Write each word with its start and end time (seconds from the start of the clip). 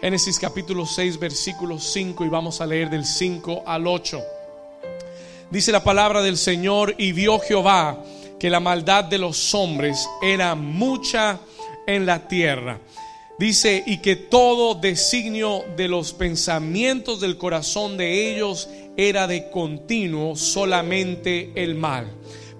Génesis 0.00 0.38
capítulo 0.38 0.86
6, 0.86 1.18
versículo 1.18 1.80
5 1.80 2.24
y 2.24 2.28
vamos 2.28 2.60
a 2.60 2.66
leer 2.66 2.88
del 2.88 3.04
5 3.04 3.64
al 3.66 3.88
8. 3.88 4.22
Dice 5.50 5.72
la 5.72 5.82
palabra 5.82 6.22
del 6.22 6.36
Señor 6.36 6.94
y 6.98 7.10
vio 7.10 7.40
Jehová 7.40 8.04
que 8.38 8.48
la 8.48 8.60
maldad 8.60 9.02
de 9.02 9.18
los 9.18 9.52
hombres 9.56 10.08
era 10.22 10.54
mucha 10.54 11.40
en 11.84 12.06
la 12.06 12.28
tierra. 12.28 12.78
Dice, 13.40 13.82
y 13.86 13.98
que 13.98 14.14
todo 14.14 14.76
designio 14.76 15.64
de 15.76 15.88
los 15.88 16.12
pensamientos 16.12 17.20
del 17.20 17.36
corazón 17.36 17.96
de 17.96 18.32
ellos 18.32 18.68
era 18.96 19.26
de 19.26 19.50
continuo 19.50 20.36
solamente 20.36 21.50
el 21.56 21.74
mal. 21.74 22.06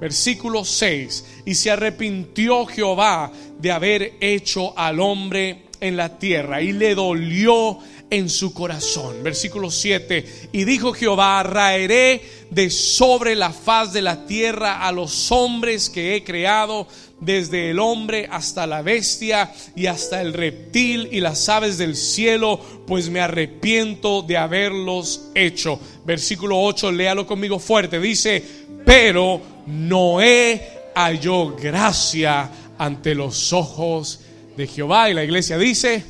Versículo 0.01 0.65
6, 0.65 1.43
y 1.45 1.55
se 1.55 1.71
arrepintió 1.71 2.67
Jehová 2.67 3.31
de 3.61 3.71
haber 3.71 4.15
hecho 4.21 4.77
al 4.77 4.99
hombre 4.99 5.68
en 5.81 5.97
la 5.97 6.19
tierra 6.19 6.63
y 6.63 6.73
le 6.73 6.95
dolió 6.95 7.79
en 8.11 8.29
su 8.29 8.55
corazón. 8.55 9.23
Versículo 9.23 9.71
7. 9.71 10.51
Y 10.53 10.65
dijo 10.65 10.93
Jehová, 10.93 11.43
raeré 11.43 12.23
de 12.51 12.71
sobre 12.71 13.37
la 13.37 13.53
faz 13.53 13.93
de 13.93 14.03
la 14.03 14.27
tierra 14.27 14.87
a 14.87 14.93
los 14.93 15.31
hombres 15.31 15.91
que 15.91 16.15
he 16.15 16.25
creado, 16.25 16.87
desde 17.21 17.71
el 17.71 17.81
hombre 17.81 18.29
hasta 18.31 18.67
la 18.67 18.83
bestia 18.83 19.53
y 19.75 19.87
hasta 19.87 20.21
el 20.21 20.33
reptil 20.33 21.09
y 21.11 21.21
las 21.21 21.49
aves 21.49 21.77
del 21.77 21.97
cielo, 21.97 22.61
pues 22.87 23.11
me 23.11 23.21
arrepiento 23.21 24.23
de 24.23 24.37
haberlos 24.37 25.29
hecho. 25.35 25.81
Versículo 26.05 26.61
8, 26.61 26.93
léalo 26.93 27.27
conmigo 27.27 27.59
fuerte. 27.59 27.99
Dice, 27.99 28.43
pero 28.85 29.41
Noé 29.67 30.91
halló 30.95 31.57
gracia 31.57 32.51
ante 32.79 33.15
los 33.15 33.53
ojos 33.53 34.21
de 34.59 34.67
Jehová. 34.67 35.09
Y 35.09 35.15
la 35.15 35.25
iglesia 35.25 35.57
dice, 35.57 36.05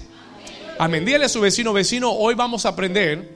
amén. 0.78 1.04
Dígale 1.04 1.26
a 1.26 1.28
su 1.28 1.40
vecino, 1.40 1.72
vecino, 1.72 2.10
hoy 2.10 2.34
vamos 2.34 2.64
a 2.64 2.70
aprender 2.70 3.28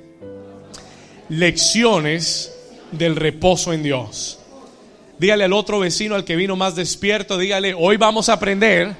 lecciones 1.28 2.52
del 2.90 3.14
reposo 3.14 3.72
en 3.72 3.82
Dios. 3.82 4.40
Dígale 5.18 5.44
al 5.44 5.52
otro 5.52 5.78
vecino, 5.78 6.14
al 6.14 6.24
que 6.24 6.34
vino 6.34 6.56
más 6.56 6.74
despierto, 6.74 7.38
dígale, 7.38 7.74
hoy 7.74 7.98
vamos 7.98 8.28
a 8.30 8.32
aprender 8.32 8.96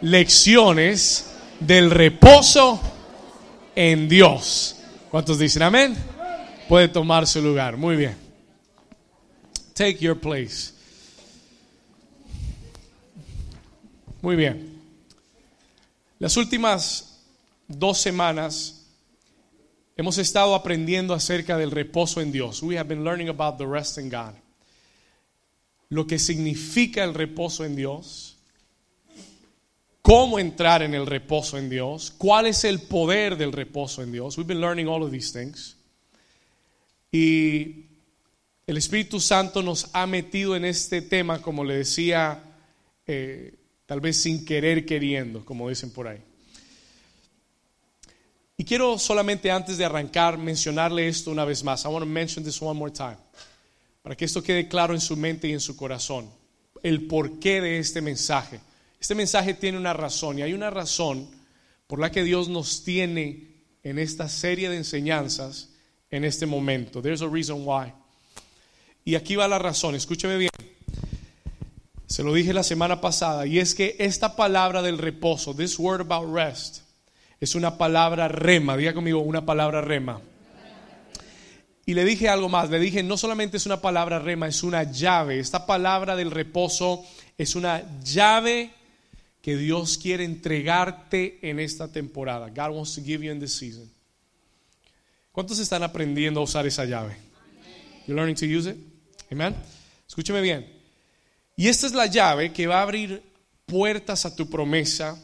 lecciones 0.00 1.30
del 1.60 1.90
reposo 1.90 2.80
en 3.76 4.08
Dios. 4.08 4.76
¿Cuántos 5.10 5.38
dicen 5.38 5.62
amén? 5.62 5.94
Puede 6.66 6.88
tomar 6.88 7.26
su 7.26 7.42
lugar. 7.42 7.76
Muy 7.76 7.94
bien. 7.94 8.16
Take 9.74 9.98
your 9.98 10.18
place. 10.18 10.72
Muy 14.22 14.36
bien. 14.36 14.73
Las 16.24 16.38
últimas 16.38 17.20
dos 17.68 17.98
semanas 17.98 18.86
hemos 19.94 20.16
estado 20.16 20.54
aprendiendo 20.54 21.12
acerca 21.12 21.58
del 21.58 21.70
reposo 21.70 22.22
en 22.22 22.32
Dios. 22.32 22.62
We 22.62 22.78
have 22.78 22.88
been 22.88 23.04
learning 23.04 23.28
about 23.28 23.58
the 23.58 23.66
rest 23.66 23.98
in 23.98 24.08
God. 24.08 24.32
Lo 25.90 26.06
que 26.06 26.18
significa 26.18 27.04
el 27.04 27.12
reposo 27.12 27.66
en 27.66 27.76
Dios, 27.76 28.38
cómo 30.00 30.38
entrar 30.38 30.82
en 30.82 30.94
el 30.94 31.04
reposo 31.04 31.58
en 31.58 31.68
Dios, 31.68 32.10
cuál 32.16 32.46
es 32.46 32.64
el 32.64 32.80
poder 32.80 33.36
del 33.36 33.52
reposo 33.52 34.02
en 34.02 34.10
Dios. 34.10 34.38
We've 34.38 34.48
been 34.48 34.62
learning 34.62 34.88
all 34.88 35.02
of 35.02 35.10
these 35.10 35.30
things. 35.30 35.76
Y 37.12 37.84
el 38.66 38.78
Espíritu 38.78 39.20
Santo 39.20 39.62
nos 39.62 39.90
ha 39.92 40.06
metido 40.06 40.56
en 40.56 40.64
este 40.64 41.02
tema, 41.02 41.42
como 41.42 41.64
le 41.64 41.76
decía 41.76 42.42
eh, 43.06 43.58
tal 43.86 44.00
vez 44.00 44.20
sin 44.20 44.44
querer 44.44 44.86
queriendo, 44.86 45.44
como 45.44 45.68
dicen 45.68 45.90
por 45.90 46.08
ahí. 46.08 46.20
Y 48.56 48.64
quiero 48.64 48.98
solamente 48.98 49.50
antes 49.50 49.78
de 49.78 49.84
arrancar 49.84 50.38
mencionarle 50.38 51.08
esto 51.08 51.30
una 51.30 51.44
vez 51.44 51.64
más. 51.64 51.84
I 51.84 51.88
want 51.88 52.04
to 52.04 52.06
mention 52.06 52.44
this 52.44 52.60
one 52.62 52.78
more 52.78 52.92
time. 52.92 53.16
Para 54.02 54.16
que 54.16 54.24
esto 54.24 54.42
quede 54.42 54.68
claro 54.68 54.94
en 54.94 55.00
su 55.00 55.16
mente 55.16 55.48
y 55.48 55.52
en 55.52 55.60
su 55.60 55.76
corazón. 55.76 56.30
El 56.82 57.06
porqué 57.06 57.60
de 57.60 57.78
este 57.78 58.00
mensaje. 58.00 58.60
Este 59.00 59.14
mensaje 59.14 59.54
tiene 59.54 59.76
una 59.76 59.92
razón 59.92 60.38
y 60.38 60.42
hay 60.42 60.52
una 60.52 60.70
razón 60.70 61.28
por 61.86 61.98
la 61.98 62.10
que 62.10 62.22
Dios 62.22 62.48
nos 62.48 62.84
tiene 62.84 63.54
en 63.82 63.98
esta 63.98 64.28
serie 64.28 64.68
de 64.68 64.76
enseñanzas 64.76 65.70
en 66.10 66.24
este 66.24 66.46
momento. 66.46 67.02
There's 67.02 67.22
a 67.22 67.28
reason 67.28 67.62
why. 67.66 67.92
Y 69.04 69.16
aquí 69.16 69.36
va 69.36 69.48
la 69.48 69.58
razón, 69.58 69.94
escúcheme 69.94 70.38
bien. 70.38 70.53
Se 72.14 72.22
lo 72.22 72.32
dije 72.32 72.54
la 72.54 72.62
semana 72.62 73.00
pasada, 73.00 73.44
y 73.44 73.58
es 73.58 73.74
que 73.74 73.96
esta 73.98 74.36
palabra 74.36 74.82
del 74.82 74.98
reposo, 74.98 75.52
this 75.52 75.76
word 75.80 76.00
about 76.00 76.32
rest, 76.32 76.82
es 77.40 77.56
una 77.56 77.76
palabra 77.76 78.28
rema, 78.28 78.76
diga 78.76 78.94
conmigo 78.94 79.18
una 79.18 79.44
palabra 79.44 79.80
rema. 79.80 80.20
Y 81.84 81.92
le 81.92 82.04
dije 82.04 82.28
algo 82.28 82.48
más, 82.48 82.70
le 82.70 82.78
dije 82.78 83.02
no 83.02 83.16
solamente 83.16 83.56
es 83.56 83.66
una 83.66 83.80
palabra 83.80 84.20
rema, 84.20 84.46
es 84.46 84.62
una 84.62 84.84
llave. 84.84 85.40
Esta 85.40 85.66
palabra 85.66 86.14
del 86.14 86.30
reposo 86.30 87.04
es 87.36 87.56
una 87.56 87.82
llave 88.04 88.70
que 89.42 89.56
Dios 89.56 89.98
quiere 89.98 90.22
entregarte 90.22 91.40
en 91.42 91.58
esta 91.58 91.90
temporada. 91.90 92.48
God 92.48 92.76
wants 92.76 92.94
to 92.94 93.02
give 93.02 93.26
you 93.26 93.32
in 93.32 93.40
this 93.40 93.58
season. 93.58 93.90
¿Cuántos 95.32 95.58
están 95.58 95.82
aprendiendo 95.82 96.38
a 96.38 96.44
usar 96.44 96.64
esa 96.64 96.84
llave? 96.84 97.16
You 98.06 98.14
learning 98.14 98.36
to 98.36 98.46
use 98.46 98.70
it? 98.70 98.76
Amen. 99.32 99.56
Escúcheme 100.06 100.40
bien. 100.40 100.73
Y 101.56 101.68
esta 101.68 101.86
es 101.86 101.92
la 101.92 102.06
llave 102.06 102.52
que 102.52 102.66
va 102.66 102.80
a 102.80 102.82
abrir 102.82 103.22
puertas 103.66 104.26
a 104.26 104.34
tu 104.34 104.48
promesa, 104.50 105.16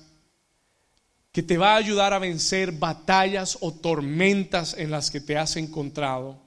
que 1.33 1.43
te 1.43 1.59
va 1.59 1.75
a 1.75 1.77
ayudar 1.77 2.13
a 2.13 2.19
vencer 2.19 2.73
batallas 2.73 3.59
o 3.61 3.73
tormentas 3.73 4.75
en 4.75 4.91
las 4.91 5.11
que 5.11 5.21
te 5.21 5.37
has 5.37 5.57
encontrado. 5.57 6.39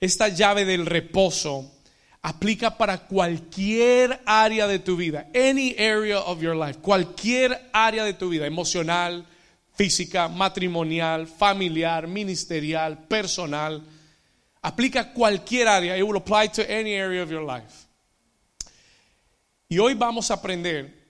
Esta 0.00 0.28
llave 0.28 0.64
del 0.64 0.86
reposo 0.86 1.70
aplica 2.22 2.76
para 2.76 3.06
cualquier 3.06 4.20
área 4.26 4.66
de 4.66 4.78
tu 4.78 4.96
vida, 4.96 5.28
any 5.34 5.74
area 5.78 6.18
of 6.20 6.40
your 6.40 6.56
life, 6.56 6.80
cualquier 6.80 7.70
área 7.72 8.04
de 8.04 8.14
tu 8.14 8.28
vida, 8.28 8.46
emocional, 8.46 9.26
física, 9.76 10.28
matrimonial, 10.28 11.26
familiar, 11.26 12.06
ministerial, 12.06 13.06
personal. 13.06 13.82
Aplica 14.62 15.12
cualquier 15.12 15.68
área. 15.68 15.96
It 15.96 16.02
will 16.02 16.16
apply 16.16 16.48
to 16.48 16.62
any 16.62 16.94
area 16.94 17.22
of 17.22 17.30
your 17.30 17.42
life. 17.42 17.85
Y 19.68 19.78
hoy 19.78 19.94
vamos 19.94 20.30
a 20.30 20.34
aprender 20.34 21.06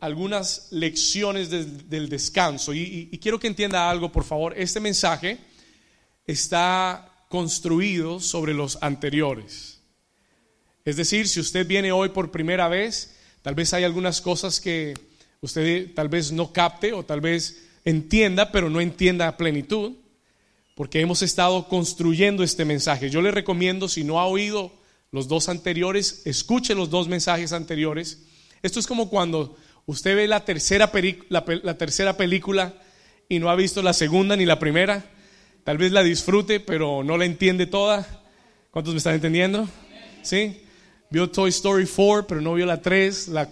algunas 0.00 0.68
lecciones 0.70 1.50
del, 1.50 2.08
descanso. 2.08 2.72
Y, 2.72 3.08
y 3.10 3.18
quiero 3.18 3.40
que 3.40 3.48
entienda 3.48 3.90
algo, 3.90 4.12
por 4.12 4.24
favor. 4.24 4.54
Este 4.56 4.78
mensaje 4.78 5.38
está 6.24 7.26
construido 7.28 8.20
sobre 8.20 8.54
los 8.54 8.78
anteriores. 8.82 9.80
Es 10.84 10.96
decir, 10.96 11.26
si 11.28 11.40
usted 11.40 11.66
viene 11.66 11.92
hoy 11.92 12.10
por 12.10 12.30
primera 12.30 12.68
vez, 12.68 13.16
tal 13.42 13.54
vez 13.54 13.74
hay 13.74 13.84
algunas 13.84 14.20
cosas 14.20 14.60
que 14.60 14.94
usted 15.40 15.92
tal 15.94 16.08
vez 16.08 16.32
no 16.32 16.52
capte 16.52 16.92
o 16.92 17.04
tal 17.04 17.20
vez 17.20 17.64
entienda, 17.84 18.52
pero 18.52 18.70
no 18.70 18.80
entienda 18.80 19.28
a 19.28 19.36
plenitud, 19.36 19.96
porque 20.74 21.00
hemos 21.00 21.22
estado 21.22 21.68
construyendo 21.68 22.44
este 22.44 22.64
mensaje. 22.64 23.10
Yo 23.10 23.20
le 23.20 23.32
recomiendo, 23.32 23.88
si 23.88 24.04
no 24.04 24.20
ha 24.20 24.26
oído 24.26 24.72
los 25.10 25.28
dos 25.28 25.48
anteriores, 25.48 26.22
escuche 26.24 26.74
los 26.74 26.90
dos 26.90 27.08
mensajes 27.08 27.52
anteriores. 27.52 28.22
Esto 28.62 28.80
es 28.80 28.86
como 28.86 29.08
cuando 29.08 29.56
usted 29.86 30.16
ve 30.16 30.28
la 30.28 30.44
tercera, 30.44 30.90
la, 31.28 31.78
tercera 31.78 32.16
película 32.16 32.74
y 33.28 33.38
no 33.38 33.50
ha 33.50 33.56
visto 33.56 33.82
la 33.82 33.92
segunda 33.92 34.36
ni 34.36 34.44
la 34.44 34.58
primera. 34.58 35.04
Tal 35.64 35.78
vez 35.78 35.92
la 35.92 36.02
disfrute, 36.02 36.60
pero 36.60 37.02
no 37.04 37.16
la 37.16 37.24
entiende 37.24 37.66
toda. 37.66 38.06
¿Cuántos 38.70 38.94
me 38.94 38.98
están 38.98 39.14
entendiendo? 39.14 39.68
¿Sí? 40.22 40.62
Vio 41.10 41.30
Toy 41.30 41.50
Story 41.50 41.86
4, 41.86 42.26
pero 42.26 42.40
no 42.40 42.54
vio 42.54 42.66
la 42.66 42.82
3, 42.82 43.28
la, 43.28 43.50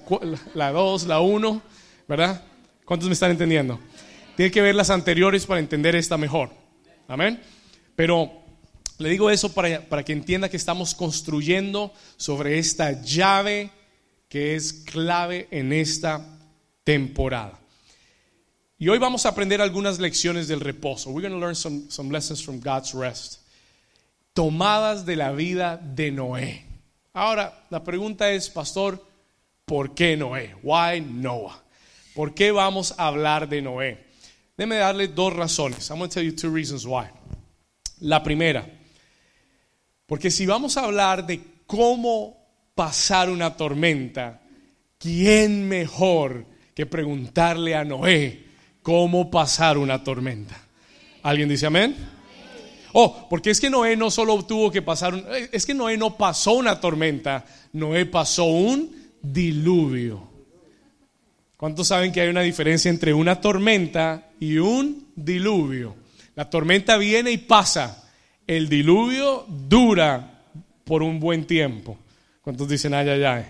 la 0.55 0.73
2, 0.73 1.07
la 1.07 1.21
1, 1.21 1.63
¿verdad? 2.07 2.43
¿Cuántos 2.85 3.09
me 3.09 3.15
están 3.15 3.31
entendiendo? 3.31 3.81
Tiene 4.37 4.53
que 4.53 4.61
ver 4.61 4.75
las 4.75 4.91
anteriores 4.91 5.47
para 5.47 5.61
entender 5.61 5.97
esta 5.97 6.19
mejor. 6.19 6.51
Amén. 7.09 7.41
Pero 7.95 8.46
le 8.99 9.11
digo 9.11 9.31
eso 9.31 9.53
para, 9.53 9.81
para 9.89 10.05
que 10.05 10.13
entienda 10.13 10.49
que 10.49 10.57
estamos 10.57 10.95
construyendo 10.95 11.93
sobre 12.17 12.59
esta 12.59 13.03
llave 13.03 13.71
que 14.29 14.55
es 14.55 14.73
clave 14.73 15.49
en 15.51 15.73
esta 15.73 16.25
temporada. 16.85 17.59
Y 18.79 18.89
hoy 18.89 18.99
vamos 18.99 19.25
a 19.25 19.31
aprender 19.31 19.63
algunas 19.63 19.99
lecciones 19.99 20.49
del 20.49 20.61
reposo. 20.61 21.11
We're 21.11 21.27
going 21.27 21.39
to 21.39 21.45
learn 21.45 21.57
some, 21.57 21.85
some 21.89 22.13
lessons 22.13 22.45
from 22.45 22.61
God's 22.61 22.93
rest. 22.93 23.41
Tomadas 24.35 25.07
de 25.07 25.17
la 25.17 25.33
vida 25.33 25.79
de 25.79 26.11
Noé. 26.11 26.65
Ahora, 27.15 27.65
la 27.71 27.83
pregunta 27.83 28.31
es, 28.31 28.51
pastor, 28.51 29.03
¿por 29.65 29.95
qué 29.95 30.17
Noé? 30.17 30.55
Why 30.63 31.01
Noah? 31.01 31.63
¿Por 32.15 32.35
qué 32.35 32.53
vamos 32.53 32.95
a 32.99 33.07
hablar 33.07 33.49
de 33.49 33.63
Noé? 33.63 34.05
Déme 34.59 34.77
darle 34.77 35.09
dos 35.09 35.35
razones. 35.35 35.89
I'm 35.91 35.99
going 35.99 36.11
to 36.11 36.15
tell 36.15 36.23
you 36.23 36.33
two 36.33 36.51
reasons 36.51 36.87
why. 36.87 37.09
La 38.01 38.23
primera, 38.23 38.67
porque 40.07 40.31
si 40.31 40.47
vamos 40.47 40.77
a 40.77 40.85
hablar 40.85 41.27
de 41.27 41.41
cómo 41.67 42.37
pasar 42.75 43.31
una 43.31 43.57
tormenta, 43.57 44.41
¿quién 44.99 45.69
mejor 45.69 46.47
que 46.77 46.85
preguntarle 46.85 47.75
a 47.75 47.85
Noé 47.85 48.45
cómo 48.83 49.31
pasar 49.31 49.79
una 49.79 50.05
tormenta. 50.05 50.57
¿Alguien 51.25 51.49
dice 51.49 51.67
amén? 51.67 51.97
Oh, 52.93 53.27
porque 53.29 53.51
es 53.51 53.61
que 53.61 53.71
Noé 53.71 53.97
no 53.97 54.11
solo 54.11 54.45
tuvo 54.45 54.71
que 54.71 54.83
pasar, 54.83 55.15
un, 55.15 55.25
es 55.51 55.65
que 55.65 55.75
Noé 55.75 55.97
no 55.97 56.17
pasó 56.17 56.53
una 56.53 56.79
tormenta, 56.79 57.47
Noé 57.73 58.05
pasó 58.05 58.45
un 58.45 58.95
diluvio. 59.23 60.23
¿Cuántos 61.57 61.89
saben 61.89 62.13
que 62.13 62.21
hay 62.21 62.29
una 62.29 62.43
diferencia 62.43 62.91
entre 62.91 63.15
una 63.15 63.41
tormenta 63.41 64.29
y 64.39 64.59
un 64.59 65.09
diluvio? 65.17 65.97
La 66.35 66.49
tormenta 66.51 66.99
viene 66.99 67.33
y 67.33 67.39
pasa, 67.39 68.06
el 68.47 68.69
diluvio 68.69 69.47
dura 69.49 70.43
por 70.85 71.03
un 71.03 71.19
buen 71.19 71.47
tiempo. 71.47 71.99
¿Cuántos 72.43 72.69
dicen 72.69 72.95
ay, 72.95 73.09
ay, 73.09 73.25
ay? 73.25 73.45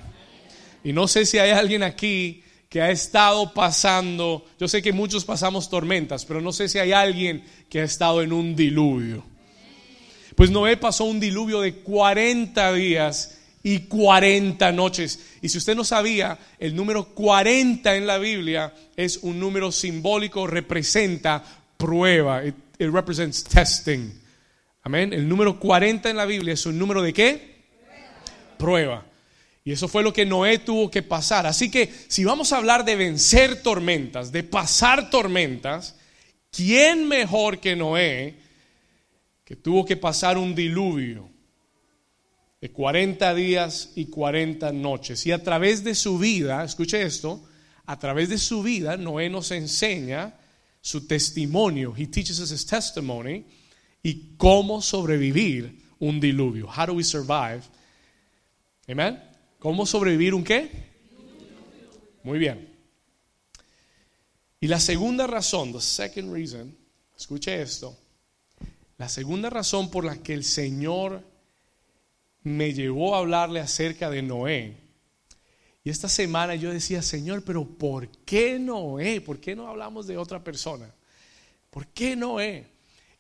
Y 0.85 0.93
no 0.93 1.09
sé 1.09 1.27
si 1.27 1.39
hay 1.39 1.51
alguien 1.51 1.83
aquí 1.83 2.43
que 2.69 2.81
ha 2.83 2.91
estado 2.91 3.53
pasando, 3.53 4.45
yo 4.59 4.69
sé 4.69 4.83
que 4.83 4.93
muchos 4.93 5.25
pasamos 5.25 5.71
tormentas, 5.71 6.25
pero 6.25 6.41
no 6.41 6.53
sé 6.53 6.69
si 6.69 6.79
hay 6.79 6.93
alguien 6.93 7.45
que 7.69 7.81
ha 7.81 7.85
estado 7.85 8.23
en 8.23 8.33
un 8.33 8.57
diluvio. 8.57 9.25
Pues 10.35 10.51
Noé 10.51 10.77
pasó 10.77 11.05
un 11.05 11.19
diluvio 11.19 11.61
de 11.61 11.77
40 11.77 12.73
días 12.75 13.39
y 13.63 13.81
40 13.81 14.71
noches. 14.73 15.19
Y 15.43 15.49
si 15.49 15.59
usted 15.59 15.75
no 15.75 15.83
sabía, 15.83 16.39
el 16.59 16.77
número 16.77 17.07
40 17.07 17.97
en 17.97 18.07
la 18.07 18.19
Biblia 18.19 18.73
es 18.95 19.19
un 19.23 19.41
número 19.41 19.73
simbólico, 19.73 20.47
representa 20.47 21.43
prueba. 21.77 22.45
It, 22.45 22.55
represents 22.79 23.43
testing. 23.43 24.13
Amén. 24.87 25.13
El 25.13 25.29
número 25.29 25.59
40 25.59 26.11
en 26.11 26.17
la 26.17 26.27
Biblia 26.27 26.55
es 26.55 26.65
un 26.65 26.79
número 26.79 27.03
de 27.03 27.13
qué? 27.13 27.57
Prueba. 28.57 29.05
Y 29.65 29.73
eso 29.73 29.89
fue 29.89 30.05
lo 30.05 30.13
que 30.13 30.25
Noé 30.25 30.61
tuvo 30.61 30.93
que 30.93 31.03
pasar. 31.03 31.45
Así 31.45 31.73
que 31.73 31.93
si 32.07 32.23
vamos 32.23 32.53
a 32.53 32.59
hablar 32.59 32.85
de 32.85 32.95
vencer 32.95 33.65
tormentas, 33.65 34.31
de 34.31 34.45
pasar 34.45 35.11
tormentas, 35.11 35.97
¿quién 36.53 37.09
mejor 37.09 37.59
que 37.59 37.75
Noé 37.75 38.37
que 39.45 39.57
tuvo 39.57 39.85
que 39.85 39.97
pasar 39.97 40.39
un 40.39 40.55
diluvio 40.55 41.31
de 42.61 42.71
40 42.71 43.35
días 43.35 43.91
y 43.97 44.07
40 44.07 44.71
noches? 44.71 45.27
Y 45.27 45.33
a 45.33 45.43
través 45.43 45.83
de 45.83 45.97
su 45.97 46.17
vida, 46.17 46.63
escuche 46.63 47.03
esto, 47.03 47.43
a 47.87 47.99
través 47.99 48.29
de 48.29 48.39
su 48.39 48.63
vida 48.63 48.97
Noé 48.97 49.31
nos 49.31 49.51
enseña 49.51 50.37
su 50.81 51.09
testimonio. 51.09 51.93
He 51.99 52.07
teaches 52.07 52.39
us 52.39 52.53
his 52.53 52.65
testimony 52.65 53.47
y 54.03 54.37
cómo 54.37 54.83
sobrevivir 54.83 55.83
un 55.99 56.21
diluvio. 56.21 56.69
How 56.69 56.87
do 56.87 56.93
we 56.95 57.05
survive? 57.05 57.63
Amen. 58.89 59.23
¿Cómo 59.59 59.87
sobrevivir 59.87 60.35
un 60.35 60.45
qué? 60.45 60.71
Muy 62.23 62.39
bien. 62.39 62.69
Y 64.61 64.69
la 64.69 64.81
segunda 64.81 65.27
razón, 65.27 65.73
the 65.73 65.81
second 65.81 66.33
reason, 66.33 66.77
escuche 67.17 67.61
esto, 67.61 67.97
la 68.99 69.09
segunda 69.09 69.51
razón 69.51 69.91
por 69.91 70.05
la 70.05 70.17
que 70.17 70.35
el 70.35 70.45
Señor 70.45 71.23
me 72.43 72.73
llevó 72.73 73.15
a 73.15 73.19
hablarle 73.19 73.61
acerca 73.61 74.09
de 74.09 74.23
Noé. 74.23 74.77
Y 75.85 75.91
esta 75.91 76.09
semana 76.09 76.55
yo 76.55 76.73
decía, 76.73 77.03
Señor, 77.03 77.45
pero 77.45 77.65
¿por 77.65 78.09
qué 78.25 78.59
Noé? 78.59 79.21
¿Por 79.21 79.39
qué 79.39 79.55
no 79.55 79.69
hablamos 79.69 80.07
de 80.07 80.17
otra 80.17 80.43
persona? 80.43 80.93
¿Por 81.71 81.87
qué 81.89 82.17
Noé? 82.17 82.67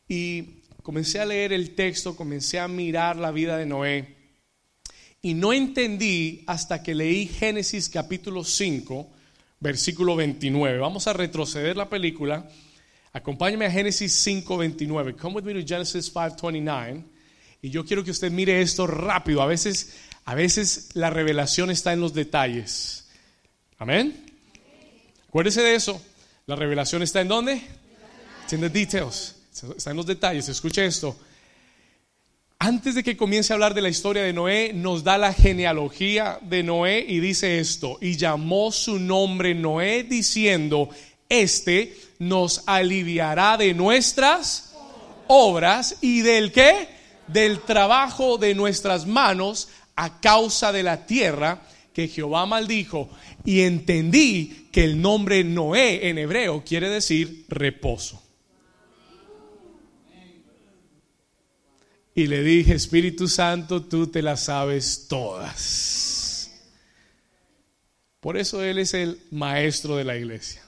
Y 0.08 0.62
comencé 0.86 1.18
a 1.18 1.26
leer 1.26 1.52
el 1.52 1.74
texto, 1.74 2.14
comencé 2.14 2.60
a 2.60 2.68
mirar 2.68 3.16
la 3.16 3.32
vida 3.32 3.56
de 3.56 3.66
Noé. 3.66 4.14
Y 5.20 5.34
no 5.34 5.52
entendí 5.52 6.44
hasta 6.46 6.80
que 6.80 6.94
leí 6.94 7.26
Génesis 7.26 7.88
capítulo 7.88 8.44
5, 8.44 9.10
versículo 9.58 10.14
29. 10.14 10.78
Vamos 10.78 11.08
a 11.08 11.12
retroceder 11.12 11.76
la 11.76 11.88
película. 11.88 12.48
Acompáñame 13.12 13.66
a 13.66 13.70
Génesis 13.72 14.12
5, 14.12 14.58
29. 14.58 15.16
Come 15.16 15.34
with 15.34 15.42
me 15.42 15.60
to 15.60 15.66
Genesis 15.66 16.06
5, 16.06 16.52
29. 16.52 17.02
Y 17.62 17.70
yo 17.70 17.84
quiero 17.84 18.04
que 18.04 18.12
usted 18.12 18.30
mire 18.30 18.62
esto 18.62 18.86
rápido. 18.86 19.42
A 19.42 19.46
veces, 19.46 19.96
a 20.24 20.36
veces 20.36 20.90
la 20.94 21.10
revelación 21.10 21.72
está 21.72 21.94
en 21.94 22.00
los 22.00 22.14
detalles. 22.14 23.08
Amén. 23.78 24.24
Acuérdese 25.26 25.62
de 25.62 25.74
eso. 25.74 26.00
La 26.46 26.54
revelación 26.54 27.02
está 27.02 27.22
en 27.22 27.26
dónde? 27.26 27.60
en 28.52 28.60
the 28.60 28.68
details. 28.68 29.35
Está 29.76 29.90
en 29.90 29.96
los 29.96 30.06
detalles. 30.06 30.48
Escuche 30.48 30.84
esto 30.84 31.16
antes 32.58 32.94
de 32.94 33.04
que 33.04 33.16
comience 33.16 33.52
a 33.52 33.54
hablar 33.54 33.74
de 33.74 33.82
la 33.82 33.90
historia 33.90 34.22
de 34.22 34.32
Noé, 34.32 34.72
nos 34.72 35.04
da 35.04 35.18
la 35.18 35.32
genealogía 35.32 36.38
de 36.40 36.62
Noé 36.62 37.04
y 37.06 37.20
dice 37.20 37.58
esto, 37.60 37.98
y 38.00 38.16
llamó 38.16 38.72
su 38.72 38.98
nombre 38.98 39.54
Noé 39.54 40.04
diciendo, 40.04 40.88
este 41.28 41.96
nos 42.18 42.62
aliviará 42.66 43.58
de 43.58 43.74
nuestras 43.74 44.74
obras 45.26 45.96
y 46.00 46.22
del 46.22 46.50
qué? 46.50 46.88
Del 47.26 47.60
trabajo 47.60 48.38
de 48.38 48.54
nuestras 48.54 49.06
manos 49.06 49.68
a 49.94 50.20
causa 50.20 50.72
de 50.72 50.82
la 50.82 51.04
tierra 51.04 51.60
que 51.92 52.08
Jehová 52.08 52.46
maldijo. 52.46 53.10
Y 53.44 53.62
entendí 53.62 54.68
que 54.72 54.84
el 54.84 55.02
nombre 55.02 55.44
Noé 55.44 56.08
en 56.08 56.18
hebreo 56.18 56.64
quiere 56.64 56.88
decir 56.88 57.44
reposo. 57.48 58.25
Y 62.16 62.28
le 62.28 62.42
dije, 62.42 62.72
Espíritu 62.72 63.28
Santo, 63.28 63.82
tú 63.82 64.06
te 64.06 64.22
las 64.22 64.44
sabes 64.44 65.06
todas. 65.06 66.50
Por 68.20 68.38
eso 68.38 68.62
Él 68.62 68.78
es 68.78 68.94
el 68.94 69.20
maestro 69.30 69.96
de 69.96 70.04
la 70.04 70.16
iglesia. 70.16 70.62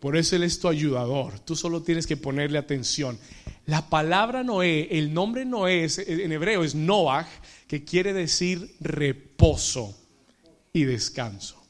Por 0.00 0.16
eso 0.16 0.34
Él 0.34 0.42
es 0.42 0.58
tu 0.58 0.66
ayudador. 0.66 1.38
Tú 1.38 1.54
solo 1.54 1.82
tienes 1.82 2.08
que 2.08 2.16
ponerle 2.16 2.58
atención. 2.58 3.16
La 3.66 3.88
palabra 3.88 4.42
Noé, 4.42 4.88
el 4.90 5.14
nombre 5.14 5.44
Noé 5.44 5.86
en 5.98 6.32
hebreo 6.32 6.64
es 6.64 6.74
Noach, 6.74 7.28
que 7.68 7.84
quiere 7.84 8.12
decir 8.12 8.74
reposo 8.80 9.96
y 10.72 10.82
descanso. 10.82 11.62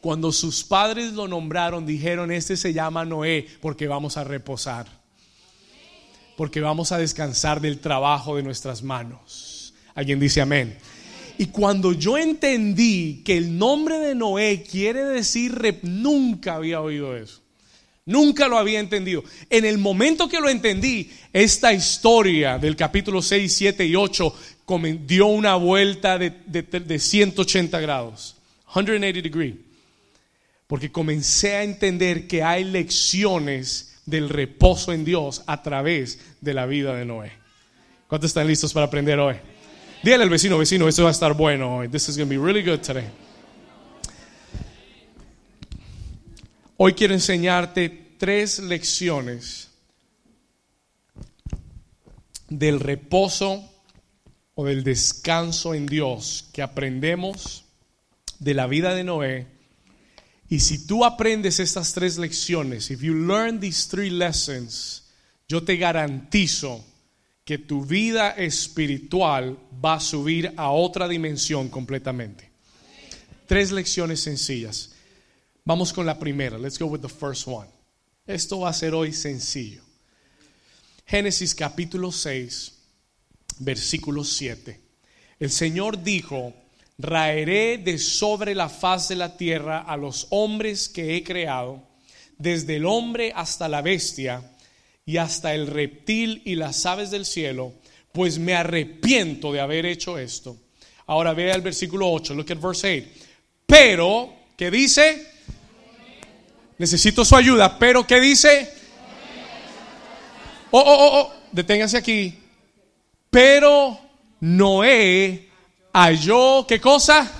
Cuando 0.00 0.30
sus 0.30 0.62
padres 0.62 1.12
lo 1.12 1.26
nombraron, 1.26 1.86
dijeron, 1.86 2.30
este 2.30 2.56
se 2.56 2.72
llama 2.72 3.04
Noé 3.04 3.48
porque 3.60 3.88
vamos 3.88 4.16
a 4.16 4.22
reposar 4.22 4.99
porque 6.40 6.62
vamos 6.62 6.90
a 6.90 6.96
descansar 6.96 7.60
del 7.60 7.80
trabajo 7.80 8.36
de 8.36 8.42
nuestras 8.42 8.82
manos. 8.82 9.74
Alguien 9.94 10.18
dice 10.18 10.40
amén. 10.40 10.74
Y 11.36 11.48
cuando 11.48 11.92
yo 11.92 12.16
entendí 12.16 13.20
que 13.22 13.36
el 13.36 13.58
nombre 13.58 13.98
de 13.98 14.14
Noé 14.14 14.62
quiere 14.62 15.04
decir, 15.04 15.80
nunca 15.82 16.54
había 16.54 16.80
oído 16.80 17.14
eso. 17.14 17.42
Nunca 18.06 18.48
lo 18.48 18.56
había 18.56 18.80
entendido. 18.80 19.22
En 19.50 19.66
el 19.66 19.76
momento 19.76 20.30
que 20.30 20.40
lo 20.40 20.48
entendí, 20.48 21.10
esta 21.30 21.74
historia 21.74 22.56
del 22.56 22.74
capítulo 22.74 23.20
6, 23.20 23.54
7 23.54 23.84
y 23.84 23.94
8 23.94 24.34
dio 25.06 25.26
una 25.26 25.56
vuelta 25.56 26.16
de, 26.16 26.30
de 26.30 26.98
180 26.98 27.78
grados. 27.80 28.36
180 28.72 29.20
degrees. 29.20 29.56
Porque 30.66 30.90
comencé 30.90 31.56
a 31.56 31.64
entender 31.64 32.26
que 32.26 32.42
hay 32.42 32.64
lecciones 32.64 33.89
del 34.10 34.28
reposo 34.28 34.92
en 34.92 35.04
Dios 35.04 35.42
a 35.46 35.62
través 35.62 36.18
de 36.40 36.52
la 36.52 36.66
vida 36.66 36.94
de 36.94 37.04
Noé. 37.04 37.32
¿Cuántos 38.08 38.30
están 38.30 38.46
listos 38.46 38.72
para 38.72 38.86
aprender 38.86 39.18
hoy? 39.18 39.36
Dígale 40.02 40.24
al 40.24 40.30
vecino, 40.30 40.58
vecino, 40.58 40.88
esto 40.88 41.04
va 41.04 41.10
a 41.10 41.12
estar 41.12 41.32
bueno 41.34 41.76
hoy. 41.76 41.88
This 41.88 42.08
is 42.08 42.16
going 42.16 42.28
to 42.28 42.30
be 42.30 42.44
really 42.44 42.62
good 42.62 42.80
today. 42.80 43.04
Hoy 46.76 46.94
quiero 46.94 47.14
enseñarte 47.14 48.16
tres 48.18 48.58
lecciones 48.58 49.70
del 52.48 52.80
reposo 52.80 53.70
o 54.54 54.64
del 54.64 54.82
descanso 54.82 55.74
en 55.74 55.86
Dios 55.86 56.48
que 56.52 56.62
aprendemos 56.62 57.64
de 58.38 58.54
la 58.54 58.66
vida 58.66 58.94
de 58.94 59.04
Noé 59.04 59.46
y 60.50 60.58
si 60.58 60.84
tú 60.84 61.04
aprendes 61.04 61.60
estas 61.60 61.92
tres 61.92 62.18
lecciones, 62.18 62.90
if 62.90 63.00
you 63.02 63.14
learn 63.14 63.60
these 63.60 63.88
three 63.88 64.10
lessons, 64.10 65.04
yo 65.48 65.62
te 65.62 65.76
garantizo 65.76 66.84
que 67.44 67.56
tu 67.56 67.84
vida 67.84 68.32
espiritual 68.32 69.56
va 69.82 69.94
a 69.94 70.00
subir 70.00 70.52
a 70.56 70.70
otra 70.70 71.06
dimensión 71.06 71.68
completamente. 71.68 72.50
Tres 73.46 73.70
lecciones 73.70 74.22
sencillas. 74.22 74.90
Vamos 75.64 75.92
con 75.92 76.04
la 76.04 76.18
primera. 76.18 76.58
Let's 76.58 76.80
go 76.80 76.86
with 76.86 77.00
the 77.00 77.08
first 77.08 77.46
one. 77.46 77.68
Esto 78.26 78.58
va 78.58 78.70
a 78.70 78.72
ser 78.72 78.92
hoy 78.92 79.12
sencillo. 79.12 79.82
Génesis 81.06 81.54
capítulo 81.54 82.10
6, 82.10 82.72
versículo 83.60 84.24
7. 84.24 84.80
El 85.38 85.50
Señor 85.50 86.02
dijo, 86.02 86.52
raeré 87.00 87.78
de 87.78 87.98
sobre 87.98 88.54
la 88.54 88.68
faz 88.68 89.08
de 89.08 89.16
la 89.16 89.36
tierra 89.36 89.80
a 89.80 89.96
los 89.96 90.26
hombres 90.30 90.88
que 90.88 91.16
he 91.16 91.24
creado, 91.24 91.82
desde 92.38 92.76
el 92.76 92.86
hombre 92.86 93.32
hasta 93.34 93.68
la 93.68 93.82
bestia 93.82 94.42
y 95.04 95.16
hasta 95.16 95.54
el 95.54 95.66
reptil 95.66 96.42
y 96.44 96.54
las 96.54 96.86
aves 96.86 97.10
del 97.10 97.26
cielo, 97.26 97.72
pues 98.12 98.38
me 98.38 98.54
arrepiento 98.54 99.52
de 99.52 99.60
haber 99.60 99.86
hecho 99.86 100.18
esto. 100.18 100.56
Ahora 101.06 101.34
vea 101.34 101.54
el 101.54 101.62
versículo 101.62 102.10
8, 102.10 102.34
look 102.34 102.52
at 102.52 102.60
verse 102.60 103.02
8. 103.02 103.08
Pero, 103.66 104.32
¿qué 104.56 104.70
dice? 104.70 105.26
necesito 106.80 107.26
su 107.26 107.36
ayuda, 107.36 107.78
pero 107.78 108.06
¿qué 108.06 108.18
dice? 108.18 108.72
Oh, 110.70 110.80
oh, 110.80 110.82
oh, 110.82 111.20
oh, 111.20 111.34
deténganse 111.52 111.98
aquí. 111.98 112.38
Pero 113.28 113.98
Noé 114.40 115.49
halló, 115.92 116.66
¿qué 116.66 116.80
cosa? 116.80 117.30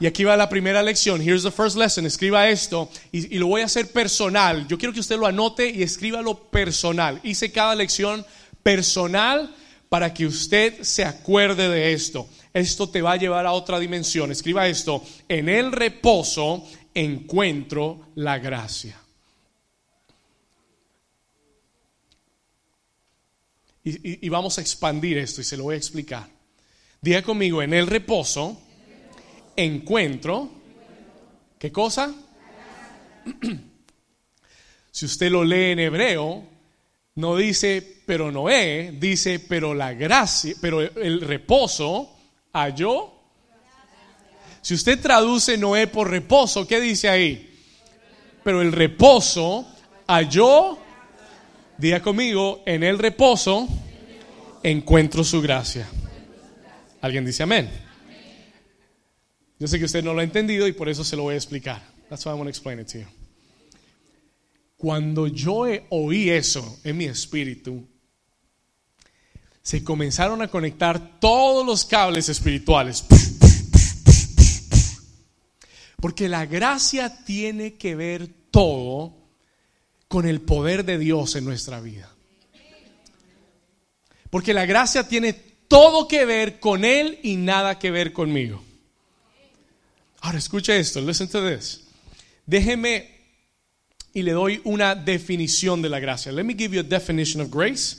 Y 0.00 0.06
aquí 0.06 0.24
va 0.24 0.36
la 0.36 0.48
primera 0.48 0.82
lección. 0.82 1.20
Here's 1.20 1.44
the 1.44 1.50
first 1.50 1.76
lesson. 1.76 2.06
Escriba 2.06 2.48
esto 2.48 2.90
y, 3.12 3.36
y, 3.36 3.38
lo 3.38 3.46
voy 3.46 3.62
a 3.62 3.66
hacer 3.66 3.92
personal. 3.92 4.66
Yo 4.66 4.76
quiero 4.76 4.92
que 4.92 5.00
usted 5.00 5.16
lo 5.16 5.26
anote 5.26 5.70
y 5.70 5.82
escríbalo 5.82 6.34
personal. 6.34 7.20
Hice 7.22 7.52
cada 7.52 7.74
lección 7.74 8.26
personal 8.62 9.54
para 9.88 10.12
que 10.12 10.26
usted 10.26 10.82
se 10.82 11.04
acuerde 11.04 11.68
de 11.68 11.92
esto. 11.92 12.28
Esto 12.52 12.88
te 12.88 13.02
va 13.02 13.12
a 13.12 13.16
llevar 13.16 13.46
a 13.46 13.52
otra 13.52 13.78
dimensión. 13.78 14.32
Escriba 14.32 14.66
esto. 14.66 15.04
En 15.28 15.48
el 15.48 15.70
reposo 15.70 16.66
encuentro 16.94 18.08
la 18.16 18.38
gracia. 18.38 18.98
Y, 23.84 24.28
vamos 24.28 24.58
a 24.58 24.60
expandir 24.60 25.18
esto 25.18 25.40
y 25.40 25.44
se 25.44 25.56
lo 25.56 25.64
voy 25.64 25.74
a 25.74 25.78
explicar. 25.78 26.28
Diga 27.02 27.20
conmigo, 27.22 27.62
en 27.62 27.74
el 27.74 27.86
reposo 27.86 28.58
encuentro, 29.56 30.48
¿qué 31.58 31.70
cosa? 31.70 32.14
si 34.90 35.04
usted 35.04 35.30
lo 35.30 35.44
lee 35.44 35.72
en 35.72 35.80
hebreo, 35.80 36.44
no 37.16 37.36
dice, 37.36 38.00
pero 38.06 38.32
Noé, 38.32 38.96
dice, 38.98 39.38
pero 39.38 39.74
la 39.74 39.92
gracia, 39.92 40.54
pero 40.62 40.80
el 40.80 41.20
reposo 41.20 42.16
halló. 42.54 43.12
Si 44.62 44.72
usted 44.72 44.98
traduce 44.98 45.58
Noé 45.58 45.88
por 45.88 46.08
reposo, 46.08 46.66
¿qué 46.66 46.80
dice 46.80 47.10
ahí? 47.10 47.54
Pero 48.42 48.62
el 48.62 48.72
reposo 48.72 49.66
halló 50.06 50.78
Diga 51.82 52.00
conmigo, 52.00 52.62
en 52.64 52.84
el 52.84 52.96
reposo 52.96 53.66
encuentro 54.62 55.24
su 55.24 55.42
gracia. 55.42 55.88
¿Alguien 57.02 57.26
dice 57.26 57.42
amén? 57.42 57.68
Yo 59.58 59.66
sé 59.66 59.78
que 59.78 59.84
usted 59.84 60.04
no 60.04 60.14
lo 60.14 60.20
ha 60.20 60.24
entendido 60.24 60.66
y 60.68 60.72
por 60.72 60.88
eso 60.88 61.02
se 61.04 61.16
lo 61.16 61.24
voy 61.24 61.34
a 61.34 61.36
explicar. 61.36 61.82
That's 62.08 62.24
why 62.24 62.30
I 62.30 62.34
want 62.34 62.44
to 62.44 62.50
explain 62.50 62.78
it 62.78 62.86
to 62.92 62.98
you. 62.98 63.06
Cuando 64.76 65.26
yo 65.26 65.64
oí 65.90 66.30
eso 66.30 66.78
en 66.84 66.96
mi 66.96 67.04
espíritu, 67.06 67.84
se 69.62 69.82
comenzaron 69.82 70.42
a 70.42 70.48
conectar 70.48 71.18
todos 71.20 71.66
los 71.66 71.84
cables 71.84 72.28
espirituales. 72.28 73.04
Porque 76.00 76.28
la 76.28 76.46
gracia 76.46 77.24
tiene 77.24 77.74
que 77.74 77.96
ver 77.96 78.28
todo 78.50 79.14
con 80.06 80.26
el 80.26 80.40
poder 80.40 80.84
de 80.84 80.98
Dios 80.98 81.34
en 81.34 81.44
nuestra 81.44 81.80
vida. 81.80 82.08
Porque 84.30 84.54
la 84.54 84.66
gracia 84.66 85.08
tiene 85.08 85.51
todo 85.72 86.06
que 86.06 86.26
ver 86.26 86.60
con 86.60 86.84
Él 86.84 87.18
y 87.22 87.36
nada 87.36 87.78
que 87.78 87.90
ver 87.90 88.12
conmigo. 88.12 88.62
Ahora 90.20 90.36
escucha 90.36 90.76
esto, 90.76 91.00
listen 91.00 91.28
to 91.28 91.40
this. 91.48 91.84
Déjeme 92.44 93.10
y 94.12 94.20
le 94.20 94.32
doy 94.32 94.60
una 94.64 94.94
definición 94.94 95.80
de 95.80 95.88
la 95.88 95.98
gracia. 95.98 96.30
Let 96.30 96.44
me 96.44 96.52
give 96.52 96.76
you 96.76 96.80
a 96.80 96.82
definition 96.82 97.40
of 97.40 97.50
grace. 97.50 97.96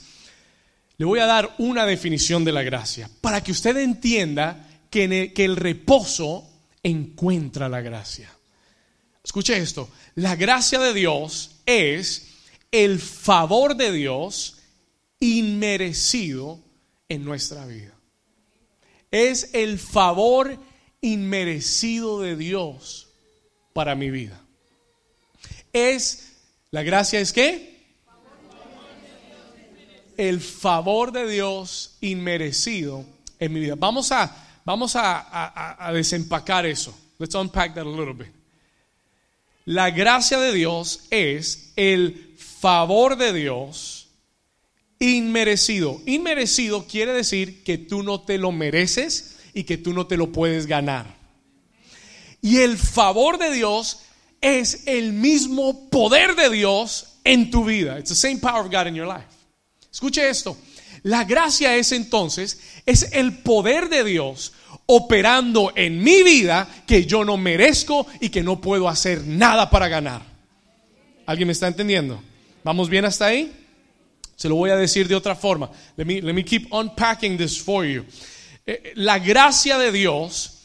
Le 0.98 1.04
voy 1.04 1.18
a 1.18 1.26
dar 1.26 1.52
una 1.58 1.84
definición 1.84 2.44
de 2.44 2.52
la 2.52 2.62
gracia 2.62 3.10
para 3.20 3.42
que 3.42 3.50
usted 3.50 3.76
entienda 3.78 4.68
que, 4.88 5.32
que 5.34 5.44
el 5.44 5.56
reposo 5.56 6.48
encuentra 6.80 7.68
la 7.68 7.80
gracia. 7.80 8.30
Escuche 9.24 9.56
esto, 9.56 9.90
la 10.14 10.36
gracia 10.36 10.78
de 10.78 10.94
Dios 10.94 11.56
es 11.66 12.28
el 12.70 13.00
favor 13.00 13.74
de 13.74 13.90
Dios 13.90 14.58
inmerecido 15.18 16.63
en 17.08 17.24
nuestra 17.24 17.66
vida. 17.66 17.92
Es 19.10 19.50
el 19.52 19.78
favor 19.78 20.58
inmerecido 21.00 22.20
de 22.20 22.36
Dios 22.36 23.08
para 23.72 23.94
mi 23.94 24.10
vida. 24.10 24.40
Es, 25.72 26.32
la 26.70 26.82
gracia 26.82 27.20
es 27.20 27.32
qué? 27.32 27.74
El 30.16 30.40
favor 30.40 31.12
de 31.12 31.28
Dios 31.28 31.96
inmerecido 32.00 33.04
en 33.38 33.52
mi 33.52 33.60
vida. 33.60 33.74
Vamos 33.76 34.12
a, 34.12 34.62
vamos 34.64 34.94
a 34.96 35.90
desempacar 35.92 36.66
eso. 36.66 36.96
Let's 37.18 37.34
unpack 37.34 37.74
that 37.74 37.86
a 37.86 37.88
little 37.88 38.14
bit. 38.14 38.32
La 39.66 39.90
gracia 39.90 40.38
de 40.38 40.52
Dios 40.52 41.04
es 41.10 41.72
el 41.76 42.34
favor 42.36 43.16
de 43.16 43.32
Dios 43.32 44.03
inmerecido. 45.12 46.00
Inmerecido 46.06 46.86
quiere 46.86 47.12
decir 47.12 47.62
que 47.62 47.78
tú 47.78 48.02
no 48.02 48.20
te 48.20 48.38
lo 48.38 48.52
mereces 48.52 49.36
y 49.54 49.64
que 49.64 49.78
tú 49.78 49.92
no 49.92 50.06
te 50.06 50.16
lo 50.16 50.32
puedes 50.32 50.66
ganar. 50.66 51.16
Y 52.42 52.58
el 52.58 52.76
favor 52.76 53.38
de 53.38 53.52
Dios 53.52 54.00
es 54.40 54.82
el 54.86 55.12
mismo 55.12 55.88
poder 55.88 56.34
de 56.36 56.50
Dios 56.50 57.18
en 57.24 57.50
tu 57.50 57.64
vida. 57.64 57.98
It's 57.98 58.10
the 58.10 58.14
same 58.14 58.38
power 58.38 58.66
of 58.66 58.70
God 58.70 58.86
in 58.86 58.94
your 58.94 59.06
life. 59.06 59.28
Escuche 59.90 60.28
esto. 60.28 60.56
La 61.04 61.24
gracia 61.24 61.76
es 61.76 61.92
entonces, 61.92 62.60
es 62.86 63.10
el 63.12 63.38
poder 63.38 63.88
de 63.88 64.04
Dios 64.04 64.52
operando 64.86 65.72
en 65.74 66.02
mi 66.02 66.22
vida 66.22 66.68
que 66.86 67.06
yo 67.06 67.24
no 67.24 67.36
merezco 67.36 68.06
y 68.20 68.28
que 68.28 68.42
no 68.42 68.60
puedo 68.60 68.88
hacer 68.88 69.24
nada 69.24 69.70
para 69.70 69.88
ganar. 69.88 70.22
¿Alguien 71.26 71.46
me 71.46 71.52
está 71.52 71.68
entendiendo? 71.68 72.22
¿Vamos 72.62 72.88
bien 72.88 73.04
hasta 73.04 73.26
ahí? 73.26 73.52
Se 74.36 74.48
lo 74.48 74.56
voy 74.56 74.70
a 74.70 74.76
decir 74.76 75.08
de 75.08 75.14
otra 75.14 75.34
forma. 75.34 75.70
Let 75.96 76.04
me, 76.04 76.20
let 76.20 76.32
me 76.32 76.44
keep 76.44 76.72
unpacking 76.72 77.36
this 77.36 77.60
for 77.60 77.84
you. 77.84 78.04
Eh, 78.66 78.92
la 78.96 79.18
gracia 79.18 79.78
de 79.78 79.92
Dios 79.92 80.62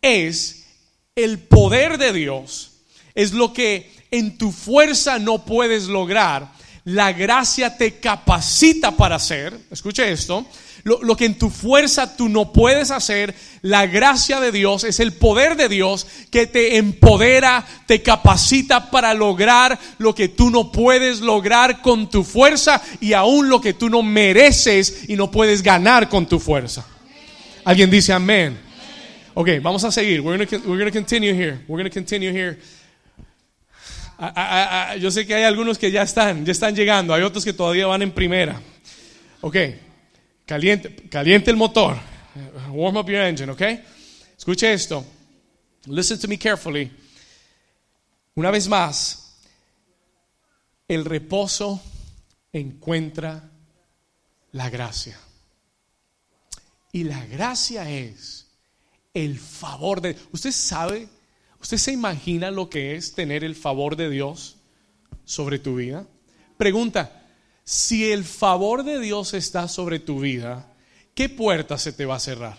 es 0.00 0.66
el 1.14 1.38
poder 1.40 1.98
de 1.98 2.12
Dios, 2.12 2.70
es 3.14 3.32
lo 3.32 3.52
que 3.52 3.90
en 4.10 4.38
tu 4.38 4.52
fuerza 4.52 5.18
no 5.18 5.44
puedes 5.44 5.88
lograr. 5.88 6.52
La 6.84 7.12
gracia 7.12 7.76
te 7.76 7.98
capacita 7.98 8.96
para 8.96 9.16
hacer, 9.16 9.58
escuche 9.70 10.10
esto, 10.10 10.46
lo, 10.88 11.16
que 11.16 11.26
en 11.26 11.38
tu 11.38 11.50
fuerza 11.50 12.16
tú 12.16 12.28
no 12.28 12.52
puedes 12.52 12.90
hacer, 12.90 13.34
la 13.62 13.86
gracia 13.86 14.40
de 14.40 14.50
Dios 14.50 14.84
es 14.84 14.98
el 14.98 15.12
poder 15.12 15.56
de 15.56 15.68
Dios 15.68 16.06
que 16.30 16.46
te 16.46 16.78
empodera, 16.78 17.64
te 17.86 18.02
capacita 18.02 18.90
para 18.90 19.14
lograr 19.14 19.78
lo 19.98 20.14
que 20.14 20.28
tú 20.28 20.50
no 20.50 20.72
puedes 20.72 21.20
lograr 21.20 21.82
con 21.82 22.08
tu 22.10 22.24
fuerza 22.24 22.82
y 23.00 23.12
aún 23.12 23.48
lo 23.48 23.60
que 23.60 23.74
tú 23.74 23.88
no 23.88 24.02
mereces 24.02 25.08
y 25.08 25.16
no 25.16 25.30
puedes 25.30 25.62
ganar 25.62 26.08
con 26.08 26.26
tu 26.26 26.40
fuerza. 26.40 26.86
Alguien 27.64 27.90
dice 27.90 28.12
amén. 28.12 28.58
Ok, 29.34 29.50
vamos 29.62 29.84
a 29.84 29.92
seguir. 29.92 30.20
We're 30.20 30.36
going 30.36 30.84
to 30.84 30.90
continue 30.90 31.32
here. 31.32 31.60
We're 31.68 31.80
going 31.80 31.90
to 31.90 31.94
continue 31.94 32.32
here. 32.32 32.58
yo 34.98 35.10
sé 35.10 35.26
que 35.26 35.34
hay 35.34 35.44
algunos 35.44 35.78
que 35.78 35.90
ya 35.90 36.02
están, 36.02 36.44
ya 36.44 36.52
están 36.52 36.74
llegando. 36.74 37.14
Hay 37.14 37.22
otros 37.22 37.44
que 37.44 37.52
todavía 37.52 37.86
van 37.86 38.02
en 38.02 38.10
primera. 38.10 38.60
Ok. 39.40 39.56
Caliente, 40.48 40.94
caliente 41.10 41.50
el 41.50 41.58
motor. 41.58 41.98
Warm 42.70 42.96
up 42.96 43.06
your 43.06 43.20
engine, 43.20 43.52
¿ok? 43.52 43.60
Escuche 44.34 44.72
esto. 44.72 45.04
Listen 45.84 46.18
to 46.18 46.26
me 46.26 46.38
carefully. 46.38 46.90
Una 48.34 48.50
vez 48.50 48.66
más, 48.66 49.42
el 50.88 51.04
reposo 51.04 51.82
encuentra 52.50 53.50
la 54.52 54.70
gracia. 54.70 55.20
Y 56.92 57.04
la 57.04 57.26
gracia 57.26 57.90
es 57.90 58.46
el 59.12 59.38
favor 59.38 60.00
de... 60.00 60.16
¿Usted 60.32 60.52
sabe? 60.52 61.08
¿Usted 61.60 61.76
se 61.76 61.92
imagina 61.92 62.50
lo 62.50 62.70
que 62.70 62.96
es 62.96 63.12
tener 63.12 63.44
el 63.44 63.54
favor 63.54 63.96
de 63.96 64.08
Dios 64.08 64.56
sobre 65.26 65.58
tu 65.58 65.76
vida? 65.76 66.06
Pregunta, 66.56 67.17
si 67.68 68.10
el 68.10 68.24
favor 68.24 68.82
de 68.82 68.98
Dios 68.98 69.34
está 69.34 69.68
sobre 69.68 69.98
tu 69.98 70.20
vida, 70.20 70.72
¿qué 71.12 71.28
puerta 71.28 71.76
se 71.76 71.92
te 71.92 72.06
va 72.06 72.14
a 72.14 72.18
cerrar? 72.18 72.56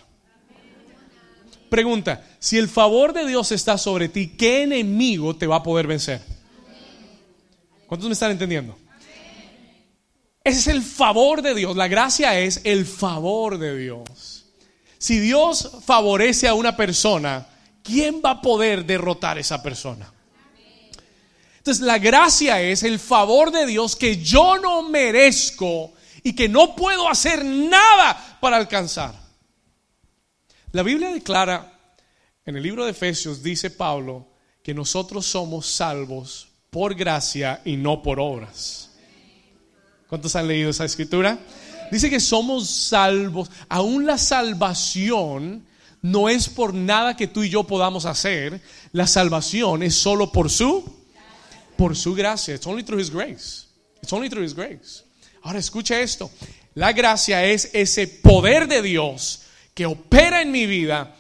Pregunta, 1.68 2.24
si 2.38 2.60
el 2.60 2.70
favor 2.70 3.12
de 3.12 3.26
Dios 3.26 3.52
está 3.52 3.80
sobre 3.80 4.10
ti, 4.10 4.36
¿qué 4.38 4.62
enemigo 4.62 5.36
te 5.36 5.48
va 5.48 5.56
a 5.56 5.64
poder 5.64 5.88
vencer? 5.88 6.22
¿Cuántos 7.88 8.08
me 8.08 8.14
están 8.14 8.30
entendiendo? 8.30 8.78
Ese 10.44 10.60
es 10.60 10.68
el 10.68 10.84
favor 10.84 11.42
de 11.42 11.56
Dios. 11.56 11.76
La 11.76 11.88
gracia 11.88 12.40
es 12.40 12.62
el 12.64 12.86
favor 12.86 13.58
de 13.58 13.80
Dios. 13.80 14.46
Si 15.00 15.18
Dios 15.18 15.72
favorece 15.84 16.48
a 16.48 16.54
una 16.54 16.78
persona, 16.78 17.48
¿quién 17.82 18.22
va 18.24 18.30
a 18.30 18.42
poder 18.44 18.86
derrotar 18.86 19.38
a 19.38 19.42
esa 19.42 19.64
persona? 19.64 20.14
Entonces 21.70 21.86
la 21.86 22.00
gracia 22.00 22.60
es 22.64 22.82
el 22.82 22.98
favor 22.98 23.52
de 23.52 23.68
Dios 23.68 23.96
que 23.96 24.18
yo 24.18 24.58
no 24.58 24.82
merezco 24.82 25.94
y 26.24 26.34
que 26.34 26.50
no 26.50 26.76
puedo 26.76 27.08
hacer 27.08 27.46
nada 27.46 28.40
para 28.42 28.58
alcanzar. 28.58 29.14
La 30.72 30.82
Biblia 30.82 31.12
declara, 31.12 31.80
en 32.44 32.56
el 32.56 32.64
libro 32.64 32.86
de 32.86 32.90
Efesios 32.90 33.44
dice 33.44 33.70
Pablo, 33.70 34.26
que 34.64 34.74
nosotros 34.74 35.28
somos 35.28 35.68
salvos 35.68 36.48
por 36.72 36.96
gracia 36.96 37.62
y 37.64 37.78
no 37.78 38.02
por 38.02 38.20
obras. 38.20 38.90
¿Cuántos 40.08 40.36
han 40.36 40.48
leído 40.48 40.72
esa 40.72 40.86
escritura? 40.86 41.38
Dice 41.92 42.10
que 42.10 42.20
somos 42.20 42.68
salvos. 42.68 43.52
Aún 43.68 44.08
la 44.08 44.18
salvación 44.18 45.68
no 46.02 46.30
es 46.30 46.50
por 46.50 46.74
nada 46.74 47.16
que 47.16 47.28
tú 47.28 47.44
y 47.44 47.50
yo 47.52 47.66
podamos 47.66 48.06
hacer. 48.06 48.60
La 48.92 49.06
salvación 49.06 49.84
es 49.84 49.94
solo 49.94 50.32
por 50.32 50.50
su 50.50 50.98
por 51.80 51.96
su 51.96 52.14
gracia. 52.14 52.54
It's 52.56 52.68
only 52.68 52.84
through 52.84 53.00
his 53.00 53.10
grace. 53.10 53.66
It's 54.04 54.12
only 54.12 54.30
through 54.30 54.44
his 54.44 54.54
grace. 54.54 55.02
Ahora 55.44 55.60
escucha 55.60 56.02
esto. 56.02 56.30
La 56.76 56.92
gracia 56.92 57.46
es 57.46 57.70
ese 57.74 58.06
poder 58.06 58.68
de 58.68 58.82
Dios 58.82 59.44
que 59.74 59.86
opera 59.86 60.42
en 60.42 60.52
mi 60.52 60.66
vida, 60.66 61.16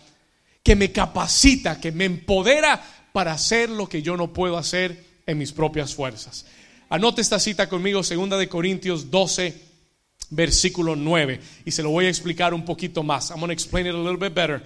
que 0.62 0.76
me 0.76 0.92
capacita, 0.92 1.80
que 1.80 1.94
me 1.94 2.04
empodera 2.04 2.84
para 3.14 3.32
hacer 3.32 3.70
lo 3.70 3.88
que 3.88 4.02
yo 4.02 4.18
no 4.18 4.34
puedo 4.34 4.58
hacer 4.58 5.02
en 5.26 5.38
mis 5.38 5.54
propias 5.54 5.96
fuerzas. 5.96 6.46
Anote 6.90 7.22
esta 7.22 7.40
cita 7.40 7.70
conmigo, 7.70 8.04
segunda 8.04 8.38
de 8.38 8.50
Corintios 8.50 9.10
12, 9.10 9.58
versículo 10.32 10.98
9, 10.98 11.40
y 11.64 11.72
se 11.72 11.84
lo 11.84 11.92
voy 11.92 12.08
a 12.08 12.10
explicar 12.10 12.54
un 12.54 12.66
poquito 12.66 13.02
más. 13.02 13.30
I'm 13.30 13.40
going 13.40 13.48
to 13.48 13.54
explain 13.54 13.88
it 13.88 13.96
a 13.96 13.98
little 13.98 14.18
bit 14.18 14.34
better. 14.34 14.62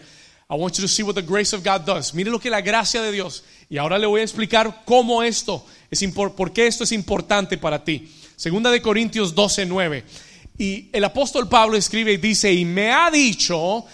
I 0.50 0.56
want 0.56 0.78
you 0.78 0.82
to 0.82 0.88
see 0.88 1.04
what 1.04 1.16
the 1.16 1.22
grace 1.22 1.54
of 1.54 1.64
God 1.64 1.86
does. 1.86 2.14
Mire 2.14 2.30
lo 2.30 2.40
que 2.40 2.50
la 2.50 2.62
gracia 2.62 3.02
de 3.02 3.12
Dios. 3.12 3.44
Y 3.70 3.78
ahora 3.78 3.98
le 3.98 4.06
voy 4.06 4.22
a 4.22 4.24
explicar 4.24 4.84
cómo 4.86 5.24
esto 5.24 5.66
es 5.90 6.04
por 6.14 6.52
qué 6.52 6.68
esto 6.68 6.84
es 6.84 6.92
importante 6.92 7.58
para 7.58 7.84
ti. 7.84 8.12
Segunda 8.36 8.70
de 8.72 8.82
Corintios 8.82 9.34
12, 9.34 9.66
9. 9.66 10.04
Y 10.58 10.90
el 10.92 11.04
apóstol 11.04 11.48
Pablo 11.48 11.78
escribe 11.78 12.14
y 12.14 12.18
dice, 12.18 12.52
y 12.52 12.66
me 12.66 12.92
ha 12.92 13.10
dicho, 13.10 13.86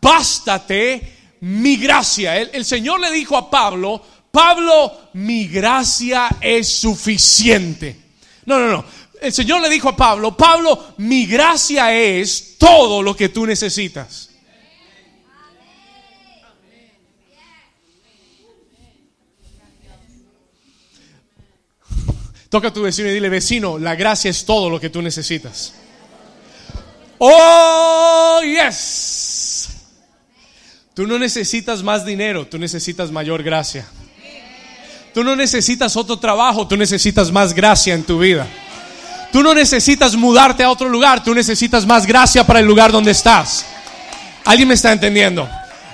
bástate 0.00 1.36
mi 1.40 1.76
gracia. 1.76 2.36
El, 2.36 2.50
el 2.52 2.64
Señor 2.64 3.00
le 3.00 3.12
dijo 3.12 3.36
a 3.36 3.50
Pablo, 3.50 4.02
Pablo, 4.30 5.10
mi 5.14 5.46
gracia 5.46 6.28
es 6.40 6.68
suficiente. 6.68 7.96
No, 8.46 8.58
no, 8.58 8.68
no. 8.68 8.84
El 9.20 9.32
Señor 9.32 9.62
le 9.62 9.68
dijo 9.68 9.88
a 9.88 9.96
Pablo, 9.96 10.36
Pablo, 10.36 10.94
mi 10.98 11.26
gracia 11.26 11.94
es 11.94 12.56
todo 12.58 13.02
lo 13.02 13.16
que 13.16 13.28
tú 13.28 13.46
necesitas. 13.46 14.30
Toca 22.48 22.68
a 22.68 22.72
tu 22.72 22.82
vecino 22.82 23.08
y 23.08 23.12
dile, 23.12 23.28
vecino, 23.28 23.78
la 23.78 23.94
gracia 23.94 24.30
es 24.30 24.44
todo 24.44 24.70
lo 24.70 24.80
que 24.80 24.90
tú 24.90 25.02
necesitas. 25.02 25.74
Oh, 27.18 28.40
yes. 28.42 29.68
Tú 30.94 31.06
no 31.06 31.18
necesitas 31.18 31.82
más 31.82 32.06
dinero, 32.06 32.46
tú 32.46 32.58
necesitas 32.58 33.10
mayor 33.10 33.42
gracia. 33.42 33.86
Tú 35.12 35.24
no 35.24 35.34
necesitas 35.34 35.96
otro 35.96 36.18
trabajo, 36.18 36.68
tú 36.68 36.76
necesitas 36.76 37.32
más 37.32 37.52
gracia 37.54 37.94
en 37.94 38.04
tu 38.04 38.18
vida. 38.18 38.46
Tú 39.32 39.42
no 39.42 39.54
necesitas 39.54 40.14
mudarte 40.14 40.62
a 40.62 40.70
otro 40.70 40.88
lugar, 40.88 41.24
tú 41.24 41.34
necesitas 41.34 41.84
más 41.86 42.06
gracia 42.06 42.46
para 42.46 42.60
el 42.60 42.66
lugar 42.66 42.92
donde 42.92 43.10
estás. 43.10 43.66
¿Alguien 44.44 44.68
me 44.68 44.74
está 44.74 44.92
entendiendo? 44.92 45.48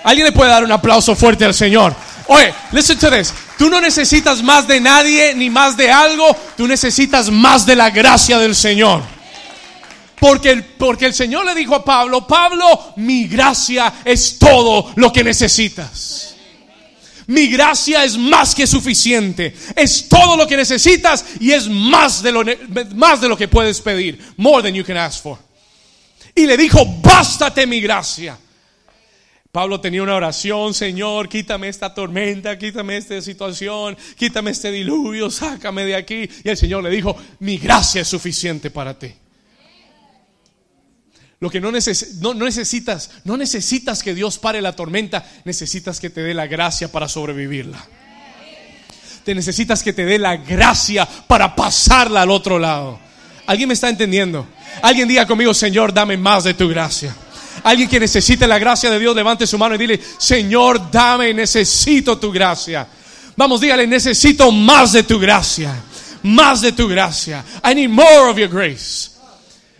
¿Alguien 0.04 0.26
le 0.26 0.32
puede 0.32 0.50
dar 0.50 0.64
un 0.64 0.72
aplauso 0.72 1.16
fuerte 1.16 1.44
al 1.44 1.54
Señor? 1.54 1.94
Oye, 2.28 2.52
listen 2.72 2.98
to 2.98 3.10
this. 3.10 3.32
Tú 3.62 3.70
no 3.70 3.80
necesitas 3.80 4.42
más 4.42 4.66
de 4.66 4.80
nadie 4.80 5.36
ni 5.36 5.48
más 5.48 5.76
de 5.76 5.88
algo, 5.88 6.36
tú 6.56 6.66
necesitas 6.66 7.30
más 7.30 7.64
de 7.64 7.76
la 7.76 7.90
gracia 7.90 8.36
del 8.40 8.56
Señor. 8.56 9.04
Porque 10.18 10.50
el, 10.50 10.64
porque 10.64 11.06
el 11.06 11.14
Señor 11.14 11.46
le 11.46 11.54
dijo 11.54 11.76
a 11.76 11.84
Pablo, 11.84 12.26
Pablo, 12.26 12.66
mi 12.96 13.28
gracia 13.28 14.00
es 14.04 14.36
todo 14.36 14.90
lo 14.96 15.12
que 15.12 15.22
necesitas. 15.22 16.34
Mi 17.28 17.46
gracia 17.46 18.02
es 18.02 18.18
más 18.18 18.52
que 18.52 18.66
suficiente. 18.66 19.54
Es 19.76 20.08
todo 20.08 20.36
lo 20.36 20.48
que 20.48 20.56
necesitas 20.56 21.24
y 21.38 21.52
es 21.52 21.68
más 21.68 22.20
de 22.20 22.32
lo, 22.32 22.42
más 22.96 23.20
de 23.20 23.28
lo 23.28 23.36
que 23.36 23.46
puedes 23.46 23.80
pedir. 23.80 24.18
More 24.38 24.64
than 24.64 24.74
you 24.74 24.84
can 24.84 24.96
ask 24.96 25.22
for. 25.22 25.38
Y 26.34 26.46
le 26.46 26.56
dijo, 26.56 26.84
bástate 27.00 27.64
mi 27.64 27.80
gracia. 27.80 28.36
Pablo 29.52 29.82
tenía 29.82 30.02
una 30.02 30.14
oración, 30.14 30.72
Señor, 30.72 31.28
quítame 31.28 31.68
esta 31.68 31.92
tormenta, 31.92 32.56
quítame 32.56 32.96
esta 32.96 33.20
situación, 33.20 33.98
quítame 34.16 34.50
este 34.50 34.70
diluvio, 34.72 35.30
sácame 35.30 35.84
de 35.84 35.94
aquí. 35.94 36.26
Y 36.42 36.48
el 36.48 36.56
Señor 36.56 36.82
le 36.82 36.88
dijo, 36.88 37.14
mi 37.40 37.58
gracia 37.58 38.00
es 38.00 38.08
suficiente 38.08 38.70
para 38.70 38.98
ti. 38.98 39.12
Lo 41.38 41.50
que 41.50 41.60
no, 41.60 41.70
no, 41.70 42.44
necesitas, 42.46 43.10
no 43.24 43.36
necesitas 43.36 44.02
que 44.02 44.14
Dios 44.14 44.38
pare 44.38 44.62
la 44.62 44.74
tormenta, 44.74 45.30
necesitas 45.44 46.00
que 46.00 46.08
te 46.08 46.22
dé 46.22 46.32
la 46.32 46.46
gracia 46.46 46.90
para 46.90 47.06
sobrevivirla. 47.06 47.86
Te 49.22 49.34
necesitas 49.34 49.82
que 49.82 49.92
te 49.92 50.06
dé 50.06 50.18
la 50.18 50.38
gracia 50.38 51.06
para 51.26 51.54
pasarla 51.54 52.22
al 52.22 52.30
otro 52.30 52.58
lado. 52.58 52.98
¿Alguien 53.44 53.68
me 53.68 53.74
está 53.74 53.90
entendiendo? 53.90 54.46
Alguien 54.80 55.08
diga 55.08 55.26
conmigo, 55.26 55.52
Señor, 55.52 55.92
dame 55.92 56.16
más 56.16 56.44
de 56.44 56.54
tu 56.54 56.68
gracia. 56.70 57.14
Alguien 57.64 57.88
que 57.88 58.00
necesite 58.00 58.46
la 58.46 58.58
gracia 58.58 58.90
de 58.90 58.98
Dios, 58.98 59.14
levante 59.14 59.46
su 59.46 59.58
mano 59.58 59.74
y 59.74 59.78
dile, 59.78 60.00
Señor, 60.18 60.90
dame, 60.90 61.32
necesito 61.32 62.18
tu 62.18 62.32
gracia. 62.32 62.86
Vamos, 63.36 63.60
dígale, 63.60 63.86
necesito 63.86 64.50
más 64.50 64.92
de 64.92 65.02
tu 65.02 65.18
gracia. 65.18 65.74
Más 66.22 66.60
de 66.60 66.72
tu 66.72 66.88
gracia. 66.88 67.44
I 67.64 67.74
need 67.74 67.88
more 67.88 68.30
of 68.30 68.38
your 68.38 68.48
grace. 68.48 69.10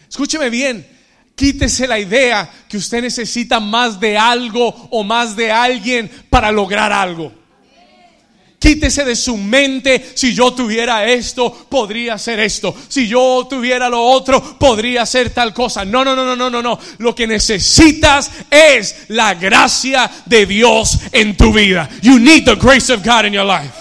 Escúcheme 0.08 0.50
bien. 0.50 0.86
Quítese 1.34 1.86
la 1.86 1.98
idea 1.98 2.48
que 2.68 2.76
usted 2.76 3.02
necesita 3.02 3.58
más 3.58 3.98
de 3.98 4.18
algo 4.18 4.68
o 4.90 5.02
más 5.02 5.34
de 5.34 5.50
alguien 5.50 6.10
para 6.28 6.52
lograr 6.52 6.92
algo. 6.92 7.32
Quítese 8.62 9.04
de 9.04 9.16
su 9.16 9.36
mente, 9.36 10.12
si 10.14 10.32
yo 10.32 10.52
tuviera 10.52 11.04
esto, 11.04 11.66
podría 11.68 12.16
ser 12.16 12.38
esto. 12.38 12.72
Si 12.86 13.08
yo 13.08 13.44
tuviera 13.50 13.88
lo 13.88 14.00
otro, 14.00 14.56
podría 14.56 15.04
ser 15.04 15.30
tal 15.30 15.52
cosa. 15.52 15.84
No, 15.84 16.04
no, 16.04 16.14
no, 16.14 16.24
no, 16.24 16.36
no, 16.36 16.48
no, 16.48 16.62
no. 16.62 16.78
Lo 16.98 17.12
que 17.12 17.26
necesitas 17.26 18.30
es 18.48 19.06
la 19.08 19.34
gracia 19.34 20.08
de 20.26 20.46
Dios 20.46 20.96
en 21.10 21.36
tu 21.36 21.52
vida. 21.52 21.90
You 22.02 22.20
need 22.20 22.44
the 22.44 22.54
grace 22.54 22.92
of 22.92 23.04
God 23.04 23.24
in 23.24 23.32
your 23.32 23.44
life. 23.44 23.72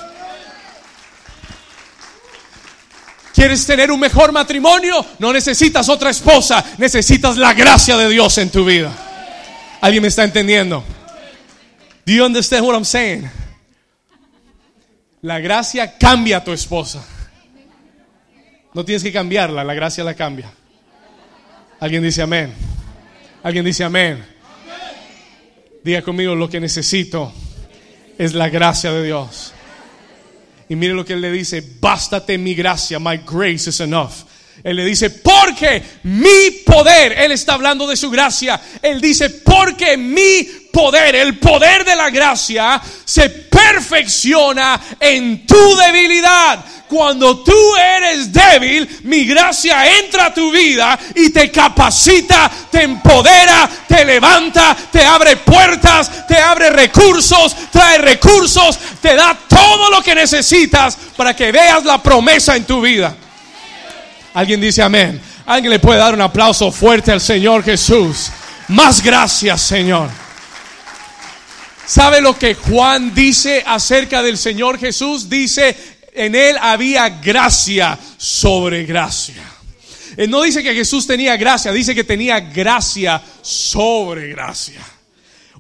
¿Quieres 3.36 3.64
tener 3.68 3.92
un 3.92 4.00
mejor 4.00 4.32
matrimonio? 4.32 5.06
No 5.20 5.32
necesitas 5.32 5.90
otra 5.90 6.10
esposa, 6.10 6.66
necesitas 6.80 7.38
la 7.38 7.54
gracia 7.54 7.98
de 7.98 8.10
Dios 8.10 8.36
en 8.40 8.50
tu 8.50 8.66
vida. 8.66 8.92
¿Alguien 9.80 10.02
me 10.02 10.08
está 10.08 10.24
entendiendo? 10.24 10.84
Do 12.04 12.14
you 12.14 12.26
understand 12.26 12.66
what 12.66 12.74
I'm 12.74 12.84
saying? 12.84 13.30
La 15.22 15.40
gracia 15.40 15.98
cambia 15.98 16.38
a 16.38 16.44
tu 16.44 16.52
esposa. 16.52 17.04
No 18.74 18.86
tienes 18.86 19.04
que 19.04 19.12
cambiarla, 19.12 19.64
la 19.64 19.74
gracia 19.74 20.04
la 20.04 20.16
cambia. 20.16 20.52
Alguien 21.80 22.02
dice 22.02 22.22
amén. 22.22 22.54
Alguien 23.44 23.66
dice 23.66 23.84
amén. 23.84 24.24
Diga 25.84 26.02
conmigo, 26.02 26.36
lo 26.36 26.50
que 26.50 26.60
necesito 26.60 27.34
es 28.18 28.34
la 28.34 28.50
gracia 28.50 28.92
de 28.92 29.04
Dios. 29.04 29.54
Y 30.70 30.76
mire 30.76 30.94
lo 30.94 31.04
que 31.04 31.14
él 31.14 31.22
le 31.22 31.32
dice, 31.32 31.64
bástate 31.80 32.38
mi 32.38 32.56
gracia, 32.56 33.00
my 33.00 33.18
grace 33.18 33.70
is 33.70 33.80
enough. 33.80 34.24
Él 34.64 34.76
le 34.76 34.86
dice, 34.86 35.10
porque 35.10 35.82
mi 36.04 36.52
poder, 36.66 37.14
él 37.14 37.32
está 37.32 37.54
hablando 37.54 37.88
de 37.88 37.98
su 37.98 38.10
gracia, 38.12 38.60
él 38.82 39.02
dice, 39.02 39.30
porque 39.30 39.98
mi 39.98 40.44
poder, 40.72 41.16
el 41.16 41.38
poder 41.40 41.84
de 41.84 41.96
la 41.96 42.10
gracia, 42.10 42.82
se 43.06 43.30
perfecciona 43.30 44.80
en 45.00 45.46
tu 45.46 45.76
debilidad. 45.78 46.64
Cuando 46.88 47.40
tú 47.40 47.76
eres 47.78 48.34
débil, 48.34 49.00
mi 49.04 49.26
gracia 49.26 49.98
entra 50.00 50.26
a 50.26 50.34
tu 50.34 50.52
vida 50.52 51.00
y 51.16 51.30
te 51.30 51.50
capacita, 51.50 52.52
te 52.70 52.84
empodera, 52.84 53.70
te 53.88 54.04
levanta, 54.04 54.76
te 54.92 55.02
abre 55.02 55.38
puertas, 55.38 56.28
te 56.28 56.38
abre 56.38 56.70
recursos, 56.70 57.56
trae 57.72 57.98
recursos, 57.98 58.78
te 59.02 59.16
da 59.16 59.38
todo 59.48 59.90
lo 59.90 60.04
que 60.04 60.14
necesitas 60.14 60.98
para 61.16 61.34
que 61.34 61.52
veas 61.52 61.86
la 61.86 62.04
promesa 62.04 62.58
en 62.58 62.66
tu 62.66 62.82
vida. 62.82 63.16
Alguien 64.34 64.62
dice 64.62 64.82
amén. 64.82 65.20
Alguien 65.46 65.72
le 65.72 65.80
puede 65.80 66.00
dar 66.00 66.14
un 66.14 66.22
aplauso 66.22 66.72
fuerte 66.72 67.12
al 67.12 67.22
Señor 67.22 67.64
Jesús. 67.64 68.32
Más 68.70 69.04
gracias, 69.04 69.62
Señor. 69.62 70.10
¿Sabe 71.86 72.22
lo 72.22 72.38
que 72.38 72.56
Juan 72.56 73.14
dice 73.14 73.64
acerca 73.66 74.24
del 74.24 74.38
Señor 74.38 74.80
Jesús? 74.80 75.28
Dice, 75.28 75.76
en 76.14 76.36
él 76.36 76.56
había 76.62 77.10
gracia 77.10 78.00
sobre 78.18 78.86
gracia. 78.86 79.44
Él 80.16 80.30
no 80.30 80.42
dice 80.42 80.64
que 80.64 80.74
Jesús 80.74 81.08
tenía 81.08 81.36
gracia, 81.38 81.72
dice 81.72 81.96
que 81.96 82.04
tenía 82.04 82.40
gracia 82.40 83.22
sobre 83.42 84.30
gracia. 84.30 84.82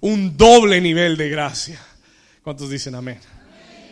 Un 0.01 0.37
doble 0.37 0.79
nivel 0.79 1.17
de 1.17 1.29
gracia. 1.29 1.79
¿Cuántos 2.43 2.69
dicen 2.69 2.95
amén? 2.95 3.19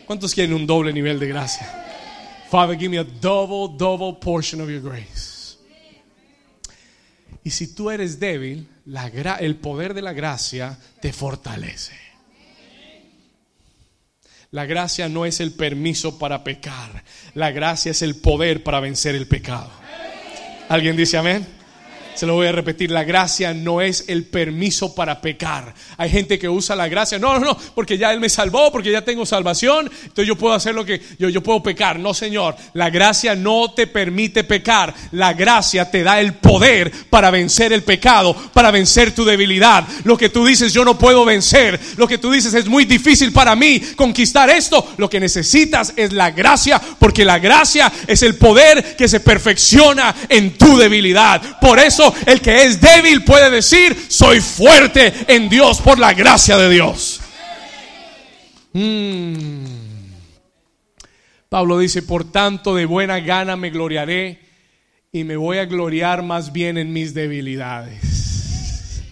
¿Cuántos 0.06 0.34
quieren 0.34 0.54
un 0.54 0.66
doble 0.66 0.92
nivel 0.92 1.18
de 1.18 1.28
gracia? 1.28 1.89
Father, 2.50 2.74
give 2.74 2.90
me 2.90 2.98
a 2.98 3.04
double, 3.04 3.68
double 3.68 4.14
portion 4.14 4.60
of 4.60 4.68
your 4.68 4.80
grace. 4.80 5.56
Y 7.44 7.50
si 7.50 7.74
tú 7.74 7.90
eres 7.90 8.18
débil, 8.18 8.66
el 9.38 9.56
poder 9.56 9.94
de 9.94 10.02
la 10.02 10.12
gracia 10.12 10.76
te 11.00 11.12
fortalece. 11.12 11.94
La 14.50 14.66
gracia 14.66 15.08
no 15.08 15.26
es 15.26 15.38
el 15.38 15.52
permiso 15.52 16.18
para 16.18 16.42
pecar. 16.42 17.04
La 17.34 17.52
gracia 17.52 17.92
es 17.92 18.02
el 18.02 18.16
poder 18.16 18.64
para 18.64 18.80
vencer 18.80 19.14
el 19.14 19.28
pecado. 19.28 19.70
¿Alguien 20.68 20.96
dice 20.96 21.18
amén? 21.18 21.59
Se 22.20 22.26
lo 22.26 22.34
voy 22.34 22.48
a 22.48 22.52
repetir, 22.52 22.90
la 22.90 23.02
gracia 23.02 23.54
no 23.54 23.80
es 23.80 24.04
el 24.06 24.24
permiso 24.24 24.94
para 24.94 25.22
pecar. 25.22 25.72
Hay 25.96 26.10
gente 26.10 26.38
que 26.38 26.50
usa 26.50 26.76
la 26.76 26.86
gracia, 26.86 27.18
no, 27.18 27.38
no, 27.38 27.40
no, 27.40 27.56
porque 27.74 27.96
ya 27.96 28.12
Él 28.12 28.20
me 28.20 28.28
salvó, 28.28 28.70
porque 28.70 28.92
ya 28.92 29.02
tengo 29.02 29.24
salvación, 29.24 29.90
entonces 30.02 30.26
yo 30.26 30.36
puedo 30.36 30.52
hacer 30.52 30.74
lo 30.74 30.84
que 30.84 31.00
yo, 31.18 31.30
yo 31.30 31.42
puedo 31.42 31.62
pecar. 31.62 31.98
No, 31.98 32.12
Señor, 32.12 32.56
la 32.74 32.90
gracia 32.90 33.34
no 33.34 33.72
te 33.72 33.86
permite 33.86 34.44
pecar. 34.44 34.92
La 35.12 35.32
gracia 35.32 35.90
te 35.90 36.02
da 36.02 36.20
el 36.20 36.34
poder 36.34 36.92
para 37.08 37.30
vencer 37.30 37.72
el 37.72 37.84
pecado, 37.84 38.36
para 38.52 38.70
vencer 38.70 39.14
tu 39.14 39.24
debilidad. 39.24 39.88
Lo 40.04 40.18
que 40.18 40.28
tú 40.28 40.44
dices, 40.44 40.74
yo 40.74 40.84
no 40.84 40.98
puedo 40.98 41.24
vencer. 41.24 41.80
Lo 41.96 42.06
que 42.06 42.18
tú 42.18 42.30
dices 42.30 42.52
es 42.52 42.66
muy 42.66 42.84
difícil 42.84 43.32
para 43.32 43.56
mí 43.56 43.80
conquistar 43.96 44.50
esto. 44.50 44.92
Lo 44.98 45.08
que 45.08 45.20
necesitas 45.20 45.94
es 45.96 46.12
la 46.12 46.32
gracia, 46.32 46.82
porque 46.98 47.24
la 47.24 47.38
gracia 47.38 47.90
es 48.06 48.22
el 48.22 48.34
poder 48.36 48.94
que 48.94 49.08
se 49.08 49.20
perfecciona 49.20 50.14
en 50.28 50.58
tu 50.58 50.76
debilidad. 50.76 51.58
Por 51.60 51.78
eso 51.78 52.09
el 52.26 52.40
que 52.40 52.64
es 52.64 52.80
débil 52.80 53.24
puede 53.24 53.50
decir, 53.50 53.96
soy 54.08 54.40
fuerte 54.40 55.12
en 55.28 55.48
Dios 55.48 55.80
por 55.80 55.98
la 55.98 56.12
gracia 56.14 56.56
de 56.56 56.70
Dios. 56.70 57.20
Mm. 58.72 59.64
Pablo 61.48 61.78
dice, 61.78 62.02
por 62.02 62.30
tanto 62.30 62.74
de 62.74 62.86
buena 62.86 63.18
gana 63.20 63.56
me 63.56 63.70
gloriaré 63.70 64.40
y 65.10 65.24
me 65.24 65.36
voy 65.36 65.58
a 65.58 65.64
gloriar 65.64 66.22
más 66.22 66.52
bien 66.52 66.78
en 66.78 66.92
mis 66.92 67.12
debilidades. 67.14 69.02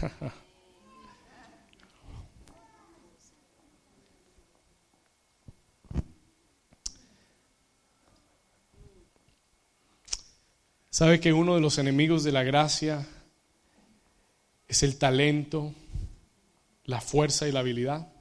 ¿Sabe 10.98 11.20
que 11.20 11.32
uno 11.32 11.54
de 11.54 11.60
los 11.60 11.78
enemigos 11.78 12.24
de 12.24 12.32
la 12.32 12.42
gracia 12.42 13.06
es 14.66 14.82
el 14.82 14.98
talento, 14.98 15.72
la 16.86 17.00
fuerza 17.00 17.46
y 17.46 17.52
la 17.52 17.60
habilidad? 17.60 18.12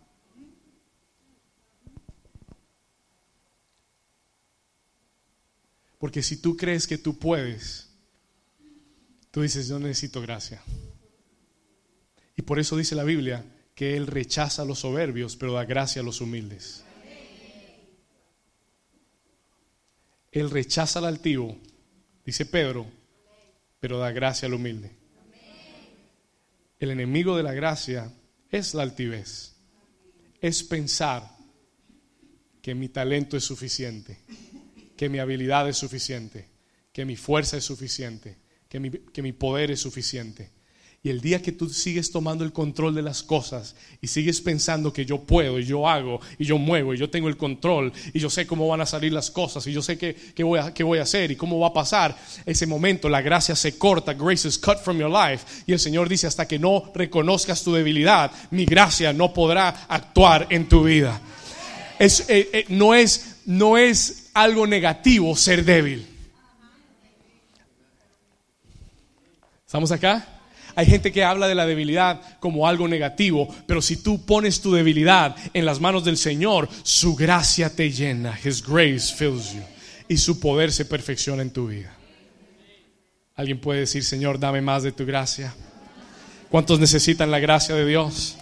Porque 5.98 6.22
si 6.22 6.38
tú 6.38 6.56
crees 6.56 6.86
que 6.86 7.00
tú 7.00 7.18
puedes, 7.18 7.90
tú 9.32 9.42
dices, 9.42 9.68
yo 9.68 9.80
necesito 9.80 10.22
gracia. 10.22 10.62
Y 12.36 12.44
por 12.44 12.60
eso 12.60 12.78
dice 12.78 12.94
la 12.94 13.06
Biblia 13.06 13.44
que 13.74 13.98
Él 13.98 14.06
rechaza 14.06 14.62
a 14.62 14.66
los 14.66 14.78
soberbios, 14.78 15.36
pero 15.36 15.54
da 15.54 15.66
gracia 15.66 16.04
a 16.04 16.06
los 16.06 16.22
humildes. 16.22 16.84
Él 20.32 20.52
rechaza 20.52 21.00
al 21.00 21.06
altivo, 21.06 21.58
Dice 22.28 22.46
Pedro, 22.46 22.86
pero 23.80 24.00
da 24.00 24.12
gracia 24.12 24.48
al 24.48 24.54
humilde. 24.54 24.92
El 26.78 26.92
enemigo 26.92 27.38
de 27.38 27.44
la 27.44 27.54
gracia 27.54 28.12
es 28.52 28.74
la 28.74 28.84
altivez. 28.84 29.56
Es 30.42 30.62
pensar 30.62 31.38
que 32.62 32.76
mi 32.76 32.90
talento 32.90 33.38
es 33.38 33.46
suficiente, 33.46 34.18
que 34.98 35.08
mi 35.08 35.20
habilidad 35.20 35.70
es 35.70 35.78
suficiente, 35.78 36.50
que 36.92 37.06
mi 37.06 37.16
fuerza 37.16 37.56
es 37.56 37.64
suficiente, 37.64 38.36
que 38.68 38.82
mi, 38.82 38.92
que 38.92 39.22
mi 39.22 39.32
poder 39.32 39.72
es 39.72 39.80
suficiente. 39.80 40.52
Y 41.08 41.10
el 41.10 41.22
día 41.22 41.42
que 41.42 41.54
tú 41.54 41.70
sigues 41.70 42.12
tomando 42.12 42.44
el 42.44 42.52
control 42.52 42.94
de 42.94 43.02
las 43.02 43.24
cosas 43.24 43.76
y 44.02 44.08
sigues 44.08 44.42
pensando 44.42 44.92
que 44.92 45.06
yo 45.06 45.20
puedo 45.20 45.58
y 45.58 45.64
yo 45.64 45.88
hago 45.88 46.20
y 46.38 46.44
yo 46.44 46.58
muevo 46.58 46.94
y 46.94 46.98
yo 46.98 47.10
tengo 47.10 47.30
el 47.30 47.38
control 47.38 47.94
y 48.14 48.20
yo 48.20 48.30
sé 48.30 48.46
cómo 48.46 48.68
van 48.68 48.82
a 48.82 48.86
salir 48.86 49.14
las 49.14 49.32
cosas 49.32 49.66
y 49.68 49.72
yo 49.72 49.82
sé 49.82 49.98
qué, 49.98 50.44
voy, 50.44 50.60
a, 50.60 50.74
qué 50.74 50.84
voy 50.84 51.00
a 51.00 51.04
hacer 51.04 51.32
y 51.32 51.38
cómo 51.38 51.60
va 51.60 51.68
a 51.68 51.74
pasar, 51.74 52.18
ese 52.46 52.68
momento 52.68 53.08
la 53.08 53.22
gracia 53.22 53.56
se 53.56 53.78
corta, 53.78 54.16
grace 54.16 54.50
is 54.50 54.58
cut 54.58 54.80
from 54.80 55.00
your 55.00 55.10
life. 55.10 55.46
Y 55.66 55.72
el 55.72 55.80
Señor 55.80 56.10
dice, 56.10 56.28
hasta 56.28 56.46
que 56.46 56.60
no 56.60 56.92
reconozcas 56.94 57.64
tu 57.64 57.74
debilidad, 57.74 58.30
mi 58.52 58.66
gracia 58.66 59.14
no 59.14 59.34
podrá 59.34 59.86
actuar 59.88 60.48
en 60.50 60.68
tu 60.68 60.84
vida. 60.84 61.22
Es, 62.00 62.30
eh, 62.30 62.50
eh, 62.52 62.66
no, 62.68 62.94
es, 62.94 63.38
no 63.46 63.78
es 63.78 64.30
algo 64.34 64.68
negativo 64.68 65.38
ser 65.38 65.64
débil. 65.64 66.06
¿Estamos 69.66 69.90
acá? 69.94 70.34
Hay 70.78 70.86
gente 70.86 71.12
que 71.12 71.24
habla 71.24 71.48
de 71.48 71.56
la 71.56 71.66
debilidad 71.66 72.22
como 72.40 72.68
algo 72.68 72.88
negativo, 72.88 73.48
pero 73.66 73.82
si 73.82 73.98
tú 73.98 74.24
pones 74.28 74.62
tu 74.62 74.72
debilidad 74.72 75.36
en 75.56 75.66
las 75.66 75.82
manos 75.82 76.06
del 76.06 76.18
Señor, 76.18 76.70
su 76.84 77.16
gracia 77.16 77.76
te 77.76 77.90
llena. 77.90 78.38
His 78.46 78.62
grace 78.64 79.12
fills 79.12 79.54
you. 79.54 79.64
Y 80.08 80.18
su 80.18 80.40
poder 80.40 80.72
se 80.72 80.86
perfecciona 80.86 81.42
en 81.42 81.50
tu 81.50 81.66
vida. 81.66 81.92
Alguien 83.34 83.60
puede 83.60 83.80
decir, 83.80 84.04
Señor, 84.04 84.38
dame 84.38 84.62
más 84.62 84.84
de 84.84 84.92
tu 84.92 85.04
gracia. 85.04 85.52
¿Cuántos 86.52 86.80
necesitan 86.80 87.32
la 87.32 87.40
gracia 87.40 87.74
de 87.74 87.84
Dios? 87.84 88.38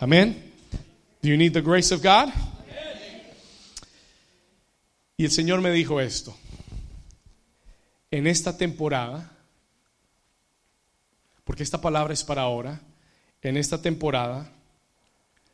Amén. 0.00 0.52
Do 1.22 1.28
you 1.28 1.36
need 1.36 1.52
the 1.52 1.62
grace 1.62 1.94
of 1.94 2.02
God? 2.02 2.32
Y 5.16 5.24
el 5.24 5.30
Señor 5.30 5.60
me 5.60 5.70
dijo 5.70 6.00
esto. 6.00 6.36
En 8.10 8.26
esta 8.26 8.58
temporada 8.58 9.35
porque 11.46 11.62
esta 11.62 11.80
palabra 11.80 12.12
es 12.12 12.24
para 12.24 12.42
ahora, 12.42 12.80
en 13.40 13.56
esta 13.56 13.80
temporada, 13.80 14.50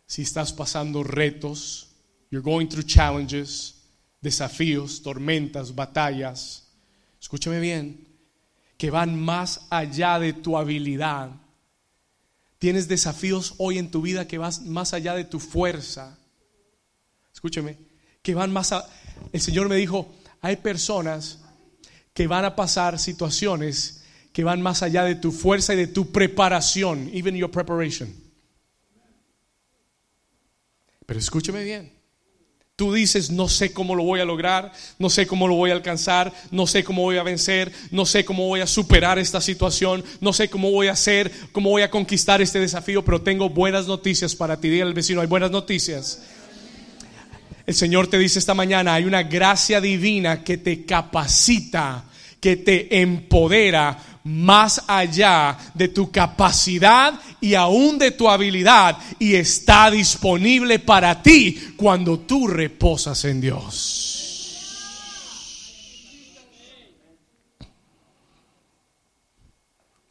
si 0.07 0.23
estás 0.23 0.51
pasando 0.51 1.05
retos, 1.05 1.91
you're 2.31 2.43
going 2.43 2.67
through 2.67 2.87
challenges, 2.87 3.75
desafíos, 4.23 5.03
tormentas, 5.03 5.75
batallas, 5.75 6.67
escúchame 7.21 7.61
bien, 7.61 8.09
que 8.79 8.91
van 8.91 9.21
más 9.21 9.67
allá 9.69 10.19
de 10.19 10.33
tu 10.33 10.57
habilidad. 10.57 11.31
Tienes 12.59 12.89
desafíos 12.89 13.55
hoy 13.59 13.77
en 13.77 13.91
tu 13.91 14.01
vida 14.01 14.27
que 14.27 14.39
van 14.39 14.55
más 14.71 14.95
allá 14.95 15.15
de 15.15 15.25
tu 15.25 15.41
fuerza. 15.41 16.19
Escúchame, 17.35 17.77
que 18.23 18.35
van 18.35 18.51
más 18.51 18.73
a... 18.73 18.89
El 19.31 19.43
Señor 19.43 19.69
me 19.69 19.77
dijo, 19.77 20.11
hay 20.41 20.57
personas 20.57 21.41
que 22.15 22.27
van 22.27 22.47
a 22.47 22.57
pasar 22.57 22.99
situaciones 22.99 24.02
que 24.33 24.45
van 24.45 24.63
más 24.63 24.83
allá 24.83 25.05
de 25.05 25.15
tu 25.15 25.31
fuerza 25.33 25.75
y 25.75 25.77
de 25.77 25.87
tu 25.87 26.11
preparación, 26.11 27.11
even 27.13 27.37
your 27.37 27.51
preparation. 27.51 28.13
Pero 31.07 31.21
escúcheme 31.21 31.63
bien. 31.63 31.93
Tú 32.75 32.93
dices, 32.93 33.31
no 33.31 33.49
sé 33.49 33.73
cómo 33.73 33.95
lo 33.95 34.03
voy 34.03 34.21
a 34.21 34.25
lograr, 34.25 34.73
no 34.99 35.11
sé 35.11 35.27
cómo 35.27 35.47
lo 35.47 35.55
voy 35.55 35.71
a 35.71 35.75
alcanzar, 35.75 36.33
no 36.51 36.67
sé 36.67 36.83
cómo 36.83 37.03
voy 37.03 37.19
a 37.19 37.23
vencer, 37.23 37.71
no 37.91 38.07
sé 38.07 38.25
cómo 38.25 38.49
voy 38.49 38.61
a 38.61 38.67
superar 38.67 39.19
esta 39.19 39.41
situación, 39.41 40.03
no 40.21 40.33
sé 40.33 40.49
cómo 40.49 40.71
voy 40.71 40.89
a 40.89 40.93
hacer, 40.93 41.31
cómo 41.53 41.69
voy 41.69 41.83
a 41.83 41.91
conquistar 41.91 42.41
este 42.41 42.59
desafío, 42.59 43.05
pero 43.05 43.21
tengo 43.21 43.51
buenas 43.51 43.87
noticias 43.87 44.35
para 44.35 44.59
ti. 44.59 44.71
Dile 44.71 44.83
al 44.83 44.95
vecino, 44.95 45.21
hay 45.21 45.27
buenas 45.27 45.51
noticias. 45.51 46.23
El 47.67 47.75
Señor 47.75 48.09
te 48.09 48.19
dice 48.19 48.39
esta 48.39 48.55
mañana, 48.55 48.95
hay 48.95 49.05
una 49.05 49.23
gracia 49.23 49.81
divina 49.81 50.43
que 50.43 50.57
te 50.57 50.85
capacita, 50.85 52.07
que 52.41 52.57
te 52.57 53.01
empodera 53.01 54.12
más 54.25 54.85
allá 54.87 55.57
de 55.75 55.89
tu 55.89 56.11
capacidad 56.11 57.15
y 57.41 57.55
aún 57.55 57.99
de 57.99 58.13
tu 58.13 58.29
habilidad 58.29 58.97
y 59.19 59.35
está 59.35 59.91
disponible 59.91 60.79
para 60.79 61.23
ti 61.23 61.75
cuando 61.77 62.21
tú 62.21 62.47
reposas 62.47 63.25
en 63.25 63.41
Dios. 63.41 64.23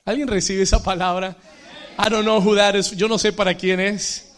¿Alguien 0.03 0.27
recibe 0.27 0.63
esa 0.63 0.83
palabra? 0.83 1.37
I 1.97 2.09
don't 2.09 2.23
know 2.23 2.41
who 2.41 2.55
that 2.55 2.75
is. 2.75 2.91
Yo 2.91 3.07
no 3.07 3.17
sé 3.17 3.31
para 3.31 3.53
quién 3.55 3.79
es. 3.79 4.30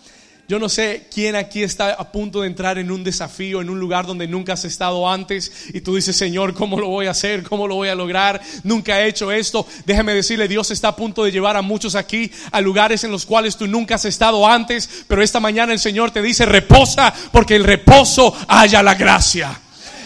Yo 0.50 0.60
no 0.60 0.68
sé 0.68 1.08
quién 1.14 1.38
aquí 1.38 1.64
está 1.64 1.94
a 1.94 2.12
punto 2.12 2.42
de 2.42 2.48
entrar 2.48 2.78
en 2.78 2.92
un 2.92 3.02
desafío, 3.02 3.62
en 3.62 3.70
un 3.70 3.80
lugar 3.80 4.06
donde 4.06 4.28
nunca 4.28 4.54
has 4.54 4.66
estado 4.66 5.10
antes 5.10 5.70
y 5.74 5.80
tú 5.80 5.96
dices, 5.96 6.18
Señor, 6.18 6.54
¿cómo 6.54 6.78
lo 6.80 6.90
voy 6.90 7.06
a 7.06 7.12
hacer? 7.12 7.44
¿Cómo 7.44 7.66
lo 7.66 7.76
voy 7.76 7.88
a 7.88 7.96
lograr? 7.96 8.42
Nunca 8.64 9.00
he 9.00 9.08
hecho 9.08 9.32
esto. 9.32 9.66
Déjame 9.86 10.14
decirle, 10.14 10.50
Dios 10.50 10.70
está 10.70 10.90
a 10.90 10.96
punto 10.98 11.24
de 11.24 11.32
llevar 11.32 11.56
a 11.56 11.62
muchos 11.62 11.96
aquí 11.96 12.30
a 12.52 12.60
lugares 12.60 13.06
en 13.06 13.12
los 13.12 13.26
cuales 13.26 13.56
tú 13.56 13.68
nunca 13.68 13.96
has 13.96 14.04
estado 14.04 14.46
antes, 14.46 15.06
pero 15.08 15.24
esta 15.24 15.40
mañana 15.40 15.72
el 15.72 15.80
Señor 15.80 16.12
te 16.12 16.22
dice, 16.22 16.46
reposa, 16.46 17.14
porque 17.32 17.56
el 17.56 17.64
reposo 17.64 18.36
haya 18.50 18.84
la 18.84 18.96
gracia 18.96 19.60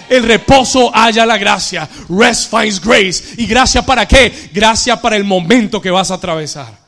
el 0.10 0.24
reposo 0.24 0.90
haya 0.96 1.26
la 1.26 1.38
gracia. 1.38 1.90
Rest 2.08 2.50
finds 2.50 2.80
grace. 2.80 3.24
¿Y 3.38 3.46
gracia 3.46 3.86
para 3.86 4.06
qué? 4.06 4.50
Gracia 4.54 5.02
para 5.02 5.18
el 5.18 5.26
momento 5.26 5.82
que 5.82 5.92
vas 5.92 6.12
a 6.12 6.14
atravesar. 6.14 6.87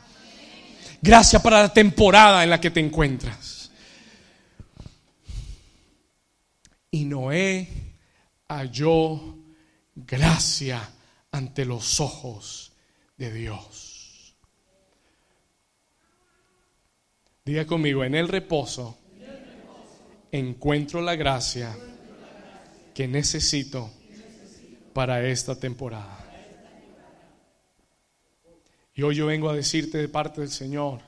Gracia 1.01 1.41
para 1.41 1.61
la 1.61 1.73
temporada 1.73 2.43
en 2.43 2.49
la 2.49 2.59
que 2.59 2.71
te 2.71 2.79
encuentras. 2.79 3.71
Y 6.91 7.05
Noé 7.05 7.69
halló 8.47 9.37
gracia 9.95 10.81
ante 11.31 11.65
los 11.65 11.99
ojos 11.99 12.73
de 13.17 13.31
Dios. 13.31 14.35
Diga 17.45 17.65
conmigo, 17.65 18.03
en 18.03 18.15
el 18.15 18.27
reposo 18.27 18.97
encuentro 20.31 21.01
la 21.01 21.15
gracia 21.15 21.75
que 22.93 23.07
necesito 23.07 23.91
para 24.93 25.25
esta 25.25 25.55
temporada. 25.55 26.18
Y 28.99 29.01
hoy 29.01 29.15
yo 29.15 29.27
vengo 29.27 29.49
a 29.49 29.55
decirte 29.55 29.97
de 29.97 30.09
parte 30.09 30.41
del 30.41 30.51
Señor, 30.51 30.99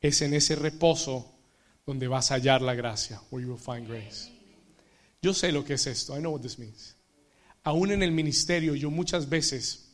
es 0.00 0.22
en 0.22 0.34
ese 0.34 0.56
reposo 0.56 1.36
donde 1.86 2.08
vas 2.08 2.32
a 2.32 2.34
hallar 2.34 2.62
la 2.62 2.74
gracia, 2.74 3.22
where 3.30 3.46
you 3.46 3.52
will 3.52 3.62
find 3.62 3.86
grace. 3.88 4.32
Yo 5.22 5.32
sé 5.32 5.52
lo 5.52 5.64
que 5.64 5.74
es 5.74 5.86
esto, 5.86 6.16
I 6.16 6.18
know 6.18 6.32
what 6.32 6.40
this 6.40 6.58
means. 6.58 6.96
Aún 7.62 7.92
en 7.92 8.02
el 8.02 8.10
ministerio 8.10 8.74
yo 8.74 8.90
muchas 8.90 9.28
veces 9.28 9.86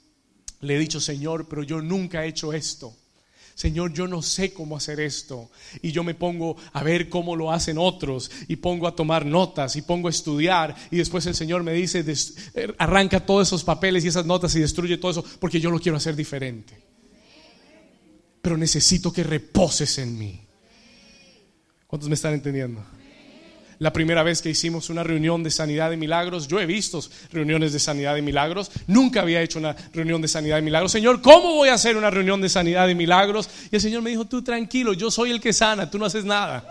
le 0.60 0.74
he 0.74 0.78
dicho, 0.78 1.00
Señor, 1.02 1.48
pero 1.50 1.62
yo 1.62 1.82
nunca 1.82 2.24
he 2.24 2.28
hecho 2.28 2.54
esto. 2.54 2.96
Señor, 3.54 3.92
yo 3.92 4.08
no 4.08 4.22
sé 4.22 4.54
cómo 4.54 4.78
hacer 4.78 4.98
esto. 4.98 5.50
Y 5.82 5.92
yo 5.92 6.04
me 6.04 6.14
pongo 6.14 6.56
a 6.72 6.82
ver 6.82 7.10
cómo 7.10 7.36
lo 7.36 7.52
hacen 7.52 7.76
otros 7.76 8.30
y 8.48 8.56
pongo 8.56 8.88
a 8.88 8.96
tomar 8.96 9.26
notas 9.26 9.76
y 9.76 9.82
pongo 9.82 10.08
a 10.08 10.12
estudiar. 10.12 10.74
Y 10.90 10.96
después 10.96 11.26
el 11.26 11.34
Señor 11.34 11.62
me 11.62 11.74
dice, 11.74 12.02
eh, 12.54 12.72
arranca 12.78 13.26
todos 13.26 13.48
esos 13.48 13.64
papeles 13.64 14.02
y 14.02 14.08
esas 14.08 14.24
notas 14.24 14.54
y 14.54 14.60
destruye 14.60 14.96
todo 14.96 15.10
eso 15.10 15.24
porque 15.38 15.60
yo 15.60 15.70
lo 15.70 15.78
quiero 15.78 15.98
hacer 15.98 16.16
diferente. 16.16 16.91
Pero 18.42 18.56
necesito 18.56 19.12
que 19.12 19.22
reposes 19.22 19.98
en 19.98 20.18
mí. 20.18 20.40
¿Cuántos 21.86 22.08
me 22.08 22.14
están 22.14 22.34
entendiendo? 22.34 22.84
la 23.82 23.92
primera 23.92 24.22
vez 24.22 24.40
que 24.40 24.48
hicimos 24.48 24.90
una 24.90 25.02
reunión 25.02 25.42
de 25.42 25.50
sanidad 25.50 25.90
de 25.90 25.96
milagros. 25.96 26.46
Yo 26.46 26.60
he 26.60 26.66
visto 26.66 27.02
reuniones 27.32 27.72
de 27.72 27.80
sanidad 27.80 28.14
de 28.14 28.22
milagros. 28.22 28.70
Nunca 28.86 29.22
había 29.22 29.42
hecho 29.42 29.58
una 29.58 29.74
reunión 29.92 30.22
de 30.22 30.28
sanidad 30.28 30.54
de 30.54 30.62
milagros. 30.62 30.92
Señor, 30.92 31.20
¿cómo 31.20 31.54
voy 31.54 31.68
a 31.68 31.74
hacer 31.74 31.96
una 31.96 32.08
reunión 32.08 32.40
de 32.40 32.48
sanidad 32.48 32.86
de 32.86 32.94
milagros? 32.94 33.50
Y 33.72 33.74
el 33.74 33.82
Señor 33.82 34.02
me 34.02 34.10
dijo, 34.10 34.24
tú 34.24 34.40
tranquilo, 34.40 34.92
yo 34.92 35.10
soy 35.10 35.32
el 35.32 35.40
que 35.40 35.52
sana, 35.52 35.90
tú 35.90 35.98
no 35.98 36.04
haces 36.04 36.24
nada. 36.24 36.64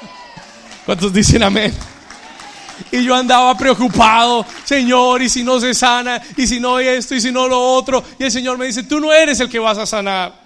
¿Cuántos 0.86 1.12
dicen 1.12 1.42
amén? 1.42 1.74
Y 2.90 3.04
yo 3.04 3.14
andaba 3.14 3.54
preocupado, 3.58 4.46
Señor, 4.64 5.20
y 5.20 5.28
si 5.28 5.44
no 5.44 5.60
se 5.60 5.74
sana, 5.74 6.18
y 6.34 6.46
si 6.46 6.58
no 6.58 6.78
esto, 6.78 7.14
y 7.14 7.20
si 7.20 7.30
no 7.30 7.46
lo 7.46 7.60
otro. 7.74 8.02
Y 8.18 8.24
el 8.24 8.30
Señor 8.30 8.56
me 8.56 8.64
dice, 8.64 8.84
tú 8.84 9.00
no 9.00 9.12
eres 9.12 9.38
el 9.40 9.50
que 9.50 9.58
vas 9.58 9.76
a 9.76 9.84
sanar. 9.84 10.39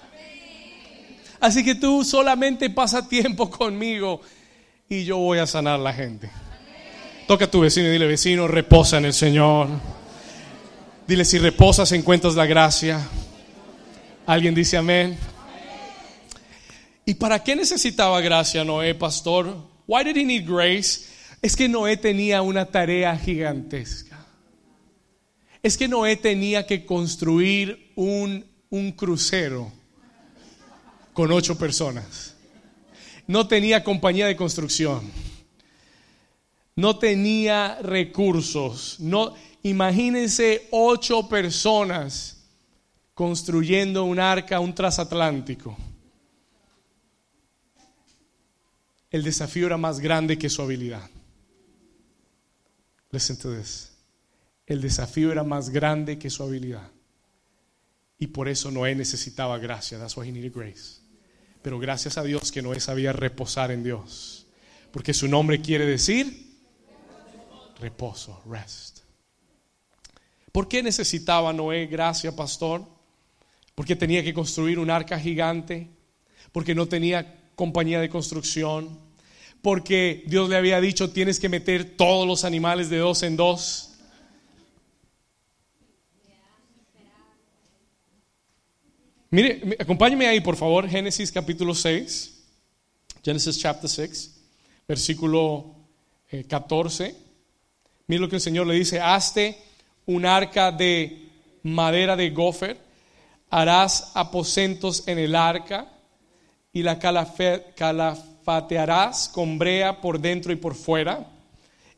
Así 1.44 1.62
que 1.62 1.74
tú 1.74 2.02
solamente 2.04 2.70
pasa 2.70 3.06
tiempo 3.06 3.50
conmigo 3.50 4.22
y 4.88 5.04
yo 5.04 5.18
voy 5.18 5.40
a 5.40 5.46
sanar 5.46 5.78
la 5.78 5.92
gente. 5.92 6.30
Toca 7.28 7.44
a 7.44 7.50
tu 7.50 7.60
vecino 7.60 7.86
y 7.88 7.90
dile, 7.90 8.06
vecino, 8.06 8.48
reposa 8.48 8.96
en 8.96 9.04
el 9.04 9.12
Señor. 9.12 9.68
Dile, 11.06 11.22
si 11.26 11.36
reposas 11.36 11.92
encuentras 11.92 12.34
la 12.34 12.46
gracia. 12.46 13.06
¿Alguien 14.24 14.54
dice 14.54 14.78
amén? 14.78 15.18
¿Y 17.04 17.12
para 17.12 17.44
qué 17.44 17.54
necesitaba 17.54 18.22
gracia 18.22 18.64
Noé, 18.64 18.94
pastor? 18.94 19.54
Why 19.86 20.02
did 20.02 20.16
he 20.16 20.24
need 20.24 20.48
grace? 20.48 21.10
Es 21.42 21.56
que 21.56 21.68
Noé 21.68 21.98
tenía 21.98 22.40
una 22.40 22.64
tarea 22.64 23.18
gigantesca. 23.18 24.16
Es 25.62 25.76
que 25.76 25.88
Noé 25.88 26.16
tenía 26.16 26.66
que 26.66 26.86
construir 26.86 27.92
un, 27.96 28.46
un 28.70 28.92
crucero 28.92 29.83
con 31.14 31.32
ocho 31.32 31.56
personas 31.56 32.34
no 33.26 33.48
tenía 33.48 33.82
compañía 33.82 34.26
de 34.26 34.36
construcción, 34.36 35.10
no 36.76 36.98
tenía 36.98 37.78
recursos. 37.80 38.98
No, 39.00 39.34
imagínense 39.62 40.68
ocho 40.70 41.28
personas 41.28 42.44
construyendo 43.14 44.04
un 44.04 44.18
arca, 44.18 44.60
un 44.60 44.74
transatlántico. 44.74 45.76
El 49.10 49.22
desafío 49.22 49.66
era 49.66 49.76
más 49.76 50.00
grande 50.00 50.36
que 50.36 50.50
su 50.50 50.60
habilidad. 50.60 51.08
Listen 53.10 53.38
to. 53.38 53.54
El 54.66 54.80
desafío 54.80 55.30
era 55.30 55.44
más 55.44 55.70
grande 55.70 56.18
que 56.18 56.28
su 56.30 56.42
habilidad. 56.42 56.90
Y 58.18 58.26
por 58.26 58.48
eso 58.48 58.72
Noé 58.72 58.96
necesitaba 58.96 59.56
gracia. 59.58 59.98
That's 59.98 60.16
why 60.16 60.28
he 60.28 60.32
needed 60.32 60.52
grace. 60.52 61.03
Pero 61.64 61.78
gracias 61.78 62.18
a 62.18 62.22
Dios 62.22 62.52
que 62.52 62.60
Noé 62.60 62.78
sabía 62.78 63.14
reposar 63.14 63.70
en 63.70 63.82
Dios. 63.82 64.46
Porque 64.90 65.14
su 65.14 65.28
nombre 65.28 65.62
quiere 65.62 65.86
decir 65.86 66.60
reposo, 67.80 68.42
rest. 68.46 68.98
¿Por 70.52 70.68
qué 70.68 70.82
necesitaba 70.82 71.54
Noé 71.54 71.86
gracia, 71.86 72.36
pastor? 72.36 72.84
Porque 73.74 73.96
tenía 73.96 74.22
que 74.22 74.34
construir 74.34 74.78
un 74.78 74.90
arca 74.90 75.18
gigante. 75.18 75.88
Porque 76.52 76.74
no 76.74 76.86
tenía 76.86 77.50
compañía 77.54 77.98
de 77.98 78.10
construcción. 78.10 79.00
Porque 79.62 80.22
Dios 80.26 80.50
le 80.50 80.58
había 80.58 80.82
dicho 80.82 81.12
tienes 81.12 81.40
que 81.40 81.48
meter 81.48 81.96
todos 81.96 82.28
los 82.28 82.44
animales 82.44 82.90
de 82.90 82.98
dos 82.98 83.22
en 83.22 83.36
dos. 83.36 83.93
Mire, 89.34 89.76
acompáñeme 89.80 90.28
ahí, 90.28 90.40
por 90.40 90.54
favor, 90.54 90.88
Génesis 90.88 91.32
capítulo 91.32 91.74
6, 91.74 92.44
Genesis 93.24 93.58
chapter 93.58 93.90
6, 93.90 94.44
versículo 94.86 95.74
14. 96.46 97.06
Eh, 97.06 97.16
Mire 98.06 98.20
lo 98.20 98.28
que 98.28 98.36
el 98.36 98.40
Señor 98.40 98.68
le 98.68 98.74
dice, 98.74 99.00
hazte 99.00 99.58
un 100.06 100.24
arca 100.24 100.70
de 100.70 101.30
madera 101.64 102.14
de 102.14 102.30
gofer, 102.30 102.78
harás 103.50 104.12
aposentos 104.14 105.08
en 105.08 105.18
el 105.18 105.34
arca 105.34 105.90
y 106.72 106.84
la 106.84 107.00
calafatearás 107.00 109.28
con 109.30 109.58
brea 109.58 110.00
por 110.00 110.20
dentro 110.20 110.52
y 110.52 110.56
por 110.56 110.76
fuera 110.76 111.33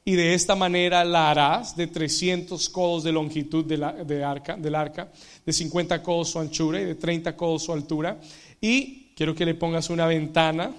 y 0.08 0.14
de 0.14 0.34
esta 0.34 0.54
manera 0.54 1.04
la 1.04 1.32
harás 1.32 1.76
de 1.76 1.88
300 1.88 2.68
codos 2.68 3.02
de 3.02 3.10
longitud 3.10 3.64
de 3.64 4.24
arca, 4.24 4.56
del 4.56 4.76
arca, 4.76 5.10
de 5.44 5.52
50 5.52 6.00
codos 6.00 6.30
su 6.30 6.38
anchura 6.38 6.80
y 6.80 6.84
de 6.84 6.94
30 6.94 7.36
codos 7.36 7.64
su 7.64 7.72
altura. 7.72 8.16
Y 8.60 9.12
quiero 9.16 9.34
que 9.34 9.44
le 9.44 9.56
pongas 9.56 9.90
una 9.90 10.06
ventana 10.06 10.70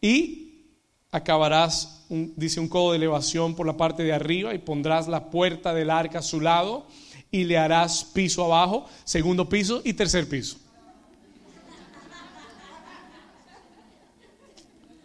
y 0.00 0.64
acabarás, 1.12 2.04
dice 2.08 2.58
un 2.58 2.66
codo 2.66 2.90
de 2.90 2.96
elevación 2.96 3.54
por 3.54 3.64
la 3.64 3.76
parte 3.76 4.02
de 4.02 4.12
arriba 4.12 4.52
y 4.52 4.58
pondrás 4.58 5.06
la 5.06 5.30
puerta 5.30 5.72
del 5.72 5.88
arca 5.88 6.18
a 6.18 6.22
su 6.22 6.40
lado 6.40 6.88
y 7.30 7.44
le 7.44 7.56
harás 7.56 8.02
piso 8.02 8.44
abajo, 8.44 8.88
segundo 9.04 9.48
piso 9.48 9.82
y 9.84 9.92
tercer 9.92 10.28
piso. 10.28 10.58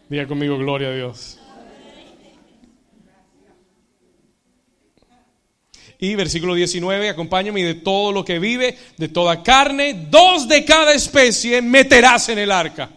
Diga 0.10 0.28
conmigo, 0.28 0.58
gloria 0.58 0.88
a 0.88 0.96
Dios. 0.96 1.41
Y 6.04 6.16
versículo 6.16 6.56
19, 6.56 7.10
acompáñame, 7.10 7.62
y 7.62 7.64
de 7.64 7.76
todo 7.76 8.12
lo 8.12 8.26
que 8.26 8.40
vive, 8.40 8.76
de 8.98 9.08
toda 9.08 9.44
carne, 9.44 10.08
dos 10.10 10.48
de 10.48 10.66
cada 10.66 10.96
especie 10.96 11.62
meterás 11.62 12.28
en 12.30 12.40
el 12.40 12.52
arca. 12.52 12.90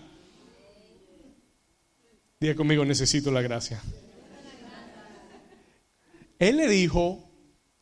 Diga 2.41 2.55
conmigo, 2.55 2.83
necesito 2.83 3.31
la 3.31 3.43
gracia. 3.43 3.83
Él 6.39 6.57
le 6.57 6.67
dijo, 6.67 7.23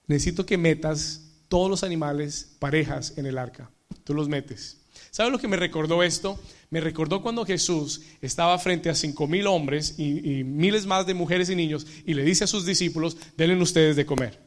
necesito 0.09 0.45
que 0.45 0.59
metas 0.59 1.21
todos 1.47 1.71
los 1.71 1.85
animales 1.85 2.57
parejas 2.59 3.15
en 3.17 3.27
el 3.27 3.39
arca. 3.39 3.71
Tú 4.03 4.15
los 4.15 4.29
metes. 4.29 4.81
¿Sabes 5.13 5.31
lo 5.31 5.39
que 5.39 5.47
me 5.47 5.57
recordó 5.57 6.03
esto? 6.03 6.37
Me 6.71 6.81
recordó 6.81 7.23
cuando 7.23 7.47
Jesús 7.47 8.03
estaba 8.21 8.59
frente 8.59 8.91
a 8.91 8.97
cinco 8.97 9.29
mil 9.29 9.47
hombres 9.47 9.95
y, 9.99 10.39
y, 10.39 10.43
miles 10.43 10.85
más 10.85 11.07
de 11.07 11.15
mujeres 11.15 11.49
y 11.49 11.55
niños 11.55 11.87
y 12.05 12.15
le 12.15 12.25
dice 12.25 12.43
a 12.43 12.49
sus 12.49 12.67
discípulos, 12.67 13.17
denle 13.37 13.63
ustedes 13.63 13.95
de 13.95 14.05
comer. 14.05 14.42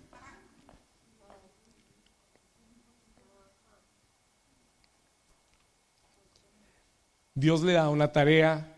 Dios 7.36 7.62
le 7.62 7.74
da 7.74 7.89
una 7.89 8.12
tarea 8.12 8.76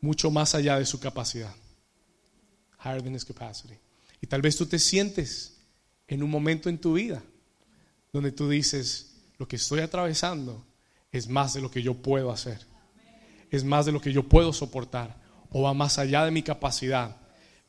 mucho 0.00 0.30
más 0.30 0.54
allá 0.54 0.78
de 0.78 0.86
su 0.86 0.98
capacidad. 0.98 1.54
Higher 2.82 3.02
than 3.02 3.14
his 3.14 3.24
capacity. 3.24 3.74
Y 4.20 4.26
tal 4.26 4.40
vez 4.40 4.56
tú 4.56 4.66
te 4.66 4.78
sientes 4.78 5.58
en 6.08 6.22
un 6.22 6.30
momento 6.30 6.68
en 6.68 6.78
tu 6.78 6.94
vida 6.94 7.22
donde 8.12 8.32
tú 8.32 8.48
dices, 8.48 9.14
lo 9.38 9.46
que 9.46 9.56
estoy 9.56 9.80
atravesando 9.80 10.64
es 11.10 11.28
más 11.28 11.52
de 11.52 11.60
lo 11.60 11.70
que 11.70 11.82
yo 11.82 11.94
puedo 11.94 12.32
hacer. 12.32 12.58
Es 13.50 13.64
más 13.64 13.86
de 13.86 13.92
lo 13.92 14.00
que 14.00 14.12
yo 14.12 14.28
puedo 14.28 14.52
soportar. 14.52 15.20
O 15.50 15.62
va 15.62 15.74
más 15.74 15.98
allá 15.98 16.24
de 16.24 16.30
mi 16.30 16.42
capacidad. 16.42 17.16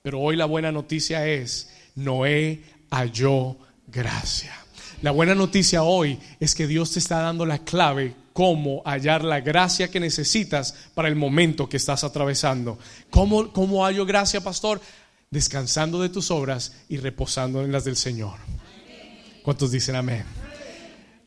Pero 0.01 0.19
hoy 0.19 0.37
la 0.37 0.45
buena 0.45 0.71
noticia 0.71 1.27
es, 1.27 1.69
Noé 1.95 2.63
halló 2.89 3.57
gracia. 3.87 4.53
La 5.01 5.11
buena 5.11 5.35
noticia 5.35 5.83
hoy 5.83 6.17
es 6.39 6.55
que 6.55 6.67
Dios 6.67 6.91
te 6.91 6.99
está 6.99 7.19
dando 7.19 7.45
la 7.45 7.59
clave 7.59 8.15
cómo 8.33 8.81
hallar 8.85 9.23
la 9.23 9.39
gracia 9.39 9.89
que 9.89 9.99
necesitas 9.99 10.75
para 10.93 11.07
el 11.07 11.15
momento 11.15 11.69
que 11.69 11.77
estás 11.77 12.03
atravesando. 12.03 12.77
¿Cómo, 13.09 13.53
cómo 13.53 13.85
hallo 13.85 14.05
gracia, 14.05 14.41
pastor? 14.41 14.81
Descansando 15.29 16.01
de 16.01 16.09
tus 16.09 16.31
obras 16.31 16.73
y 16.89 16.97
reposando 16.97 17.63
en 17.63 17.71
las 17.71 17.85
del 17.85 17.95
Señor. 17.95 18.35
¿Cuántos 19.43 19.71
dicen 19.71 19.95
amén? 19.95 20.25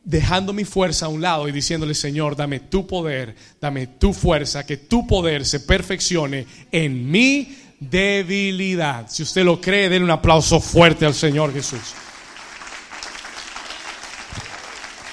dejando 0.07 0.53
mi 0.53 0.63
fuerza 0.63 1.07
a 1.07 1.09
un 1.09 1.21
lado 1.21 1.49
y 1.49 1.51
diciéndole, 1.51 1.93
Señor, 1.93 2.37
dame 2.37 2.61
tu 2.61 2.87
poder, 2.87 3.35
dame 3.59 3.87
tu 3.87 4.13
fuerza, 4.13 4.65
que 4.65 4.77
tu 4.77 5.05
poder 5.05 5.45
se 5.45 5.59
perfeccione 5.59 6.47
en 6.71 7.11
mi 7.11 7.57
debilidad. 7.77 9.07
Si 9.09 9.23
usted 9.23 9.43
lo 9.43 9.59
cree, 9.59 9.89
denle 9.89 10.05
un 10.05 10.11
aplauso 10.11 10.61
fuerte 10.61 11.05
al 11.05 11.13
Señor 11.13 11.53
Jesús. 11.53 11.93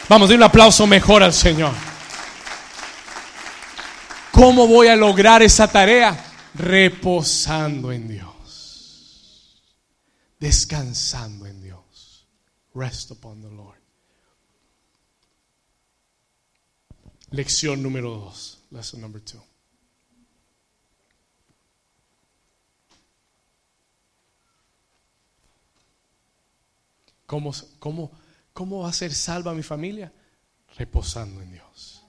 Vamos, 0.09 0.29
denle 0.29 0.45
un 0.45 0.51
aplauso 0.51 0.87
mejor 0.87 1.23
al 1.23 1.33
Señor. 1.33 1.73
¿Cómo 4.33 4.67
voy 4.67 4.88
a 4.88 4.97
lograr 4.97 5.43
esa 5.43 5.69
tarea? 5.69 6.23
Reposando 6.55 7.90
en 7.90 8.09
Dios. 8.09 9.62
Descansando 10.38 11.47
en 11.47 11.62
Dios. 11.62 12.27
Rest 12.75 13.12
upon 13.12 13.40
the 13.40 13.51
Lord. 13.51 13.79
Lección 17.31 17.83
número 17.83 18.11
dos. 18.11 18.59
Lesson 18.71 19.01
number 19.01 19.23
two. 19.23 19.43
¿Cómo, 27.27 27.53
cómo, 27.79 28.11
¿Cómo 28.55 28.83
va 28.83 28.88
a 28.88 28.93
ser 28.93 29.12
salva 29.12 29.53
mi 29.53 29.64
familia? 29.64 30.12
Reposando 30.77 31.43
en 31.43 31.53
Dios. 31.53 32.05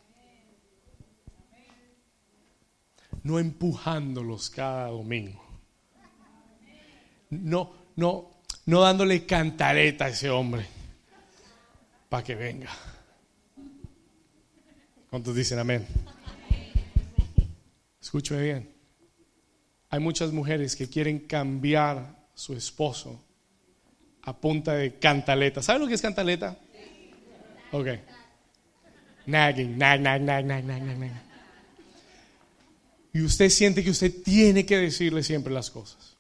No 3.24 3.40
empujándolos 3.40 4.52
cada 4.52 4.90
domingo. 4.90 5.44
No, 7.32 7.74
no, 7.96 8.30
no 8.68 8.82
dándole 8.82 9.26
cantareta 9.26 10.06
a 10.06 10.10
ese 10.10 10.30
hombre 10.30 10.68
para 12.10 12.24
que 12.24 12.36
venga. 12.36 12.70
¿Cuántos 15.10 15.36
dicen 15.36 15.58
amén? 15.58 15.88
Escúcheme 18.00 18.44
bien. 18.44 18.76
Hay 19.90 20.00
muchas 20.00 20.32
mujeres 20.32 20.76
que 20.76 20.88
quieren 20.88 21.20
cambiar 21.20 22.28
su 22.36 22.54
esposo 22.54 23.20
a 24.26 24.36
punta 24.36 24.74
de 24.74 24.98
cantaleta. 24.98 25.62
¿Sabe 25.62 25.80
lo 25.80 25.88
que 25.88 25.94
es 25.94 26.02
cantaleta? 26.02 26.58
Ok. 27.72 27.88
Nagging, 29.28 29.78
nag, 29.78 30.02
nag, 30.02 30.22
nag, 30.22 30.46
nag, 30.46 30.64
nag, 30.66 30.84
nag, 30.84 31.22
Y 33.14 33.22
usted 33.22 33.50
siente 33.50 33.84
que 33.84 33.92
usted 33.92 34.24
tiene 34.24 34.66
que 34.66 34.78
decirle 34.78 35.24
siempre 35.24 35.54
las 35.54 35.72
cosas. 35.72 36.18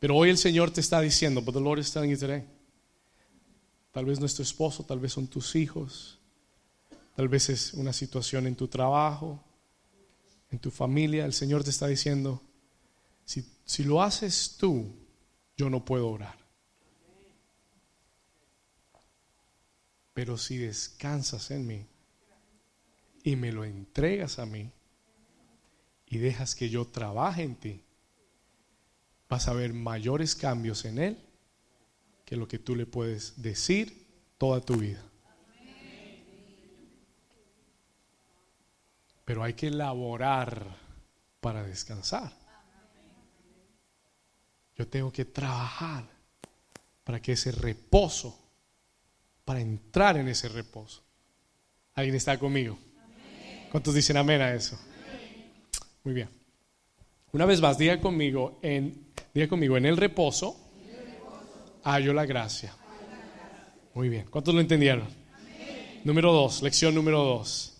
Pero 0.00 0.16
hoy 0.16 0.30
el 0.30 0.38
Señor 0.38 0.70
te 0.70 0.80
está 0.80 1.00
diciendo, 1.00 1.42
but 1.42 1.54
the 1.54 1.60
Lord 1.60 1.78
is 1.78 1.92
telling 1.92 2.14
you. 2.14 2.18
Tal 3.92 4.04
vez 4.04 4.20
no 4.20 4.26
es 4.26 4.34
tu 4.34 4.42
esposo, 4.42 4.84
tal 4.84 4.98
vez 4.98 5.12
son 5.12 5.26
tus 5.26 5.56
hijos, 5.56 6.18
tal 7.14 7.28
vez 7.28 7.48
es 7.48 7.72
una 7.72 7.92
situación 7.92 8.46
en 8.46 8.54
tu 8.54 8.68
trabajo, 8.68 9.42
en 10.50 10.58
tu 10.58 10.70
familia. 10.70 11.24
El 11.24 11.32
Señor 11.32 11.64
te 11.64 11.70
está 11.70 11.86
diciendo, 11.86 12.42
si, 13.24 13.44
si 13.64 13.84
lo 13.84 14.02
haces 14.02 14.56
tú, 14.58 14.94
yo 15.56 15.70
no 15.70 15.84
puedo 15.84 16.08
orar. 16.10 16.45
Pero 20.16 20.38
si 20.38 20.56
descansas 20.56 21.50
en 21.50 21.66
mí 21.66 21.86
y 23.22 23.36
me 23.36 23.52
lo 23.52 23.66
entregas 23.66 24.38
a 24.38 24.46
mí 24.46 24.72
y 26.06 26.16
dejas 26.16 26.54
que 26.54 26.70
yo 26.70 26.86
trabaje 26.86 27.42
en 27.42 27.54
ti, 27.54 27.84
vas 29.28 29.46
a 29.46 29.52
ver 29.52 29.74
mayores 29.74 30.34
cambios 30.34 30.86
en 30.86 31.00
él 31.00 31.18
que 32.24 32.34
lo 32.34 32.48
que 32.48 32.58
tú 32.58 32.74
le 32.74 32.86
puedes 32.86 33.42
decir 33.42 34.06
toda 34.38 34.62
tu 34.62 34.76
vida. 34.76 35.04
Pero 39.26 39.42
hay 39.42 39.52
que 39.52 39.66
elaborar 39.66 40.78
para 41.42 41.62
descansar. 41.62 42.32
Yo 44.76 44.88
tengo 44.88 45.12
que 45.12 45.26
trabajar 45.26 46.08
para 47.04 47.20
que 47.20 47.32
ese 47.32 47.52
reposo 47.52 48.45
para 49.46 49.60
entrar 49.60 50.16
en 50.16 50.26
ese 50.28 50.48
reposo. 50.48 51.02
¿Alguien 51.94 52.16
está 52.16 52.36
conmigo? 52.36 52.76
¿Cuántos 53.70 53.94
dicen 53.94 54.16
amén 54.16 54.42
a 54.42 54.52
eso? 54.52 54.76
Muy 56.02 56.12
bien. 56.12 56.28
Una 57.32 57.46
vez 57.46 57.60
más, 57.60 57.78
diga 57.78 58.00
conmigo, 58.00 58.58
en, 58.60 59.12
conmigo, 59.48 59.76
en 59.76 59.86
el 59.86 59.96
reposo, 59.96 60.60
la 61.84 62.26
gracia. 62.26 62.74
Muy 63.94 64.08
bien. 64.08 64.26
¿Cuántos 64.28 64.52
lo 64.52 64.60
entendieron? 64.60 65.06
Número 66.02 66.32
dos, 66.32 66.62
lección 66.62 66.94
número 66.94 67.22
dos. 67.22 67.76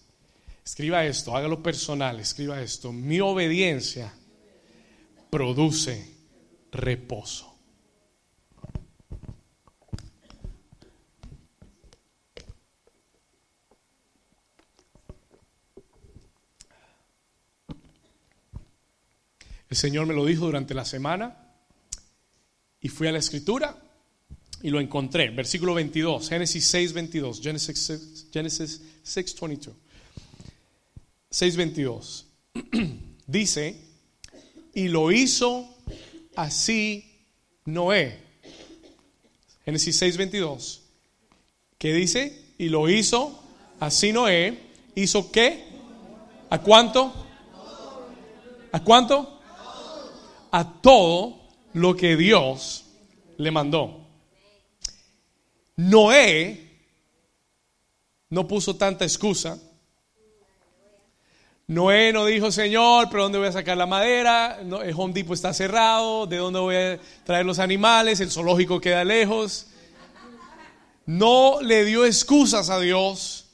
Escriba 0.64 1.04
esto, 1.04 1.36
hágalo 1.36 1.62
personal, 1.62 2.20
escriba 2.20 2.60
esto. 2.60 2.92
Mi 2.92 3.18
obediencia 3.20 4.12
produce 5.30 6.14
reposo. 6.70 7.55
El 19.68 19.76
Señor 19.76 20.06
me 20.06 20.14
lo 20.14 20.24
dijo 20.24 20.46
durante 20.46 20.74
la 20.74 20.84
semana 20.84 21.36
y 22.80 22.88
fui 22.88 23.08
a 23.08 23.12
la 23.12 23.18
escritura 23.18 23.76
y 24.62 24.70
lo 24.70 24.80
encontré. 24.80 25.30
Versículo 25.30 25.74
22, 25.74 26.28
Génesis 26.28 26.66
6, 26.66 26.92
22, 26.92 27.40
Génesis, 27.40 28.26
Génesis 28.32 28.82
6, 29.02 29.40
22. 29.40 29.74
6, 31.30 31.56
22. 31.56 32.26
Dice, 33.26 33.76
y 34.74 34.88
lo 34.88 35.10
hizo 35.10 35.68
así 36.36 37.04
Noé. 37.64 38.18
Génesis 39.64 39.96
6, 39.96 40.16
22. 40.16 40.82
¿Qué 41.78 41.92
dice? 41.92 42.54
Y 42.58 42.68
lo 42.68 42.88
hizo 42.88 43.42
así 43.80 44.12
Noé. 44.12 44.58
¿Hizo 44.94 45.30
qué? 45.30 45.64
¿A 46.50 46.60
cuánto? 46.62 47.12
¿A 48.72 48.82
cuánto? 48.82 49.35
A 50.56 50.80
todo 50.80 51.38
lo 51.74 51.94
que 51.94 52.16
Dios 52.16 52.86
le 53.36 53.50
mandó. 53.50 54.06
Noé 55.76 56.78
no 58.30 58.48
puso 58.48 58.74
tanta 58.74 59.04
excusa. 59.04 59.58
Noé 61.66 62.10
no 62.10 62.24
dijo, 62.24 62.50
Señor, 62.50 63.08
pero 63.10 63.24
¿dónde 63.24 63.36
voy 63.36 63.48
a 63.48 63.52
sacar 63.52 63.76
la 63.76 63.84
madera? 63.84 64.58
el 64.62 64.94
Home 64.96 65.12
Depot 65.12 65.34
está 65.34 65.52
cerrado. 65.52 66.26
¿De 66.26 66.38
dónde 66.38 66.58
voy 66.58 66.76
a 66.76 67.00
traer 67.24 67.44
los 67.44 67.58
animales? 67.58 68.20
El 68.20 68.30
zoológico 68.30 68.80
queda 68.80 69.04
lejos. 69.04 69.66
No 71.04 71.60
le 71.60 71.84
dio 71.84 72.06
excusas 72.06 72.70
a 72.70 72.80
Dios. 72.80 73.50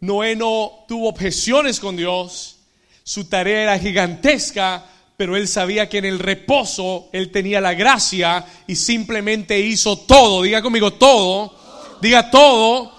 Noé 0.00 0.36
no 0.36 0.84
tuvo 0.86 1.08
objeciones 1.08 1.80
con 1.80 1.96
Dios. 1.96 2.58
Su 3.04 3.24
tarea 3.24 3.62
era 3.62 3.78
gigantesca, 3.78 4.84
pero 5.20 5.36
él 5.36 5.48
sabía 5.48 5.86
que 5.86 5.98
en 5.98 6.06
el 6.06 6.18
reposo 6.18 7.10
él 7.12 7.30
tenía 7.30 7.60
la 7.60 7.74
gracia 7.74 8.42
y 8.66 8.74
simplemente 8.74 9.60
hizo 9.60 9.98
todo. 9.98 10.40
Diga 10.40 10.62
conmigo 10.62 10.94
todo. 10.94 11.54
Diga 12.00 12.30
todo. 12.30 12.90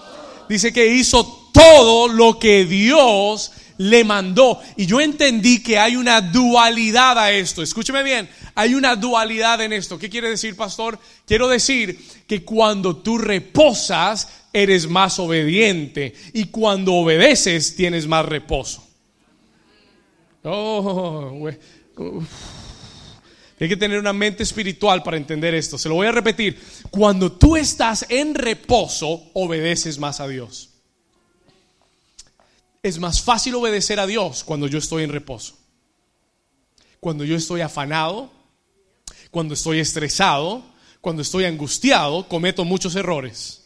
Dice 0.48 0.72
que 0.72 0.86
hizo 0.86 1.50
todo 1.52 2.06
lo 2.06 2.38
que 2.38 2.64
Dios 2.64 3.50
le 3.76 4.04
mandó. 4.04 4.60
Y 4.76 4.86
yo 4.86 5.00
entendí 5.00 5.64
que 5.64 5.80
hay 5.80 5.96
una 5.96 6.20
dualidad 6.20 7.18
a 7.18 7.32
esto. 7.32 7.60
Escúcheme 7.60 8.04
bien, 8.04 8.30
hay 8.54 8.76
una 8.76 8.94
dualidad 8.94 9.60
en 9.60 9.72
esto. 9.72 9.98
¿Qué 9.98 10.08
quiere 10.08 10.30
decir, 10.30 10.54
pastor? 10.54 11.00
Quiero 11.26 11.48
decir 11.48 11.98
que 12.28 12.44
cuando 12.44 12.98
tú 12.98 13.18
reposas, 13.18 14.28
eres 14.52 14.86
más 14.86 15.18
obediente. 15.18 16.14
Y 16.34 16.44
cuando 16.44 16.94
obedeces, 16.94 17.74
tienes 17.74 18.06
más 18.06 18.24
reposo. 18.26 18.86
Oh, 20.44 21.50
hay 23.60 23.68
que 23.68 23.76
tener 23.76 23.98
una 23.98 24.12
mente 24.12 24.42
espiritual 24.42 25.02
para 25.02 25.16
entender 25.16 25.54
esto. 25.54 25.78
Se 25.78 25.88
lo 25.88 25.94
voy 25.94 26.08
a 26.08 26.12
repetir. 26.12 26.60
Cuando 26.90 27.30
tú 27.30 27.56
estás 27.56 28.04
en 28.08 28.34
reposo, 28.34 29.30
obedeces 29.34 29.98
más 29.98 30.18
a 30.20 30.26
Dios. 30.26 30.70
Es 32.82 32.98
más 32.98 33.22
fácil 33.22 33.54
obedecer 33.54 34.00
a 34.00 34.06
Dios 34.06 34.42
cuando 34.42 34.66
yo 34.66 34.78
estoy 34.78 35.04
en 35.04 35.10
reposo. 35.10 35.56
Cuando 36.98 37.24
yo 37.24 37.36
estoy 37.36 37.60
afanado, 37.60 38.32
cuando 39.30 39.54
estoy 39.54 39.78
estresado, 39.78 40.64
cuando 41.00 41.22
estoy 41.22 41.44
angustiado, 41.44 42.26
cometo 42.28 42.64
muchos 42.64 42.96
errores. 42.96 43.62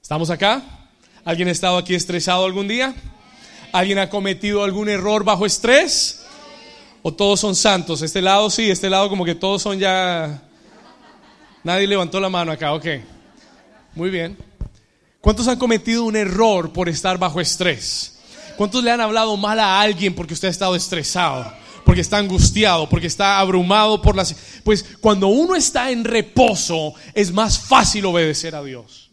¿Estamos 0.00 0.30
acá? 0.30 0.90
¿Alguien 1.24 1.48
ha 1.48 1.52
estado 1.52 1.78
aquí 1.78 1.94
estresado 1.94 2.44
algún 2.44 2.68
día? 2.68 2.94
¿Alguien 3.72 3.98
ha 3.98 4.08
cometido 4.08 4.62
algún 4.62 4.88
error 4.88 5.24
bajo 5.24 5.44
estrés? 5.44 6.25
¿O 7.08 7.14
todos 7.14 7.38
son 7.38 7.54
santos? 7.54 8.02
Este 8.02 8.20
lado 8.20 8.50
sí, 8.50 8.68
este 8.68 8.90
lado 8.90 9.08
como 9.08 9.24
que 9.24 9.36
todos 9.36 9.62
son 9.62 9.78
ya... 9.78 10.42
Nadie 11.62 11.86
levantó 11.86 12.18
la 12.18 12.28
mano 12.28 12.50
acá, 12.50 12.74
ok. 12.74 12.84
Muy 13.94 14.10
bien. 14.10 14.36
¿Cuántos 15.20 15.46
han 15.46 15.56
cometido 15.56 16.02
un 16.02 16.16
error 16.16 16.72
por 16.72 16.88
estar 16.88 17.16
bajo 17.16 17.40
estrés? 17.40 18.18
¿Cuántos 18.56 18.82
le 18.82 18.90
han 18.90 19.00
hablado 19.00 19.36
mal 19.36 19.60
a 19.60 19.80
alguien 19.80 20.16
porque 20.16 20.34
usted 20.34 20.48
ha 20.48 20.50
estado 20.50 20.74
estresado? 20.74 21.52
Porque 21.84 22.00
está 22.00 22.18
angustiado, 22.18 22.88
porque 22.88 23.06
está 23.06 23.38
abrumado 23.38 24.02
por 24.02 24.16
las... 24.16 24.34
Pues 24.64 24.84
cuando 25.00 25.28
uno 25.28 25.54
está 25.54 25.92
en 25.92 26.02
reposo 26.02 26.92
es 27.14 27.30
más 27.30 27.56
fácil 27.56 28.04
obedecer 28.06 28.56
a 28.56 28.64
Dios. 28.64 29.05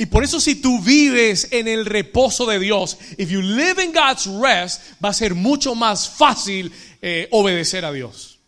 Y 0.00 0.06
por 0.06 0.24
eso 0.24 0.40
si 0.40 0.54
tú 0.54 0.80
vives 0.80 1.48
en 1.50 1.68
el 1.68 1.84
reposo 1.84 2.46
de 2.46 2.58
Dios, 2.58 2.96
if 3.18 3.28
you 3.28 3.42
live 3.42 3.84
in 3.84 3.92
God's 3.92 4.24
rest, 4.24 4.80
va 5.04 5.10
a 5.10 5.12
ser 5.12 5.34
mucho 5.34 5.74
más 5.74 6.08
fácil 6.08 6.72
eh, 7.02 7.28
obedecer 7.32 7.84
a 7.84 7.92
Dios. 7.92 8.38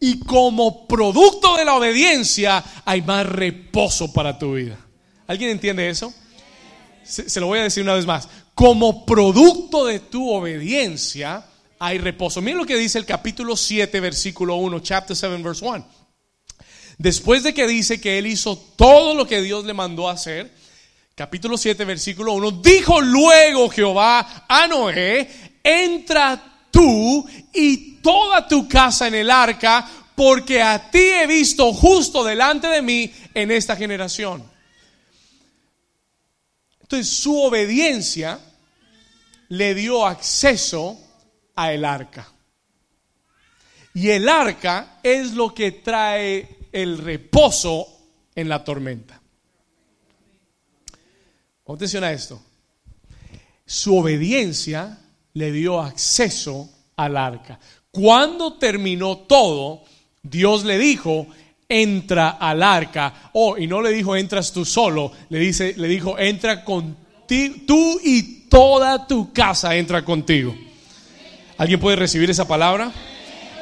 Y 0.00 0.18
como 0.18 0.88
producto 0.88 1.56
de 1.56 1.64
la 1.64 1.76
obediencia 1.76 2.64
hay 2.84 3.02
más 3.02 3.24
reposo 3.24 4.12
para 4.12 4.36
tu 4.36 4.54
vida. 4.54 4.76
¿Alguien 5.28 5.50
entiende 5.50 5.88
eso? 5.88 6.12
Se, 7.04 7.38
lo 7.38 7.46
voy 7.46 7.60
a 7.60 7.62
decir 7.62 7.84
una 7.84 7.94
vez 7.94 8.04
más. 8.04 8.28
Como 8.52 9.06
producto 9.06 9.86
de 9.86 10.00
tu 10.00 10.28
obediencia 10.28 11.46
hay 11.78 11.98
reposo. 11.98 12.42
Miren 12.42 12.58
lo 12.58 12.66
que 12.66 12.76
dice 12.76 12.98
el 12.98 13.06
capítulo 13.06 13.56
7, 13.56 14.00
versículo 14.00 14.56
1, 14.56 14.80
chapter 14.80 15.14
7, 15.14 15.40
verse 15.40 15.64
1. 15.64 15.86
Después 16.98 17.42
de 17.42 17.54
que 17.54 17.66
dice 17.66 18.00
que 18.00 18.18
él 18.18 18.26
hizo 18.26 18.56
todo 18.56 19.14
lo 19.14 19.26
que 19.26 19.40
Dios 19.40 19.64
le 19.64 19.74
mandó 19.74 20.08
hacer, 20.08 20.52
capítulo 21.14 21.56
7, 21.56 21.84
versículo 21.84 22.34
1, 22.34 22.50
dijo 22.62 23.00
luego 23.00 23.68
Jehová 23.68 24.46
a 24.48 24.66
Noé, 24.66 25.28
entra 25.62 26.68
tú 26.70 27.26
y 27.52 27.96
toda 27.96 28.46
tu 28.46 28.68
casa 28.68 29.08
en 29.08 29.14
el 29.14 29.30
arca, 29.30 29.88
porque 30.14 30.62
a 30.62 30.90
ti 30.90 30.98
he 30.98 31.26
visto 31.26 31.72
justo 31.72 32.22
delante 32.22 32.68
de 32.68 32.82
mí 32.82 33.12
en 33.32 33.50
esta 33.50 33.74
generación. 33.74 34.44
Entonces 36.80 37.08
su 37.08 37.40
obediencia 37.40 38.38
le 39.48 39.74
dio 39.74 40.06
acceso 40.06 41.00
a 41.56 41.72
el 41.72 41.84
arca. 41.84 42.28
Y 43.94 44.10
el 44.10 44.28
arca 44.28 44.98
es 45.02 45.32
lo 45.32 45.54
que 45.54 45.70
trae 45.70 46.53
el 46.74 46.98
reposo 46.98 47.86
en 48.34 48.48
la 48.48 48.64
tormenta. 48.64 49.20
Atención 51.66 52.04
a 52.04 52.12
esto. 52.12 52.42
Su 53.64 53.96
obediencia 53.96 54.98
le 55.32 55.52
dio 55.52 55.80
acceso 55.80 56.68
al 56.96 57.16
arca. 57.16 57.58
Cuando 57.90 58.54
terminó 58.54 59.18
todo, 59.18 59.84
Dios 60.22 60.64
le 60.64 60.76
dijo, 60.76 61.28
entra 61.68 62.30
al 62.30 62.62
arca. 62.62 63.30
Oh, 63.32 63.56
y 63.56 63.68
no 63.68 63.80
le 63.80 63.90
dijo 63.90 64.16
entras 64.16 64.52
tú 64.52 64.64
solo, 64.64 65.12
le 65.28 65.38
dice, 65.38 65.74
le 65.76 65.86
dijo 65.86 66.18
entra 66.18 66.64
contigo, 66.64 67.54
tú 67.66 68.00
y 68.02 68.48
toda 68.48 69.06
tu 69.06 69.32
casa 69.32 69.76
entra 69.76 70.04
contigo. 70.04 70.54
¿Alguien 71.56 71.78
puede 71.78 71.96
recibir 71.96 72.28
esa 72.30 72.48
palabra? 72.48 72.92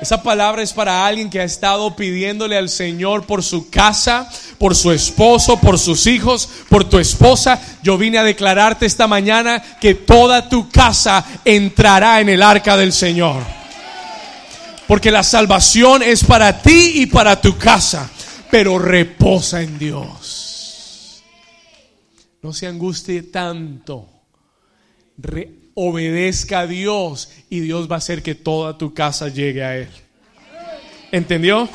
Esa 0.03 0.21
palabra 0.21 0.65
es 0.65 0.73
para 0.73 1.07
alguien 1.07 1.31
que 1.31 1.39
ha 1.39 1.45
estado 1.45 1.95
pidiéndole 1.95 2.59
al 2.59 2.69
Señor 2.69 3.25
por 3.25 3.45
su 3.45 3.71
casa, 3.71 4.29
por 4.59 4.75
su 4.75 4.91
esposo, 4.91 5.61
por 5.61 5.79
sus 5.79 6.09
hijos, 6.09 6.49
por 6.69 6.83
tu 6.83 6.99
esposa. 6.99 7.63
Yo 7.85 7.97
vine 7.97 8.19
a 8.19 8.25
declararte 8.25 8.85
esta 8.85 9.07
mañana 9.07 9.63
que 9.81 9.95
toda 9.95 10.49
tu 10.49 10.69
casa 10.69 11.25
entrará 11.45 12.21
en 12.21 12.31
el 12.31 12.43
arca 12.43 12.77
del 12.77 12.93
Señor. 12.93 13.45
Porque 14.89 15.13
la 15.13 15.23
salvación 15.23 16.03
es 16.03 16.25
para 16.25 16.61
ti 16.61 16.95
y 16.97 17.07
para 17.07 17.41
tu 17.41 17.57
casa, 17.57 18.11
pero 18.51 18.81
reposa 18.81 19.63
en 19.63 19.79
Dios. 19.79 21.23
No 22.43 22.53
se 22.53 22.67
angustie 22.67 23.23
tanto 23.23 24.09
obedezca 25.75 26.61
a 26.61 26.67
Dios 26.67 27.31
y 27.51 27.61
Dios 27.61 27.91
va 27.91 27.97
a 27.97 27.99
hacer 27.99 28.23
que 28.23 28.35
toda 28.35 28.79
tu 28.79 28.95
casa 28.95 29.29
llegue 29.29 29.65
a 29.65 29.77
Él. 29.77 29.89
¿Entendió? 31.11 31.69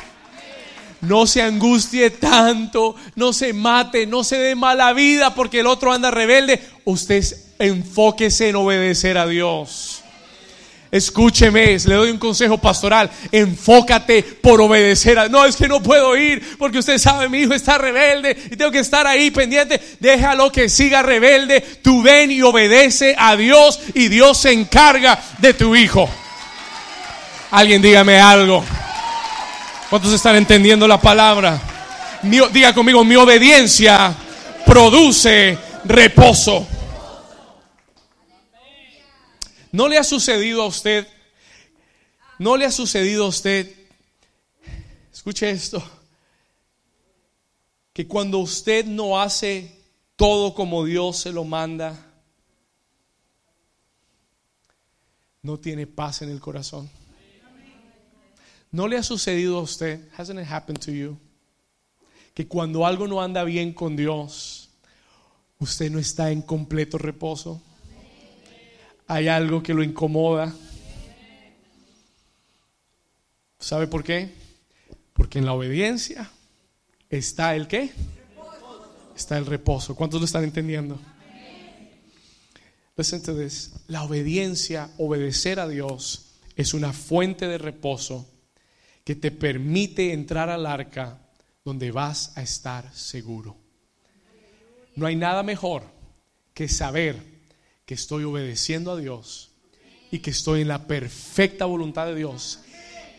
No 1.00 1.26
se 1.26 1.42
angustie 1.42 2.10
tanto, 2.10 2.96
no 3.14 3.32
se 3.32 3.52
mate, 3.52 4.06
no 4.06 4.24
se 4.24 4.36
dé 4.36 4.54
mala 4.56 4.92
vida 4.92 5.34
porque 5.34 5.60
el 5.60 5.66
otro 5.66 5.92
anda 5.92 6.10
rebelde. 6.10 6.60
Usted 6.84 7.24
enfóquese 7.58 8.48
en 8.48 8.56
obedecer 8.56 9.16
a 9.16 9.26
Dios. 9.26 9.97
Escúcheme, 10.90 11.76
le 11.78 11.94
doy 11.94 12.10
un 12.10 12.18
consejo 12.18 12.58
pastoral. 12.58 13.10
Enfócate 13.30 14.22
por 14.22 14.60
obedecer. 14.60 15.18
A... 15.18 15.28
No, 15.28 15.44
es 15.44 15.56
que 15.56 15.68
no 15.68 15.82
puedo 15.82 16.16
ir 16.16 16.56
porque 16.58 16.78
usted 16.78 16.98
sabe, 16.98 17.28
mi 17.28 17.40
hijo 17.40 17.52
está 17.52 17.76
rebelde 17.76 18.36
y 18.50 18.56
tengo 18.56 18.70
que 18.70 18.78
estar 18.78 19.06
ahí 19.06 19.30
pendiente. 19.30 19.80
Déjalo 20.00 20.50
que 20.50 20.68
siga 20.68 21.02
rebelde. 21.02 21.60
Tú 21.82 22.02
ven 22.02 22.30
y 22.30 22.40
obedece 22.42 23.14
a 23.18 23.36
Dios 23.36 23.80
y 23.94 24.08
Dios 24.08 24.38
se 24.38 24.52
encarga 24.52 25.18
de 25.38 25.54
tu 25.54 25.76
hijo. 25.76 26.08
Alguien 27.50 27.82
dígame 27.82 28.18
algo. 28.18 28.64
¿Cuántos 29.90 30.12
están 30.12 30.36
entendiendo 30.36 30.86
la 30.86 31.00
palabra? 31.00 31.60
diga 32.22 32.74
conmigo, 32.74 33.04
mi 33.04 33.16
obediencia 33.16 34.14
produce 34.66 35.56
reposo. 35.84 36.66
¿No 39.70 39.88
le 39.88 39.98
ha 39.98 40.04
sucedido 40.04 40.62
a 40.62 40.66
usted? 40.66 41.06
¿No 42.38 42.56
le 42.56 42.64
ha 42.64 42.70
sucedido 42.70 43.26
a 43.26 43.28
usted? 43.28 43.70
Escuche 45.12 45.50
esto. 45.50 45.82
Que 47.92 48.06
cuando 48.06 48.38
usted 48.38 48.86
no 48.86 49.20
hace 49.20 49.76
todo 50.16 50.54
como 50.54 50.84
Dios 50.84 51.18
se 51.18 51.32
lo 51.32 51.44
manda, 51.44 52.06
no 55.42 55.58
tiene 55.58 55.86
paz 55.86 56.22
en 56.22 56.30
el 56.30 56.40
corazón. 56.40 56.88
¿No 58.70 58.86
le 58.86 58.96
ha 58.96 59.02
sucedido 59.02 59.58
a 59.58 59.62
usted? 59.62 60.08
Hasn't 60.16 60.40
it 60.40 60.50
happened 60.50 60.80
to 60.84 60.92
you? 60.92 61.18
Que 62.34 62.46
cuando 62.46 62.86
algo 62.86 63.06
no 63.06 63.20
anda 63.20 63.42
bien 63.44 63.72
con 63.72 63.96
Dios, 63.96 64.70
usted 65.58 65.90
no 65.90 65.98
está 65.98 66.30
en 66.30 66.42
completo 66.42 66.98
reposo 66.98 67.60
hay 69.08 69.26
algo 69.26 69.62
que 69.62 69.72
lo 69.72 69.82
incomoda. 69.82 70.54
¿Sabe 73.58 73.86
por 73.86 74.04
qué? 74.04 74.32
Porque 75.14 75.38
en 75.38 75.46
la 75.46 75.54
obediencia 75.54 76.30
está 77.08 77.56
el 77.56 77.66
qué? 77.66 77.90
Está 79.16 79.38
el 79.38 79.46
reposo. 79.46 79.96
¿Cuántos 79.96 80.20
lo 80.20 80.26
están 80.26 80.44
entendiendo? 80.44 81.00
Listen. 82.96 83.22
La 83.86 84.02
obediencia, 84.02 84.90
obedecer 84.98 85.58
a 85.58 85.68
Dios, 85.68 86.34
es 86.54 86.74
una 86.74 86.92
fuente 86.92 87.48
de 87.48 87.56
reposo 87.56 88.28
que 89.04 89.16
te 89.16 89.30
permite 89.30 90.12
entrar 90.12 90.50
al 90.50 90.66
arca 90.66 91.18
donde 91.64 91.90
vas 91.92 92.36
a 92.36 92.42
estar 92.42 92.92
seguro. 92.94 93.56
No 94.96 95.06
hay 95.06 95.16
nada 95.16 95.42
mejor 95.42 95.84
que 96.52 96.68
saber 96.68 97.37
que 97.88 97.94
estoy 97.94 98.24
obedeciendo 98.24 98.92
a 98.92 98.98
Dios 98.98 99.48
y 100.10 100.18
que 100.18 100.28
estoy 100.28 100.60
en 100.60 100.68
la 100.68 100.86
perfecta 100.86 101.64
voluntad 101.64 102.04
de 102.04 102.16
Dios, 102.16 102.58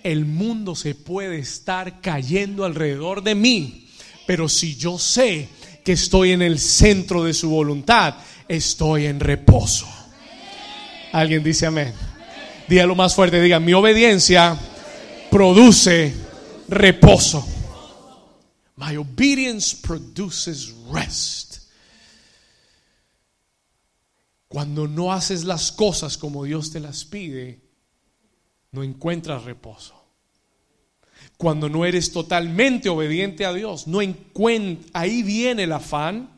el 0.03 0.25
mundo 0.25 0.75
se 0.75 0.93
puede 0.93 1.39
estar 1.39 2.01
cayendo 2.01 2.65
alrededor 2.65 3.23
de 3.23 3.33
mí, 3.33 3.87
pero 4.27 4.47
si 4.47 4.75
yo 4.75 4.99
sé 4.99 5.49
que 5.83 5.93
estoy 5.93 6.33
en 6.33 6.43
el 6.43 6.59
centro 6.59 7.23
de 7.23 7.33
su 7.33 7.49
voluntad, 7.49 8.17
estoy 8.47 9.07
en 9.07 9.19
reposo. 9.19 9.87
Alguien 11.13 11.43
dice 11.43 11.65
amén. 11.65 11.91
Dígalo 12.67 12.93
más 12.93 13.15
fuerte, 13.15 13.41
diga, 13.41 13.59
mi 13.59 13.73
obediencia 13.73 14.55
produce 15.31 16.13
reposo. 16.67 17.43
My 18.75 18.95
obedience 18.97 19.75
produces 19.81 20.75
rest. 20.93 21.68
Cuando 24.49 24.87
no 24.87 25.13
haces 25.13 25.43
las 25.43 25.71
cosas 25.71 26.17
como 26.17 26.43
Dios 26.43 26.71
te 26.71 26.79
las 26.79 27.05
pide, 27.05 27.59
no 28.71 28.83
encuentras 28.83 29.43
reposo. 29.43 29.93
Cuando 31.37 31.69
no 31.69 31.85
eres 31.85 32.11
totalmente 32.11 32.89
obediente 32.89 33.45
a 33.45 33.53
Dios, 33.53 33.87
no 33.87 33.99
ahí 34.93 35.23
viene 35.23 35.63
el 35.63 35.71
afán, 35.71 36.31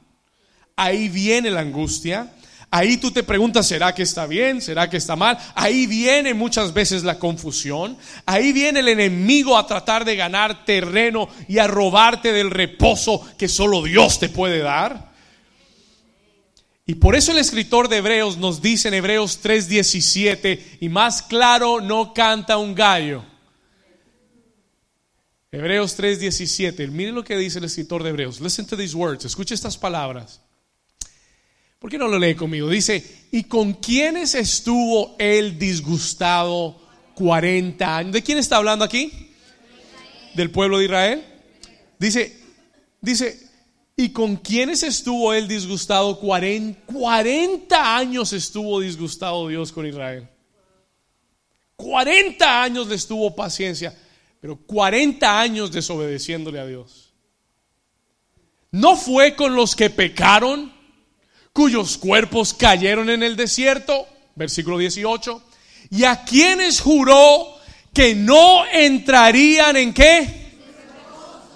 ahí 0.76 1.08
viene 1.08 1.52
la 1.52 1.62
angustia, 1.62 2.34
ahí 2.70 2.98
tú 2.98 3.12
te 3.12 3.24
preguntas, 3.24 3.66
¿será 3.66 3.96
que 3.96 4.04
está 4.04 4.28
bien? 4.28 4.62
¿Será 4.62 4.90
que 4.90 4.98
está 4.98 5.16
mal? 5.16 5.38
Ahí 5.56 5.88
viene 5.88 6.34
muchas 6.34 6.74
veces 6.74 7.04
la 7.04 7.18
confusión, 7.18 7.98
ahí 8.26 8.52
viene 8.52 8.82
el 8.82 8.90
enemigo 8.90 9.58
a 9.58 9.66
tratar 9.66 10.04
de 10.04 10.18
ganar 10.18 10.66
terreno 10.66 11.30
y 11.48 11.60
a 11.60 11.68
robarte 11.68 12.34
del 12.34 12.52
reposo 12.52 13.26
que 13.38 13.48
solo 13.48 13.82
Dios 13.82 14.20
te 14.20 14.28
puede 14.28 14.60
dar. 14.60 15.11
Y 16.86 16.96
por 16.96 17.16
eso 17.16 17.32
el 17.32 17.38
escritor 17.38 17.88
de 17.88 17.98
Hebreos 17.98 18.38
nos 18.38 18.62
dice 18.62 18.88
en 18.88 18.96
Hebreos 18.96 19.40
3:17, 19.42 20.78
y 20.82 20.90
más 20.90 21.22
claro 21.22 21.80
no 21.80 22.14
canta 22.14 22.58
un 22.58 22.74
gallo. 22.74 23.24
Hebreos 25.52 25.98
3:17. 25.98 26.90
Mire 26.90 27.12
lo 27.12 27.24
que 27.24 27.38
dice 27.38 27.60
el 27.60 27.66
escritor 27.66 28.04
de 28.04 28.10
Hebreos. 28.10 28.40
Listen 28.40 28.66
to 28.66 28.78
these 28.78 28.96
words. 28.96 29.26
Escuche 29.26 29.54
estas 29.54 29.78
palabras. 29.78 30.42
¿Por 31.78 31.90
qué 31.90 31.98
no 31.98 32.08
lo 32.08 32.20
lee 32.20 32.36
conmigo? 32.36 32.70
Dice, 32.70 33.04
¿y 33.32 33.46
con 33.46 33.74
quiénes 33.74 34.36
estuvo 34.36 35.16
él 35.18 35.58
disgustado 35.58 36.80
40 37.16 37.98
años? 37.98 38.14
¿De 38.14 38.22
quién 38.22 38.38
está 38.38 38.58
hablando 38.58 38.86
aquí? 38.86 39.32
Del 40.36 40.52
pueblo 40.52 40.78
de 40.78 40.86
Israel. 40.86 41.26
Dice, 41.98 42.38
dice, 43.02 43.51
¿y 43.96 44.10
con 44.10 44.36
quiénes 44.38 44.84
estuvo 44.84 45.34
él 45.34 45.48
disgustado 45.48 46.20
40, 46.20 46.94
40 46.94 47.98
años 47.98 48.34
estuvo 48.34 48.80
disgustado 48.80 49.48
Dios 49.48 49.72
con 49.72 49.86
Israel? 49.86 50.28
40 51.76 52.64
años 52.64 52.88
le 52.88 52.96
estuvo 52.96 53.36
paciencia, 53.36 53.98
pero 54.40 54.56
40 54.56 55.40
años 55.40 55.72
desobedeciéndole 55.72 56.60
a 56.60 56.66
Dios. 56.66 57.14
No 58.72 58.96
fue 58.96 59.36
con 59.36 59.56
los 59.56 59.76
que 59.76 59.90
pecaron, 59.90 60.72
cuyos 61.52 61.98
cuerpos 61.98 62.54
cayeron 62.54 63.10
en 63.10 63.24
el 63.24 63.36
desierto, 63.36 64.08
versículo 64.36 64.78
18, 64.78 65.44
y 65.90 66.06
a 66.06 66.24
quienes 66.24 66.80
juró 66.80 67.56
que 67.94 68.16
no 68.16 68.66
entrarían 68.68 69.76
en 69.76 69.94
qué? 69.94 70.52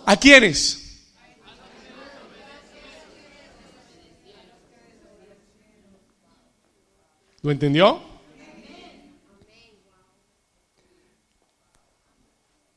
¿A 0.05 0.17
quiénes? 0.17 0.84
¿Lo 7.45 7.51
entendió? 7.51 8.01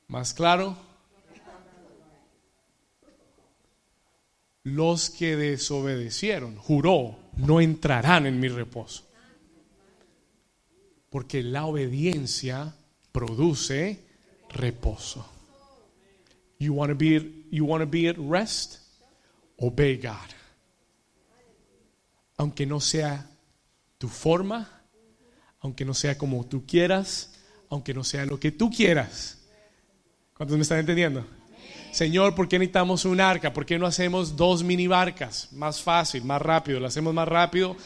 Más 0.09 0.35
claro, 0.35 0.77
los 4.65 5.09
que 5.09 5.37
desobedecieron, 5.37 6.59
juró, 6.59 7.17
no 7.39 7.63
entrarán 7.63 8.27
en 8.27 8.39
mi 8.39 8.49
reposo. 8.49 9.05
Porque 11.09 11.43
la 11.43 11.65
obediencia 11.65 12.75
produce 13.11 14.05
reposo. 14.51 15.27
You 16.59 16.75
want 16.75 16.91
to 16.91 16.95
be 16.95 17.47
you 17.51 17.65
want 17.65 17.83
to 17.83 17.89
be 17.91 18.07
at 18.07 18.17
rest? 18.19 18.81
Obey 19.57 19.97
God. 19.97 20.29
Aunque 22.37 22.67
no 22.67 22.81
sea 22.81 23.38
tu 23.99 24.09
forma, 24.09 24.83
aunque 25.61 25.85
no 25.85 25.95
sea 25.95 26.17
como 26.17 26.47
tú 26.47 26.65
quieras, 26.67 27.35
aunque 27.69 27.93
no 27.93 28.05
sea 28.05 28.25
lo 28.25 28.41
que 28.41 28.53
tú 28.53 28.71
quieras 28.71 29.39
¿Cuántos 30.39 30.57
me 30.57 30.63
están 30.63 30.79
entendiendo? 30.79 31.27
Señor, 31.91 32.37
¿por 32.37 32.47
qué 32.47 32.61
necesitamos 32.61 33.05
un 33.05 33.21
arca? 33.21 33.53
¿Por 33.53 33.67
qué 33.67 33.77
no 33.77 33.87
hacemos 33.87 34.37
dos 34.37 34.63
mini 34.63 34.87
barcas? 34.87 35.49
Más 35.51 35.83
fácil, 35.83 36.23
más 36.23 36.41
rápido, 36.41 36.79
lo 36.79 36.87
hacemos 36.87 37.13
más 37.13 37.27
rápido. 37.27 37.77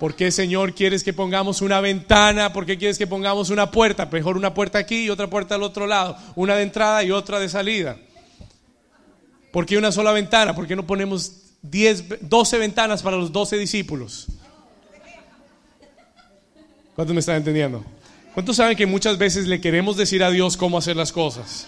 ¿Por 0.00 0.16
qué, 0.16 0.32
Señor, 0.32 0.74
quieres 0.74 1.04
que 1.04 1.12
pongamos 1.12 1.62
una 1.62 1.80
ventana? 1.80 2.52
¿Por 2.52 2.66
qué 2.66 2.76
quieres 2.76 2.98
que 2.98 3.06
pongamos 3.06 3.50
una 3.50 3.70
puerta? 3.70 4.06
Mejor 4.06 4.36
una 4.36 4.52
puerta 4.52 4.78
aquí 4.78 5.04
y 5.04 5.10
otra 5.10 5.30
puerta 5.30 5.54
al 5.54 5.62
otro 5.62 5.86
lado. 5.86 6.16
Una 6.34 6.56
de 6.56 6.64
entrada 6.64 7.04
y 7.04 7.12
otra 7.12 7.38
de 7.38 7.48
salida. 7.48 7.96
¿Por 9.52 9.64
qué 9.64 9.78
una 9.78 9.92
sola 9.92 10.10
ventana? 10.10 10.52
¿Por 10.52 10.66
qué 10.66 10.74
no 10.74 10.84
ponemos 10.84 11.42
10, 11.62 12.28
12 12.28 12.58
ventanas 12.58 13.04
para 13.04 13.18
los 13.18 13.30
12 13.30 13.56
discípulos? 13.56 14.26
¿Cuántos 17.00 17.14
me 17.14 17.20
están 17.20 17.36
entendiendo? 17.36 17.82
¿Cuántos 18.34 18.56
saben 18.56 18.76
que 18.76 18.84
muchas 18.84 19.16
veces 19.16 19.46
le 19.46 19.58
queremos 19.58 19.96
decir 19.96 20.22
a 20.22 20.30
Dios 20.30 20.58
cómo 20.58 20.76
hacer 20.76 20.96
las 20.96 21.12
cosas? 21.12 21.66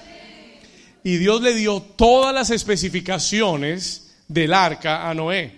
y 1.03 1.17
Dios 1.17 1.41
le 1.41 1.55
dio 1.55 1.81
todas 1.81 2.35
las 2.35 2.51
especificaciones 2.51 4.13
del 4.29 4.53
arca 4.53 5.09
a 5.09 5.15
Noé. 5.15 5.55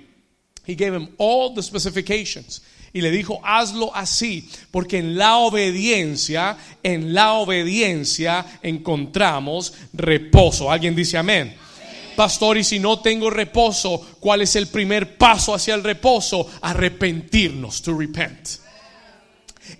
He 0.65 0.77
gave 0.77 0.95
him 0.95 1.09
all 1.19 1.53
the 1.53 1.61
specifications. 1.61 2.63
Y 2.93 3.01
le 3.01 3.11
dijo, 3.11 3.41
hazlo 3.43 3.91
así, 3.97 4.49
porque 4.71 4.99
en 4.99 5.19
la 5.19 5.39
obediencia, 5.39 6.57
en 6.85 7.13
la 7.13 7.33
obediencia 7.33 8.47
encontramos 8.63 9.75
reposo. 9.93 10.71
¿Alguien 10.71 10.95
dice 10.95 11.19
amén? 11.19 11.53
Pastor, 12.15 12.59
y 12.59 12.63
si 12.63 12.79
no 12.79 13.01
tengo 13.01 13.29
reposo, 13.29 14.01
¿cuál 14.21 14.43
es 14.43 14.55
el 14.55 14.69
primer 14.69 15.19
paso 15.19 15.53
hacia 15.53 15.75
el 15.75 15.83
reposo? 15.83 16.49
Arrepentirnos, 16.63 17.83
to 17.83 17.99
repent 17.99 18.63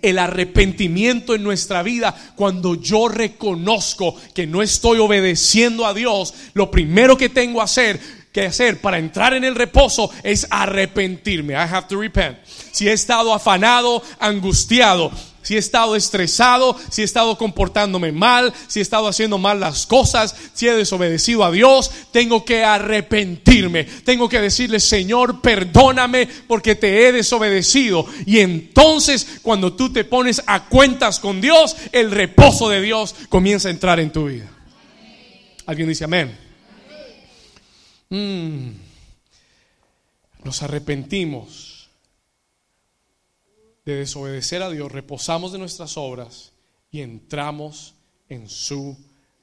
el 0.01 0.19
arrepentimiento 0.19 1.35
en 1.35 1.43
nuestra 1.43 1.83
vida, 1.83 2.15
cuando 2.35 2.75
yo 2.75 3.07
reconozco 3.07 4.15
que 4.33 4.47
no 4.47 4.61
estoy 4.61 4.99
obedeciendo 4.99 5.85
a 5.85 5.93
Dios, 5.93 6.33
lo 6.53 6.71
primero 6.71 7.17
que 7.17 7.29
tengo 7.29 7.61
hacer, 7.61 7.99
que 8.31 8.47
hacer 8.47 8.81
para 8.81 8.97
entrar 8.97 9.33
en 9.33 9.43
el 9.43 9.55
reposo 9.55 10.11
es 10.23 10.45
arrepentirme. 10.49 11.53
I 11.53 11.57
have 11.57 11.87
to 11.87 11.99
repent. 11.99 12.37
Si 12.45 12.87
he 12.87 12.93
estado 12.93 13.33
afanado, 13.33 14.03
angustiado, 14.19 15.11
si 15.45 15.55
he 15.55 15.59
estado 15.59 15.95
estresado, 15.95 16.75
si 16.89 17.03
he 17.03 17.05
estado 17.05 17.37
comportándome 17.37 18.11
mal, 18.11 18.51
si 18.67 18.79
he 18.79 18.81
estado 18.81 19.07
haciendo 19.07 19.37
mal 19.37 19.59
las 19.59 19.85
cosas, 19.85 20.35
si 20.53 20.67
he 20.67 20.73
desobedecido 20.73 21.43
a 21.43 21.51
Dios, 21.51 21.91
tengo 22.11 22.43
que 22.43 22.63
arrepentirme. 22.63 23.83
Tengo 23.83 24.27
que 24.27 24.41
decirle, 24.41 24.79
Señor, 24.79 25.41
perdóname 25.41 26.27
porque 26.47 26.73
te 26.73 27.07
he 27.07 27.11
desobedecido. 27.11 28.07
Y 28.25 28.39
entonces, 28.39 29.39
cuando 29.43 29.73
tú 29.73 29.93
te 29.93 30.03
pones 30.03 30.41
a 30.47 30.65
cuentas 30.65 31.19
con 31.19 31.41
Dios, 31.41 31.75
el 31.91 32.09
reposo 32.09 32.67
de 32.67 32.81
Dios 32.81 33.13
comienza 33.29 33.67
a 33.67 33.71
entrar 33.71 33.99
en 33.99 34.11
tu 34.11 34.25
vida. 34.25 34.49
¿Alguien 35.67 35.89
dice 35.89 36.05
amén? 36.05 36.35
Mm. 38.09 38.69
Nos 40.43 40.63
arrepentimos 40.63 41.74
de 43.85 43.95
desobedecer 43.95 44.63
a 44.63 44.69
Dios, 44.69 44.91
reposamos 44.91 45.51
de 45.51 45.59
nuestras 45.59 45.97
obras 45.97 46.53
y 46.91 47.01
entramos 47.01 47.95
en 48.27 48.49
su 48.49 48.97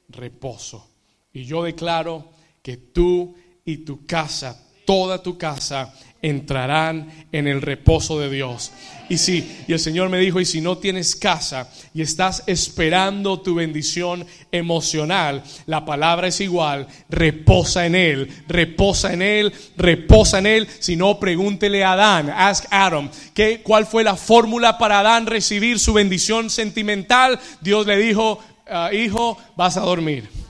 reposo. 0.09 0.89
Y 1.31 1.45
yo 1.45 1.63
declaro 1.63 2.29
que 2.61 2.77
tú 2.77 3.35
y 3.65 3.77
tu 3.77 4.05
casa, 4.05 4.67
toda 4.85 5.21
tu 5.21 5.37
casa, 5.37 5.93
entrarán 6.23 7.11
en 7.33 7.47
el 7.47 7.61
reposo 7.61 8.17
de 8.17 8.29
Dios. 8.29 8.71
Y 9.09 9.17
si, 9.17 9.65
y 9.67 9.73
el 9.73 9.79
Señor 9.79 10.09
me 10.09 10.17
dijo, 10.17 10.39
y 10.39 10.45
si 10.45 10.61
no 10.61 10.77
tienes 10.77 11.15
casa 11.17 11.69
y 11.93 12.01
estás 12.01 12.43
esperando 12.47 13.41
tu 13.41 13.55
bendición 13.55 14.25
emocional, 14.51 15.43
la 15.65 15.83
palabra 15.83 16.29
es 16.29 16.39
igual, 16.39 16.87
reposa 17.09 17.85
en 17.85 17.95
Él, 17.95 18.29
reposa 18.47 19.13
en 19.13 19.21
Él, 19.21 19.53
reposa 19.75 20.39
en 20.39 20.45
Él. 20.47 20.67
Si 20.79 20.95
no, 20.95 21.19
pregúntele 21.19 21.83
a 21.83 21.93
Adán, 21.93 22.29
ask 22.29 22.65
Adam, 22.71 23.09
¿qué, 23.33 23.61
¿cuál 23.61 23.85
fue 23.85 24.05
la 24.05 24.15
fórmula 24.15 24.77
para 24.77 24.99
Adán 24.99 25.27
recibir 25.27 25.77
su 25.77 25.91
bendición 25.91 26.49
sentimental? 26.49 27.37
Dios 27.59 27.85
le 27.85 27.97
dijo, 27.97 28.39
ah, 28.67 28.91
hijo, 28.93 29.37
vas 29.57 29.75
a 29.75 29.81
dormir. 29.81 30.42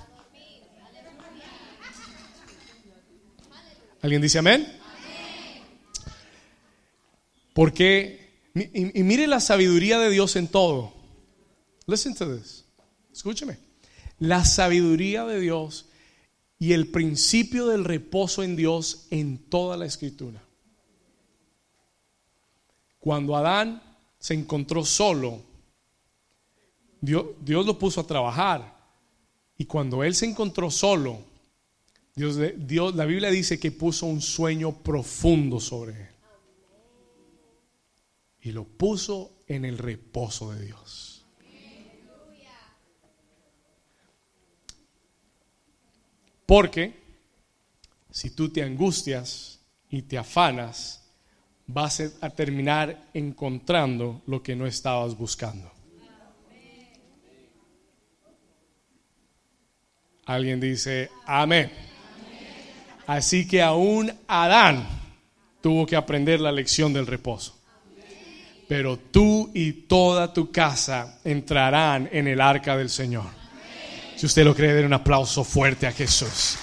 ¿Alguien 4.03 4.21
dice 4.21 4.37
amén? 4.37 4.67
Porque, 7.53 8.51
y, 8.53 9.01
mire 9.01 9.27
la 9.27 9.39
sabiduría 9.39 9.97
de 9.97 10.09
Dios 10.09 10.35
en 10.35 10.49
todo. 10.49 10.93
Listen 11.87 12.13
to 12.13 12.35
this. 12.35 12.65
Escúcheme. 13.13 13.57
La 14.19 14.43
sabiduría 14.43 15.23
de 15.23 15.39
Dios 15.39 15.85
y 16.59 16.73
el 16.73 16.87
principio 16.87 17.67
del 17.67 17.85
reposo 17.85 18.43
en 18.43 18.57
Dios 18.57 19.07
en 19.09 19.37
toda 19.37 19.77
la 19.77 19.85
escritura. 19.85 20.43
Cuando 22.99 23.37
Adán 23.37 23.81
se 24.19 24.33
encontró 24.33 24.83
solo, 24.83 25.41
Dios, 26.99 27.25
Dios, 27.39 27.65
lo 27.65 27.79
puso 27.79 28.01
a 28.01 28.07
trabajar. 28.07 28.77
Y 29.57 29.63
cuando 29.63 30.03
él 30.03 30.13
se 30.13 30.25
encontró 30.25 30.69
solo, 30.69 31.32
Dios, 32.15 32.37
Dios, 32.57 32.95
la 32.95 33.05
Biblia 33.05 33.31
dice 33.31 33.59
que 33.59 33.71
puso 33.71 34.05
un 34.05 34.21
sueño 34.21 34.83
profundo 34.83 35.59
sobre 35.59 36.01
él 36.01 36.13
y 38.43 38.51
lo 38.51 38.65
puso 38.65 39.43
en 39.47 39.65
el 39.65 39.77
reposo 39.77 40.51
de 40.51 40.65
Dios. 40.65 41.25
Porque 46.45 46.93
si 48.11 48.31
tú 48.31 48.49
te 48.49 48.61
angustias 48.61 49.59
y 49.89 50.03
te 50.03 50.17
afanas, 50.17 51.09
vas 51.65 52.01
a 52.19 52.29
terminar 52.31 53.09
encontrando 53.13 54.21
lo 54.27 54.43
que 54.43 54.55
no 54.55 54.67
estabas 54.67 55.17
buscando. 55.17 55.71
Alguien 60.25 60.59
dice, 60.59 61.09
amén. 61.25 61.92
Así 63.07 63.47
que 63.47 63.61
aún 63.61 64.13
Adán 64.27 64.87
tuvo 65.61 65.85
que 65.85 65.95
aprender 65.95 66.39
la 66.39 66.51
lección 66.51 66.93
del 66.93 67.07
reposo 67.07 67.63
pero 68.67 68.97
tú 68.97 69.51
y 69.53 69.71
toda 69.73 70.33
tu 70.33 70.51
casa 70.51 71.19
entrarán 71.23 72.09
en 72.11 72.27
el 72.27 72.41
arca 72.41 72.75
del 72.75 72.89
Señor. 72.89 73.25
Si 74.15 74.25
usted 74.25 74.43
lo 74.43 74.55
cree, 74.55 74.73
den 74.73 74.85
un 74.85 74.93
aplauso 74.93 75.43
fuerte 75.43 75.85
a 75.85 75.91
Jesús. 75.91 76.57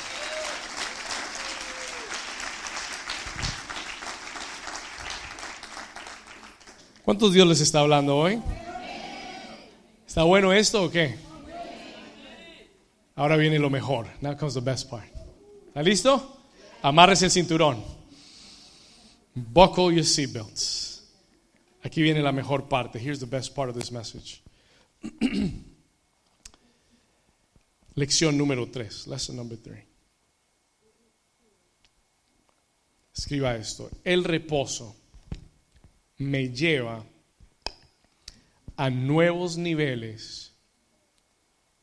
¿Cuántos 7.04 7.32
Dios 7.32 7.46
les 7.46 7.60
está 7.60 7.78
hablando 7.80 8.16
hoy? 8.16 8.40
¿Está 10.06 10.22
bueno 10.22 10.52
esto 10.52 10.82
o 10.82 10.90
qué? 10.90 11.16
Ahora 13.14 13.36
viene 13.36 13.58
lo 13.58 13.68
mejor. 13.68 14.06
Now 14.20 14.36
comes 14.36 14.54
the 14.54 14.60
best 14.60 14.90
part. 14.90 15.19
¿Está 15.70 15.84
listo? 15.84 16.42
Amarres 16.82 17.22
el 17.22 17.30
cinturón. 17.30 17.80
Buckle 19.36 19.94
your 19.94 20.04
seatbelts. 20.04 21.04
Aquí 21.84 22.02
viene 22.02 22.20
la 22.22 22.32
mejor 22.32 22.68
parte. 22.68 22.98
Here's 22.98 23.20
the 23.20 23.26
best 23.26 23.54
part 23.54 23.70
of 23.70 23.76
this 23.76 23.92
message. 23.92 24.42
Lección 27.94 28.36
número 28.36 28.68
3. 28.68 29.06
Lesson 29.06 29.36
number 29.36 29.56
3. 29.56 29.84
Escriba 33.14 33.54
esto. 33.54 33.88
El 34.02 34.24
reposo 34.24 34.96
me 36.18 36.48
lleva 36.48 37.04
a 38.76 38.90
nuevos 38.90 39.56
niveles 39.56 40.52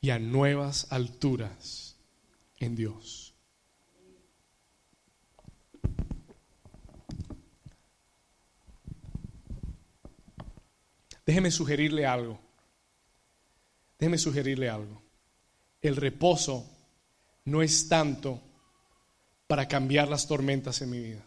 y 0.02 0.10
a 0.10 0.20
nuevas 0.20 0.92
alturas 0.92 1.96
en 2.60 2.76
Dios. 2.76 3.27
Déjeme 11.28 11.52
sugerirle 11.52 12.06
algo. 12.06 12.40
Déjeme 14.00 14.18
sugerirle 14.18 14.70
algo. 14.70 15.02
El 15.82 15.98
reposo 15.98 16.66
no 17.44 17.62
es 17.62 17.90
tanto 17.90 18.42
para 19.46 19.68
cambiar 19.68 20.08
las 20.08 20.26
tormentas 20.26 20.82
en 20.82 20.90
mi 20.90 21.00
vida. 21.00 21.26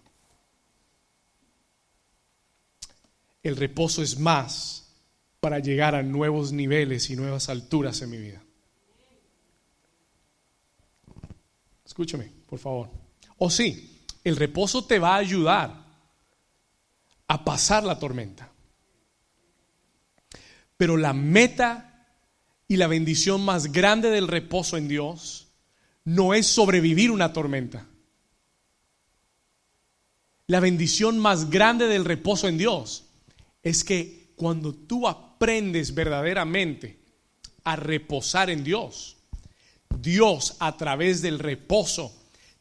El 3.42 3.56
reposo 3.56 4.02
es 4.02 4.18
más 4.18 4.90
para 5.38 5.58
llegar 5.58 5.94
a 5.94 6.02
nuevos 6.02 6.50
niveles 6.50 7.10
y 7.10 7.16
nuevas 7.16 7.50
alturas 7.50 8.00
en 8.00 8.10
mi 8.10 8.18
vida. 8.18 8.42
Escúchame, 11.84 12.32
por 12.48 12.58
favor. 12.58 12.88
O 13.36 13.50
sí, 13.50 14.06
el 14.24 14.36
reposo 14.36 14.82
te 14.86 14.98
va 14.98 15.16
a 15.16 15.18
ayudar 15.18 15.74
a 17.28 17.44
pasar 17.44 17.84
la 17.84 17.98
tormenta. 17.98 18.50
Pero 20.80 20.96
la 20.96 21.12
meta 21.12 22.06
y 22.66 22.78
la 22.78 22.86
bendición 22.86 23.44
más 23.44 23.70
grande 23.70 24.08
del 24.08 24.28
reposo 24.28 24.78
en 24.78 24.88
Dios 24.88 25.48
no 26.06 26.32
es 26.32 26.46
sobrevivir 26.46 27.10
una 27.10 27.34
tormenta. 27.34 27.86
La 30.46 30.58
bendición 30.58 31.18
más 31.18 31.50
grande 31.50 31.86
del 31.86 32.06
reposo 32.06 32.48
en 32.48 32.56
Dios 32.56 33.04
es 33.62 33.84
que 33.84 34.32
cuando 34.36 34.72
tú 34.72 35.06
aprendes 35.06 35.94
verdaderamente 35.94 36.98
a 37.62 37.76
reposar 37.76 38.48
en 38.48 38.64
Dios, 38.64 39.18
Dios 40.00 40.56
a 40.60 40.78
través 40.78 41.20
del 41.20 41.40
reposo 41.40 42.10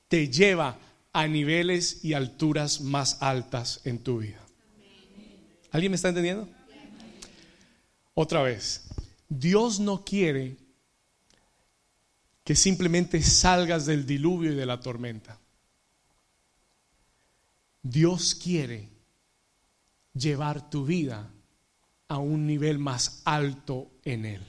te 0.10 0.28
lleva 0.28 0.78
a 1.14 1.26
niveles 1.26 2.04
y 2.04 2.16
alturas 2.16 2.82
más 2.82 3.22
altas 3.22 3.80
en 3.86 4.00
tu 4.00 4.18
vida. 4.18 4.46
¿Alguien 5.72 5.94
me 5.94 5.96
está 5.96 6.10
entendiendo? 6.10 6.59
Otra 8.14 8.42
vez, 8.42 8.88
Dios 9.28 9.80
no 9.80 10.04
quiere 10.04 10.58
que 12.44 12.56
simplemente 12.56 13.22
salgas 13.22 13.86
del 13.86 14.06
diluvio 14.06 14.52
y 14.52 14.56
de 14.56 14.66
la 14.66 14.80
tormenta. 14.80 15.40
Dios 17.82 18.36
quiere 18.36 18.90
llevar 20.14 20.70
tu 20.70 20.86
vida 20.86 21.32
a 22.08 22.18
un 22.18 22.48
nivel 22.48 22.80
más 22.80 23.22
alto 23.24 23.92
en 24.04 24.26
Él. 24.26 24.42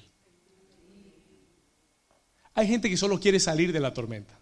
Hay 2.54 2.66
gente 2.66 2.88
que 2.88 2.96
solo 2.96 3.20
quiere 3.20 3.38
salir 3.38 3.72
de 3.72 3.80
la 3.80 3.94
tormenta. 3.94 4.38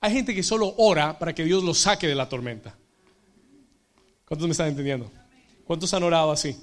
Hay 0.00 0.12
gente 0.12 0.34
que 0.34 0.42
solo 0.42 0.74
ora 0.78 1.18
para 1.18 1.34
que 1.34 1.44
Dios 1.44 1.64
lo 1.64 1.74
saque 1.74 2.06
de 2.06 2.14
la 2.14 2.28
tormenta. 2.28 2.76
¿Cuántos 4.24 4.46
me 4.46 4.52
están 4.52 4.68
entendiendo? 4.68 5.10
¿Cuántos 5.64 5.92
han 5.92 6.02
orado 6.02 6.30
así? 6.30 6.56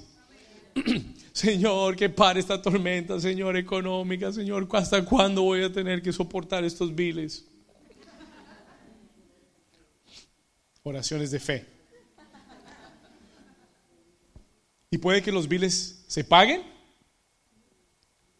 Señor, 1.32 1.94
que 1.94 2.08
pare 2.08 2.40
esta 2.40 2.60
tormenta, 2.60 3.20
Señor, 3.20 3.56
económica, 3.56 4.32
Señor, 4.32 4.68
¿hasta 4.72 5.04
cuándo 5.04 5.42
voy 5.42 5.62
a 5.62 5.72
tener 5.72 6.02
que 6.02 6.12
soportar 6.12 6.64
estos 6.64 6.94
viles? 6.94 7.46
Oraciones 10.82 11.30
de 11.30 11.38
fe. 11.38 11.66
Y 14.90 14.98
puede 14.98 15.22
que 15.22 15.30
los 15.30 15.48
biles 15.48 16.04
se 16.06 16.24
paguen 16.24 16.62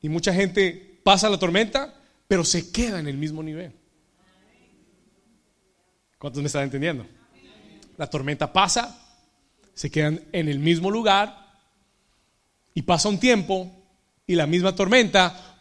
y 0.01 0.09
mucha 0.09 0.33
gente 0.33 1.01
pasa 1.05 1.29
la 1.29 1.39
tormenta, 1.39 1.95
pero 2.27 2.45
se 2.45 2.73
queda 2.73 3.01
en 3.01 3.07
el 3.07 3.17
mismo 3.17 3.43
nivel. 3.43 3.73
¿Cuántos 6.19 6.43
me 6.43 6.47
están 6.47 6.65
entendiendo? 6.65 7.07
La 7.97 8.09
tormenta 8.09 8.53
pasa, 8.53 8.99
se 9.75 9.91
quedan 9.91 10.21
en 10.33 10.49
el 10.49 10.59
mismo 10.59 10.91
lugar 10.91 11.48
y 12.75 12.83
pasa 12.83 13.09
un 13.09 13.19
tiempo 13.19 13.71
y 14.27 14.35
la 14.35 14.47
misma 14.47 14.75
tormenta 14.75 15.59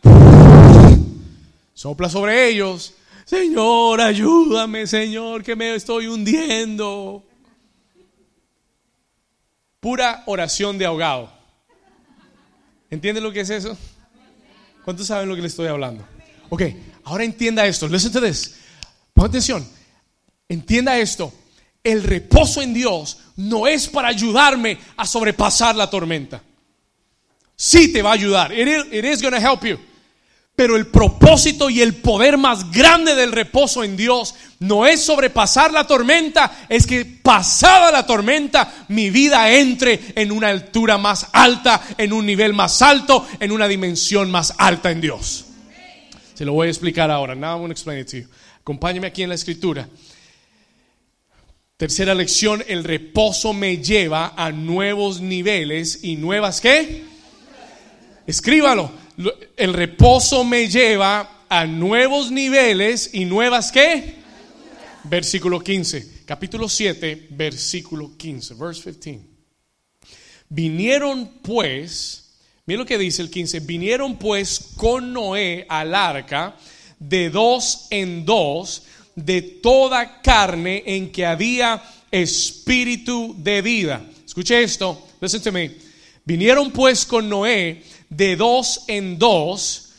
sopla 1.73 2.09
sobre 2.09 2.49
ellos. 2.49 2.93
Señor, 3.25 4.01
ayúdame, 4.01 4.87
Señor, 4.87 5.43
que 5.43 5.55
me 5.55 5.75
estoy 5.75 6.07
hundiendo 6.07 7.23
pura 9.79 10.23
oración 10.25 10.77
de 10.77 10.85
ahogado. 10.85 11.31
¿Entienden 12.89 13.23
lo 13.23 13.31
que 13.31 13.41
es 13.41 13.49
eso? 13.49 13.77
¿Cuántos 14.83 15.07
saben 15.07 15.27
lo 15.27 15.35
que 15.35 15.41
le 15.41 15.47
estoy 15.47 15.67
hablando? 15.67 16.05
Ok, 16.49 16.63
ahora 17.03 17.23
entienda 17.23 17.65
esto. 17.65 17.87
Listen 17.87 18.11
to 18.11 18.21
this. 18.21 18.55
Pon 19.13 19.25
atención. 19.25 19.67
Entienda 20.47 20.97
esto. 20.97 21.33
El 21.83 22.03
reposo 22.03 22.61
en 22.61 22.73
Dios 22.73 23.19
no 23.35 23.67
es 23.67 23.87
para 23.87 24.07
ayudarme 24.07 24.77
a 24.95 25.05
sobrepasar 25.05 25.75
la 25.75 25.89
tormenta. 25.89 26.41
Sí 27.57 27.91
te 27.91 28.03
va 28.03 28.11
a 28.11 28.13
ayudar. 28.13 28.53
It 28.53 28.67
is, 28.67 28.85
it 28.91 29.03
is 29.03 29.21
going 29.21 29.33
to 29.33 29.41
help 29.41 29.65
you. 29.65 29.79
Pero 30.55 30.75
el 30.75 30.87
propósito 30.87 31.69
y 31.69 31.81
el 31.81 31.95
poder 31.95 32.37
más 32.37 32.71
grande 32.71 33.13
del 33.13 33.31
reposo 33.31 33.83
en 33.83 33.95
Dios 33.95 34.33
no 34.59 34.87
es 34.87 35.03
sobrepasar 35.03 35.71
la 35.71 35.85
tormenta, 35.85 36.65
es 36.67 36.87
que 36.87 37.05
pasada 37.05 37.91
la 37.91 38.07
tormenta 38.07 38.85
mi 38.87 39.11
vida 39.11 39.51
entre 39.51 39.99
en 40.15 40.31
una 40.31 40.47
altura 40.47 40.97
más 40.97 41.27
alta, 41.31 41.83
en 41.95 42.11
un 42.11 42.25
nivel 42.25 42.53
más 42.53 42.81
alto, 42.81 43.27
en 43.39 43.51
una 43.51 43.67
dimensión 43.67 44.31
más 44.31 44.53
alta 44.57 44.89
en 44.89 45.01
Dios. 45.01 45.45
Se 46.33 46.43
lo 46.45 46.53
voy 46.53 46.67
a 46.67 46.71
explicar 46.71 47.11
ahora. 47.11 47.35
Now 47.35 47.51
I'm 47.51 47.59
going 47.59 47.69
to 47.69 47.73
explain 47.73 47.99
it 47.99 48.09
to 48.09 48.17
you. 48.17 48.27
Acompáñeme 48.61 49.07
aquí 49.07 49.21
en 49.21 49.29
la 49.29 49.35
escritura. 49.35 49.87
Tercera 51.77 52.15
lección, 52.15 52.63
el 52.67 52.83
reposo 52.83 53.53
me 53.53 53.77
lleva 53.77 54.33
a 54.35 54.51
nuevos 54.51 55.21
niveles 55.21 56.03
y 56.03 56.15
nuevas 56.15 56.61
¿qué? 56.61 57.16
Escríbalo 58.27 58.91
el 59.55 59.73
reposo 59.73 60.43
me 60.43 60.67
lleva 60.67 61.45
a 61.49 61.65
nuevos 61.65 62.29
niveles 62.29 63.09
y 63.13 63.25
nuevas 63.25 63.71
qué? 63.71 64.15
Versículo 65.05 65.59
15, 65.59 66.23
capítulo 66.25 66.69
7, 66.69 67.29
versículo 67.31 68.15
15, 68.15 68.53
verse 68.55 68.99
15. 68.99 69.25
Vinieron 70.49 71.39
pues, 71.41 72.35
mira 72.65 72.79
lo 72.79 72.85
que 72.85 72.97
dice 72.97 73.21
el 73.21 73.31
15, 73.31 73.61
vinieron 73.61 74.17
pues 74.17 74.59
con 74.75 75.13
Noé 75.13 75.65
al 75.67 75.95
arca 75.95 76.55
de 76.99 77.29
dos 77.29 77.87
en 77.89 78.25
dos 78.25 78.83
de 79.15 79.41
toda 79.41 80.21
carne 80.21 80.83
en 80.85 81.11
que 81.11 81.25
había 81.25 81.81
espíritu 82.11 83.35
de 83.37 83.61
vida. 83.61 84.05
Escuche 84.25 84.61
esto, 84.61 85.07
listen 85.21 85.41
to 85.41 85.51
me. 85.51 85.86
Vinieron 86.27 86.71
pues 86.71 87.05
con 87.05 87.29
Noé 87.29 87.83
de 88.09 88.35
dos 88.35 88.83
en 88.87 89.17
dos, 89.17 89.93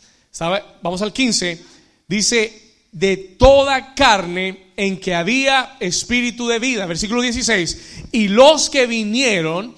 vamos 0.82 1.00
al 1.00 1.10
15, 1.10 1.58
dice, 2.06 2.74
de 2.92 3.16
toda 3.16 3.94
carne 3.94 4.72
en 4.76 5.00
que 5.00 5.14
había 5.14 5.78
espíritu 5.80 6.46
de 6.46 6.58
vida, 6.58 6.84
versículo 6.84 7.22
16, 7.22 8.08
y 8.12 8.28
los 8.28 8.68
que 8.68 8.86
vinieron, 8.86 9.74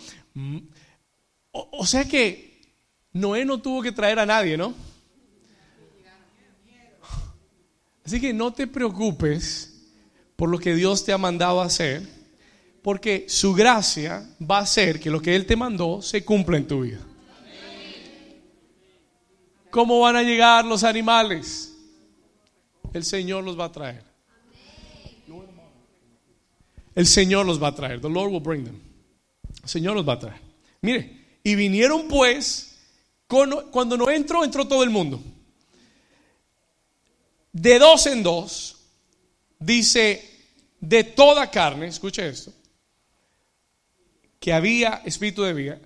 o, 1.53 1.68
o 1.70 1.86
sea 1.86 2.05
que 2.05 2.59
Noé 3.12 3.44
no 3.44 3.62
tuvo 3.62 3.80
que 3.80 3.92
traer 3.92 4.18
a 4.18 4.26
nadie, 4.26 4.57
¿no? 4.57 4.74
Así 8.05 8.20
que 8.20 8.32
no 8.32 8.53
te 8.53 8.66
preocupes 8.66 9.72
por 10.34 10.48
lo 10.48 10.59
que 10.59 10.74
Dios 10.74 11.05
te 11.05 11.12
ha 11.12 11.18
mandado 11.18 11.61
a 11.61 11.66
hacer, 11.66 12.03
porque 12.83 13.26
su 13.28 13.55
gracia 13.55 14.28
va 14.41 14.59
a 14.59 14.62
hacer 14.62 14.99
que 15.01 15.11
lo 15.11 15.20
que 15.20 15.35
Él 15.35 15.47
te 15.47 15.57
mandó 15.57 16.01
se 16.03 16.24
cumpla 16.24 16.57
en 16.57 16.66
tu 16.66 16.83
vida. 16.83 17.01
¿Cómo 19.70 20.01
van 20.01 20.16
a 20.16 20.22
llegar 20.22 20.64
los 20.64 20.83
animales? 20.83 21.76
El 22.93 23.05
Señor 23.05 23.45
los 23.45 23.59
va 23.59 23.66
a 23.66 23.72
traer. 23.72 24.03
El 26.95 27.07
Señor 27.07 27.47
los 27.47 27.62
va 27.62 27.68
a 27.68 27.74
traer. 27.74 28.01
The 28.01 28.09
Lord 28.09 28.33
will 28.33 28.43
bring 28.43 28.64
them. 28.64 28.81
El 29.62 29.68
Señor 29.68 29.95
los 29.95 30.09
va 30.09 30.14
a 30.14 30.18
traer. 30.18 30.41
Mire, 30.81 31.39
y 31.45 31.55
vinieron 31.55 32.09
pues, 32.09 32.78
cuando 33.26 33.97
no 33.97 34.11
entró, 34.11 34.45
entró 34.45 34.66
todo 34.66 34.83
el 34.83 34.91
mundo. 34.91 35.22
De 37.53 37.78
dos 37.78 38.07
en 38.07 38.22
dos, 38.22 38.76
dice, 39.59 40.28
de 40.81 41.05
toda 41.05 41.51
carne, 41.51 41.87
escuche 41.87 42.28
esto, 42.28 42.53
que 44.41 44.53
había 44.53 45.03
espíritu 45.05 45.43
de 45.43 45.53
vida. 45.53 45.78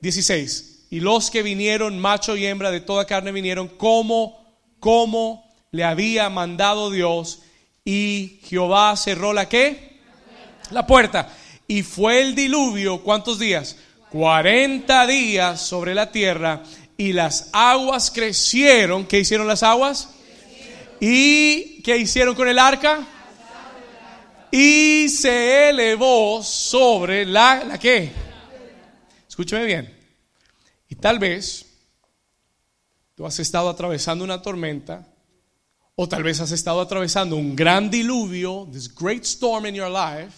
16. 0.00 0.86
Y 0.90 1.00
los 1.00 1.30
que 1.30 1.42
vinieron, 1.42 1.98
macho 1.98 2.36
y 2.36 2.44
hembra 2.46 2.70
de 2.70 2.80
toda 2.80 3.06
carne, 3.06 3.32
vinieron 3.32 3.68
como, 3.68 4.44
como 4.80 5.44
le 5.70 5.84
había 5.84 6.28
mandado 6.28 6.90
Dios. 6.90 7.42
Y 7.84 8.40
Jehová 8.44 8.96
cerró 8.96 9.32
la 9.32 9.48
qué? 9.48 10.00
La 10.70 10.86
puerta. 10.86 11.32
Y 11.68 11.82
fue 11.82 12.20
el 12.20 12.34
diluvio, 12.34 13.02
¿cuántos 13.02 13.38
días? 13.38 13.76
40 14.10 15.06
días 15.06 15.60
sobre 15.60 15.94
la 15.94 16.10
tierra. 16.10 16.62
Y 16.96 17.12
las 17.12 17.50
aguas 17.52 18.10
crecieron. 18.10 19.06
¿Qué 19.06 19.20
hicieron 19.20 19.46
las 19.46 19.62
aguas? 19.62 20.10
¿Y 21.00 21.82
qué 21.82 21.96
hicieron 21.96 22.34
con 22.34 22.48
el 22.48 22.58
arca? 22.58 23.06
Y 24.54 25.08
se 25.08 25.70
elevó 25.70 26.42
sobre 26.42 27.24
la, 27.24 27.64
¿la 27.64 27.78
qué? 27.78 28.12
Escúcheme 29.26 29.64
bien. 29.64 29.98
Y 30.90 30.94
tal 30.94 31.18
vez 31.18 31.64
tú 33.14 33.24
has 33.24 33.38
estado 33.38 33.70
atravesando 33.70 34.22
una 34.22 34.42
tormenta 34.42 35.08
o 35.94 36.06
tal 36.06 36.22
vez 36.22 36.38
has 36.40 36.52
estado 36.52 36.82
atravesando 36.82 37.36
un 37.36 37.56
gran 37.56 37.90
diluvio, 37.90 38.68
this 38.70 38.94
great 38.94 39.24
storm 39.24 39.64
in 39.64 39.74
your 39.74 39.90
life. 39.90 40.34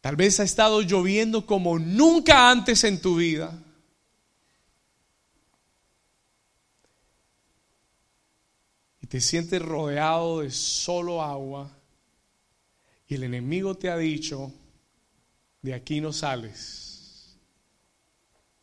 Tal 0.00 0.16
vez 0.16 0.40
ha 0.40 0.44
estado 0.44 0.80
lloviendo 0.80 1.44
como 1.44 1.78
nunca 1.78 2.50
antes 2.50 2.84
en 2.84 3.02
tu 3.02 3.16
vida. 3.16 3.52
Te 9.14 9.20
sientes 9.20 9.62
rodeado 9.62 10.40
de 10.40 10.50
solo 10.50 11.22
agua 11.22 11.70
y 13.06 13.14
el 13.14 13.22
enemigo 13.22 13.76
te 13.76 13.88
ha 13.88 13.96
dicho, 13.96 14.52
de 15.62 15.72
aquí 15.72 16.00
no 16.00 16.12
sales, 16.12 17.38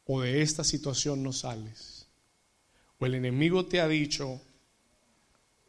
o 0.04 0.20
de 0.20 0.41
esta 0.41 0.66
situación 0.66 1.24
no 1.24 1.32
sales, 1.32 2.06
o 2.99 3.06
el 3.06 3.16
enemigo 3.16 3.66
te 3.66 3.80
ha 3.80 3.88
dicho, 3.88 4.41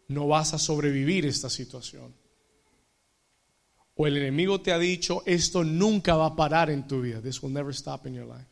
no 0.09 0.27
vas 0.27 0.53
a 0.53 0.59
sobrevivir 0.59 1.27
esta 1.27 1.49
situación, 1.49 2.13
o 3.95 4.09
el 4.09 4.17
enemigo 4.17 4.63
te 4.63 4.73
ha 4.73 4.81
dicho, 4.81 5.23
esto 5.27 5.63
nunca 5.63 6.17
va 6.17 6.27
a 6.27 6.35
parar 6.35 6.71
en 6.71 6.89
tu 6.89 7.03
vida, 7.03 7.23
this 7.23 7.41
will 7.41 7.53
never 7.53 7.73
stop 7.73 8.05
in 8.09 8.15
your 8.15 8.27
life. 8.27 8.51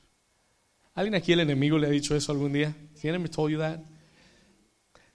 ¿Alguien 0.95 1.17
aquí 1.17 1.33
el 1.33 1.41
enemigo 1.41 1.77
le 1.77 1.89
ha 1.89 1.91
dicho 1.91 2.15
eso 2.15 2.31
algún 2.31 2.53
día? 2.53 2.73
Has 2.95 3.31
told 3.33 3.51
you 3.51 3.59
that? 3.59 3.81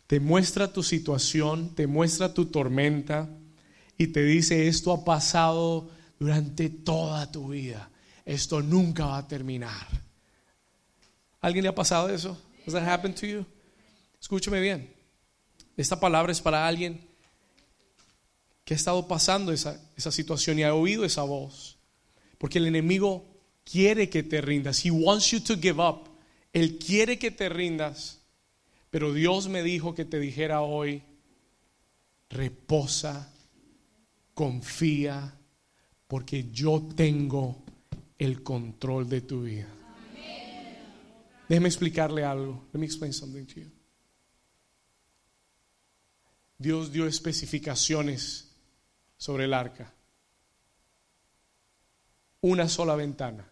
Te 0.08 0.20
muestra 0.20 0.72
tu 0.72 0.84
situación, 0.84 1.74
te 1.74 1.88
muestra 1.88 2.34
tu 2.34 2.46
tormenta 2.46 3.30
y 3.98 4.08
te 4.08 4.24
dice, 4.24 4.68
esto 4.68 4.92
ha 4.94 5.04
pasado 5.04 5.90
durante 6.20 6.70
toda 6.70 7.32
tu 7.32 7.50
vida, 7.50 7.90
esto 8.26 8.62
nunca 8.62 9.06
va 9.08 9.18
a 9.20 9.28
terminar. 9.28 9.88
¿Alguien 11.42 11.64
le 11.64 11.70
ha 11.70 11.76
pasado 11.76 12.10
eso? 12.10 12.38
Has 12.66 12.74
that 12.74 12.88
happened 12.88 13.16
to 13.16 13.26
you? 13.26 13.46
Escúcheme 14.20 14.60
bien. 14.60 14.92
Esta 15.78 16.00
palabra 16.00 16.32
es 16.32 16.42
para 16.42 16.68
alguien 16.68 17.00
que 18.64 18.74
ha 18.74 18.78
estado 18.78 19.08
pasando 19.08 19.52
esa, 19.52 19.80
esa 19.96 20.12
situación 20.12 20.58
y 20.58 20.64
ha 20.64 20.74
oído 20.74 21.06
esa 21.06 21.22
voz. 21.22 21.78
Porque 22.40 22.58
el 22.58 22.66
enemigo 22.66 23.26
quiere 23.64 24.10
que 24.10 24.24
te 24.24 24.42
rindas. 24.42 24.84
He 24.84 24.90
wants 24.90 25.30
you 25.32 25.40
to 25.42 25.56
give 25.56 25.82
up. 25.82 26.10
Él 26.54 26.80
quiere 26.80 27.20
que 27.20 27.30
te 27.30 27.50
rindas 27.50 28.25
pero 28.96 29.12
Dios 29.12 29.50
me 29.50 29.62
dijo 29.62 29.94
que 29.94 30.06
te 30.06 30.22
dijera 30.22 30.62
hoy, 30.62 31.04
reposa, 32.30 33.30
confía, 34.34 35.38
porque 36.08 36.50
yo 36.54 36.82
tengo 36.96 37.62
el 38.18 38.42
control 38.42 39.10
de 39.10 39.20
tu 39.20 39.44
vida. 39.44 39.68
Déjeme 41.50 41.68
explicarle 41.68 42.24
algo. 42.24 42.70
Let 42.72 42.80
me 42.80 42.86
explain 42.86 43.12
something 43.12 43.46
to 43.46 43.60
you. 43.60 43.72
Dios 46.58 46.90
dio 46.90 47.06
especificaciones 47.06 48.56
sobre 49.18 49.44
el 49.44 49.54
arca. 49.54 49.94
Una 52.40 52.70
sola 52.70 52.96
ventana. 52.96 53.46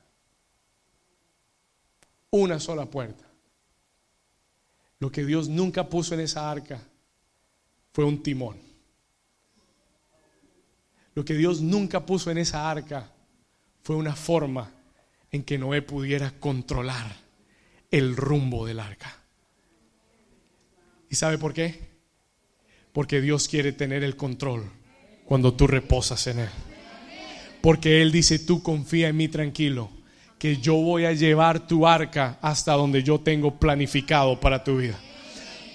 Una 2.29 2.61
sola 2.61 2.85
puerta. 2.85 3.32
Lo 5.03 5.11
que 5.11 5.25
Dios 5.25 5.49
nunca 5.49 5.89
puso 5.89 6.13
en 6.13 6.21
esa 6.21 6.49
arca 6.49 6.79
fue 7.91 8.05
un 8.05 8.23
timón. 8.23 8.55
Lo 11.13 11.25
que 11.25 11.33
Dios 11.33 11.59
nunca 11.59 12.05
puso 12.05 12.31
en 12.31 12.37
esa 12.37 12.71
arca 12.71 13.11
fue 13.81 13.97
una 13.97 14.15
forma 14.15 14.71
en 15.29 15.43
que 15.43 15.57
Noé 15.57 15.81
pudiera 15.81 16.31
controlar 16.39 17.17
el 17.91 18.15
rumbo 18.15 18.65
del 18.65 18.79
arca. 18.79 19.13
¿Y 21.09 21.15
sabe 21.15 21.37
por 21.37 21.53
qué? 21.53 21.81
Porque 22.93 23.19
Dios 23.19 23.49
quiere 23.49 23.73
tener 23.73 24.05
el 24.05 24.15
control 24.15 24.63
cuando 25.25 25.53
tú 25.53 25.67
reposas 25.67 26.27
en 26.27 26.39
Él. 26.39 26.49
Porque 27.61 28.01
Él 28.01 28.13
dice, 28.13 28.39
tú 28.39 28.63
confía 28.63 29.09
en 29.09 29.17
mí 29.17 29.27
tranquilo 29.27 29.89
que 30.43 30.57
yo 30.57 30.73
voy 30.73 31.05
a 31.05 31.13
llevar 31.13 31.67
tu 31.67 31.87
arca 31.87 32.37
hasta 32.41 32.73
donde 32.73 33.01
yo 33.01 33.17
tengo 33.17 33.57
planificado 33.57 34.37
para 34.41 34.61
tu 34.61 34.75
vida. 34.75 34.99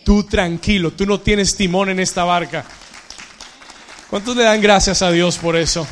Tú 0.05 0.25
tranquilo, 0.25 0.91
tú 0.91 1.07
no 1.07 1.21
tienes 1.21 1.57
timón 1.57 1.89
en 1.89 2.01
esta 2.01 2.25
barca. 2.25 2.66
¿Cuántos 4.11 4.37
le 4.37 4.43
dan 4.43 4.61
gracias 4.61 5.01
a 5.01 5.11
Dios 5.11 5.39
por 5.39 5.57
eso? 5.57 5.87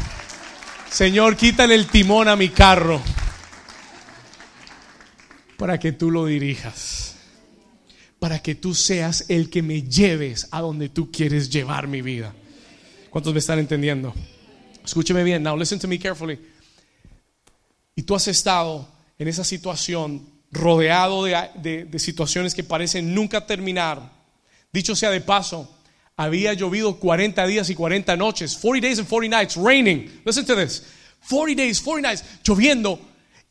Señor, 0.90 1.38
quítale 1.38 1.74
el 1.74 1.86
timón 1.86 2.28
a 2.28 2.36
mi 2.36 2.50
carro 2.50 3.00
para 5.56 5.80
que 5.80 5.92
tú 5.92 6.10
lo 6.10 6.26
dirijas, 6.26 7.16
para 8.18 8.40
que 8.40 8.56
tú 8.56 8.74
seas 8.74 9.24
el 9.30 9.48
que 9.48 9.62
me 9.62 9.84
lleves 9.84 10.48
a 10.50 10.60
donde 10.60 10.90
tú 10.90 11.10
quieres 11.10 11.48
llevar 11.48 11.86
mi 11.86 12.02
vida. 12.02 12.34
¿Cuántos 13.08 13.32
me 13.32 13.38
están 13.38 13.58
entendiendo? 13.58 14.12
Escúcheme 14.84 15.24
bien. 15.24 15.42
Now 15.42 15.56
listen 15.56 15.78
to 15.78 15.88
me 15.88 15.98
carefully 15.98 16.38
y 17.96 18.02
tú 18.02 18.14
has 18.14 18.28
estado 18.28 18.86
en 19.18 19.26
esa 19.26 19.42
situación 19.42 20.28
rodeado 20.52 21.24
de, 21.24 21.88
situaciones 21.98 22.54
que 22.54 22.62
parecen 22.62 23.14
nunca 23.14 23.46
terminar, 23.46 24.12
dicho 24.72 24.94
sea 24.94 25.10
de 25.10 25.22
paso, 25.22 25.74
había 26.16 26.52
llovido 26.52 26.98
40 26.98 27.46
días 27.46 27.68
y 27.70 27.74
40 27.74 28.16
noches, 28.16 28.56
40 28.56 28.86
days 28.86 28.98
and 28.98 29.08
40 29.08 29.36
nights, 29.36 29.56
raining. 29.56 30.22
Listen 30.24 30.46
to 30.46 30.54
this. 30.54 30.84
40 31.28 31.62
days, 31.62 31.80
40 31.80 32.08
nights, 32.08 32.24
lloviendo. 32.44 33.00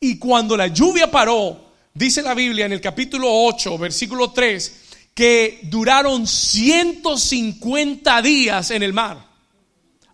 Y 0.00 0.18
cuando 0.18 0.56
la 0.56 0.68
lluvia 0.68 1.10
paró, 1.10 1.72
dice 1.92 2.22
la 2.22 2.34
Biblia 2.34 2.66
en 2.66 2.72
el 2.72 2.80
capítulo 2.80 3.28
8, 3.30 3.78
versículo 3.78 4.32
3, 4.32 4.82
que 5.14 5.60
duraron 5.64 6.26
150 6.26 8.22
días 8.22 8.70
en 8.70 8.82
el 8.82 8.92
mar. 8.92 9.24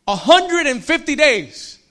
150 0.06 1.16
days. 1.16 1.81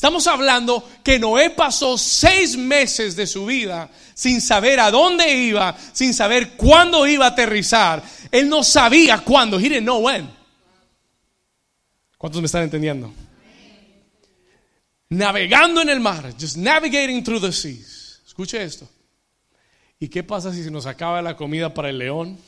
Estamos 0.00 0.26
hablando 0.28 0.82
que 1.04 1.18
Noé 1.18 1.50
pasó 1.50 1.98
seis 1.98 2.56
meses 2.56 3.16
de 3.16 3.26
su 3.26 3.44
vida 3.44 3.90
sin 4.14 4.40
saber 4.40 4.80
a 4.80 4.90
dónde 4.90 5.30
iba, 5.30 5.76
sin 5.92 6.14
saber 6.14 6.52
cuándo 6.52 7.06
iba 7.06 7.26
a 7.26 7.28
aterrizar. 7.28 8.02
Él 8.32 8.48
no 8.48 8.64
sabía 8.64 9.18
cuándo. 9.18 9.58
He 9.58 9.64
didn't 9.68 9.82
know 9.82 9.98
when. 10.02 10.30
¿Cuántos 12.16 12.40
me 12.40 12.46
están 12.46 12.62
entendiendo? 12.62 13.12
Navegando 15.10 15.82
en 15.82 15.90
el 15.90 16.00
mar, 16.00 16.32
just 16.40 16.56
navigating 16.56 17.22
through 17.22 17.42
the 17.42 17.52
seas. 17.52 18.22
Escuche 18.26 18.64
esto. 18.64 18.88
¿Y 19.98 20.08
qué 20.08 20.22
pasa 20.22 20.50
si 20.54 20.64
se 20.64 20.70
nos 20.70 20.86
acaba 20.86 21.20
la 21.20 21.36
comida 21.36 21.74
para 21.74 21.90
el 21.90 21.98
león? 21.98 22.38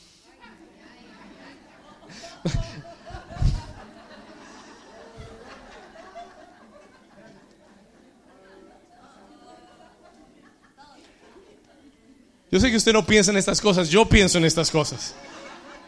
Yo 12.53 12.59
sé 12.59 12.69
que 12.69 12.77
usted 12.77 12.93
no 12.93 13.03
piensa 13.03 13.31
en 13.31 13.37
estas 13.37 13.59
cosas, 13.59 13.89
yo 13.89 14.07
pienso 14.07 14.37
en 14.37 14.45
estas 14.45 14.69
cosas. 14.69 15.15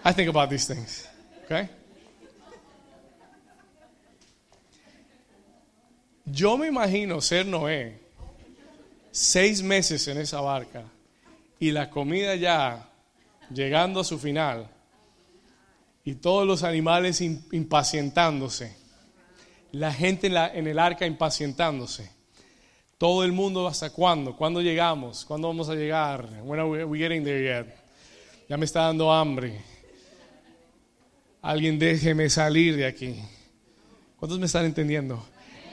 I 0.03 0.11
think 0.13 0.29
about 0.29 0.49
these 0.49 0.65
things. 0.65 1.07
Okay? 1.43 1.69
Yo 6.25 6.57
me 6.57 6.65
imagino 6.65 7.21
ser 7.21 7.45
Noé 7.45 7.99
seis 9.11 9.61
meses 9.61 10.07
en 10.07 10.17
esa 10.17 10.41
barca 10.41 10.85
y 11.59 11.69
la 11.69 11.91
comida 11.91 12.33
ya 12.33 12.89
llegando 13.53 13.99
a 13.99 14.03
su 14.03 14.17
final 14.17 14.67
y 16.03 16.15
todos 16.15 16.47
los 16.47 16.63
animales 16.63 17.21
impacientándose, 17.21 18.75
la 19.71 19.93
gente 19.93 20.25
en, 20.25 20.65
el 20.65 20.79
arca 20.79 21.05
impacientándose. 21.05 22.14
Todo 22.97 23.23
el 23.25 23.33
mundo 23.33 23.67
hasta 23.67 23.89
cuándo, 23.89 24.35
cuándo 24.35 24.61
llegamos, 24.61 25.25
cuándo 25.25 25.49
vamos 25.49 25.67
a 25.67 25.75
llegar, 25.75 26.29
when 26.43 26.59
are 26.59 26.85
we 26.85 26.97
getting 26.97 27.23
there 27.23 27.43
yet? 27.43 27.75
Ya 28.47 28.57
me 28.57 28.65
está 28.65 28.81
dando 28.81 29.11
hambre. 29.11 29.61
Alguien 31.41 31.77
déjeme 31.77 32.29
salir 32.29 32.75
de 32.77 32.85
aquí. 32.85 33.15
¿Cuántos 34.17 34.39
me 34.39 34.45
están 34.45 34.65
entendiendo? 34.65 35.23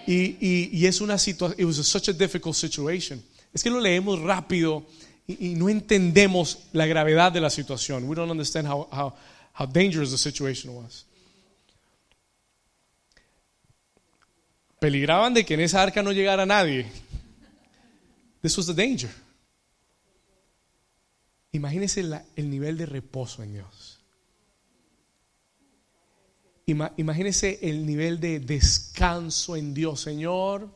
Y, 0.07 0.37
y, 0.41 0.71
y 0.73 0.87
es 0.87 1.01
una 1.01 1.17
situación, 1.17 1.61
it 1.61 1.65
was 1.65 1.77
such 1.77 2.09
a 2.09 2.13
difficult 2.13 2.57
situation. 2.57 3.23
Es 3.55 3.63
que 3.63 3.71
lo 3.71 3.79
leemos 3.79 4.21
rápido 4.21 4.85
y, 5.27 5.51
y, 5.51 5.55
no 5.55 5.69
entendemos 5.69 6.65
la 6.73 6.87
gravedad 6.87 7.31
de 7.31 7.41
la 7.41 7.51
situación. 7.51 8.09
We 8.09 8.17
don't 8.17 8.31
understand 8.31 8.67
how, 8.67 8.89
how, 8.91 9.15
how 9.55 9.67
dangerous 9.67 10.11
the 10.11 10.19
situation 10.19 10.75
was. 10.75 11.07
Peligraban 14.81 15.33
de 15.33 15.45
que 15.45 15.55
en 15.55 15.61
esa 15.61 15.81
arca 15.81 16.03
no 16.03 16.11
llegara 16.11 16.45
nadie. 16.45 16.87
This 18.43 18.59
was 18.59 18.67
the 18.67 18.75
danger. 18.75 19.11
Imagínese 21.53 22.03
la, 22.03 22.25
el 22.35 22.51
nivel 22.51 22.77
de 22.77 22.87
reposo 22.87 23.43
en 23.43 23.53
Dios. 23.55 24.01
Ima, 26.67 26.93
imagínese 26.97 27.59
el 27.63 27.87
nivel 27.87 28.19
de 28.19 28.41
descanso 28.41 29.57
en 29.57 29.75
Dios. 29.75 30.01
Señor, 30.01 30.69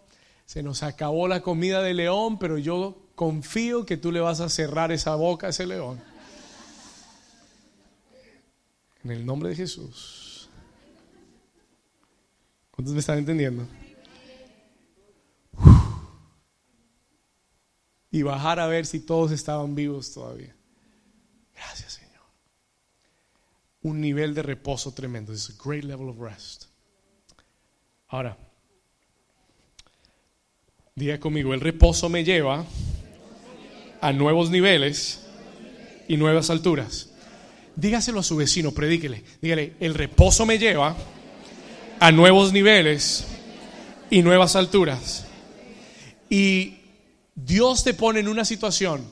se 0.45 0.63
nos 0.63 0.85
acabó 0.85 1.27
la 1.27 1.43
comida 1.43 1.83
de 1.83 1.95
león, 1.95 2.39
pero 2.39 2.57
yo 2.57 3.09
confío 3.17 3.85
que 3.85 3.97
tú 3.97 4.13
le 4.13 4.21
vas 4.21 4.41
a 4.41 4.49
cerrar 4.49 4.93
esa 4.93 5.17
boca 5.17 5.49
a 5.49 5.51
ese 5.51 5.67
león. 5.67 6.01
En 9.03 9.11
el 9.11 9.27
nombre 9.27 9.49
de 9.49 9.57
Jesús. 9.57 10.49
¿Cuántos 12.71 12.93
me 12.95 13.01
están 13.01 13.19
entendiendo? 13.19 13.67
Y 18.17 18.23
bajar 18.23 18.59
a 18.61 18.67
ver 18.67 18.87
si 18.87 19.01
todos 19.01 19.31
estaban 19.31 19.75
vivos 19.75 20.15
todavía. 20.15 20.57
Gracias, 21.55 21.93
Señor. 21.93 22.25
Un 23.83 24.01
nivel 24.01 24.35
de 24.35 24.43
reposo 24.43 24.95
tremendo. 24.95 25.35
Es 25.35 25.51
a 25.51 25.53
great 25.63 25.85
level 25.85 26.09
of 26.09 26.19
rest. 26.19 26.65
Ahora, 28.09 28.39
diga 30.95 31.21
conmigo, 31.21 31.53
el 31.53 31.61
reposo 31.61 32.09
me 32.09 32.25
lleva 32.25 32.65
a 34.01 34.13
nuevos 34.15 34.49
niveles 34.49 35.27
y 36.09 36.17
nuevas 36.17 36.49
alturas. 36.49 37.11
Dígaselo 37.75 38.21
a 38.21 38.23
su 38.23 38.37
vecino, 38.37 38.73
predíquele. 38.73 39.25
Dígale, 39.43 39.75
el 39.79 39.93
reposo 39.93 40.47
me 40.47 40.59
lleva 40.59 40.97
a 42.01 42.13
nuevos 42.13 42.51
niveles 42.51 43.27
y 44.09 44.23
nuevas 44.23 44.57
alturas. 44.57 45.27
Y 46.31 46.76
Dios 47.37 47.85
te 47.85 47.93
pone 47.95 48.21
en 48.21 48.29
una 48.29 48.45
situación 48.47 49.07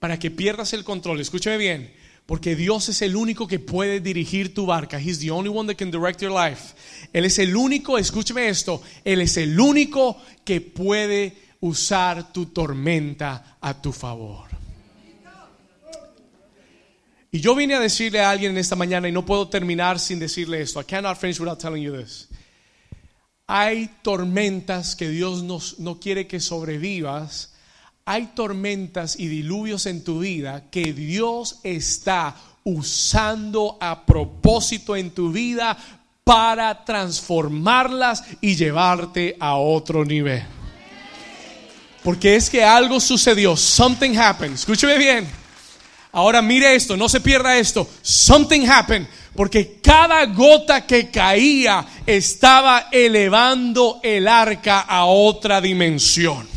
para 0.00 0.18
que 0.18 0.30
pierdas 0.30 0.72
el 0.72 0.82
control. 0.82 1.20
Escúchame 1.20 1.58
bien, 1.58 1.92
porque 2.24 2.56
Dios 2.56 2.88
es 2.88 3.02
el 3.02 3.14
único 3.14 3.46
que 3.46 3.58
puede 3.58 4.00
dirigir 4.00 4.54
tu 4.54 4.66
barca. 4.66 4.98
He's 4.98 5.20
the 5.20 5.30
only 5.30 5.50
one 5.50 5.68
that 5.68 5.78
can 5.78 5.90
direct 5.90 6.20
your 6.22 6.32
life. 6.32 6.74
Él 7.12 7.26
es 7.26 7.38
el 7.38 7.54
único, 7.54 7.98
escúchame 7.98 8.48
esto, 8.48 8.82
Él 9.04 9.20
es 9.20 9.36
el 9.36 9.60
único 9.60 10.16
que 10.44 10.62
puede 10.62 11.36
usar 11.60 12.32
tu 12.32 12.46
tormenta 12.46 13.58
a 13.60 13.80
tu 13.80 13.92
favor. 13.92 14.48
Y 17.30 17.40
yo 17.40 17.54
vine 17.54 17.74
a 17.74 17.80
decirle 17.80 18.20
a 18.20 18.30
alguien 18.30 18.52
en 18.52 18.58
esta 18.58 18.76
mañana 18.76 19.08
y 19.08 19.12
no 19.12 19.26
puedo 19.26 19.48
terminar 19.48 19.98
sin 19.98 20.18
decirle 20.18 20.62
esto. 20.62 20.80
I 20.80 20.84
cannot 20.84 21.18
finish 21.18 21.38
without 21.38 21.58
telling 21.58 21.82
you 21.82 21.94
this. 21.94 22.28
Hay 23.46 23.90
tormentas 24.02 24.96
que 24.96 25.10
Dios 25.10 25.42
nos, 25.42 25.78
no 25.78 26.00
quiere 26.00 26.26
que 26.26 26.40
sobrevivas 26.40 27.52
hay 28.08 28.26
tormentas 28.26 29.18
y 29.18 29.26
diluvios 29.26 29.84
en 29.86 30.04
tu 30.04 30.20
vida 30.20 30.70
que 30.70 30.92
Dios 30.92 31.58
está 31.64 32.36
usando 32.62 33.76
a 33.80 34.06
propósito 34.06 34.94
en 34.94 35.10
tu 35.10 35.32
vida 35.32 35.76
para 36.22 36.84
transformarlas 36.84 38.22
y 38.40 38.54
llevarte 38.54 39.36
a 39.40 39.56
otro 39.56 40.04
nivel. 40.04 40.44
Porque 42.04 42.36
es 42.36 42.48
que 42.48 42.62
algo 42.62 43.00
sucedió, 43.00 43.56
something 43.56 44.16
happened. 44.16 44.54
Escúcheme 44.54 44.98
bien. 44.98 45.28
Ahora 46.12 46.40
mire 46.40 46.76
esto, 46.76 46.96
no 46.96 47.08
se 47.08 47.20
pierda 47.20 47.58
esto. 47.58 47.88
Something 48.02 48.68
happened. 48.68 49.08
Porque 49.34 49.80
cada 49.82 50.24
gota 50.26 50.86
que 50.86 51.10
caía 51.10 51.84
estaba 52.06 52.86
elevando 52.92 53.98
el 54.04 54.28
arca 54.28 54.82
a 54.82 55.06
otra 55.06 55.60
dimensión. 55.60 56.55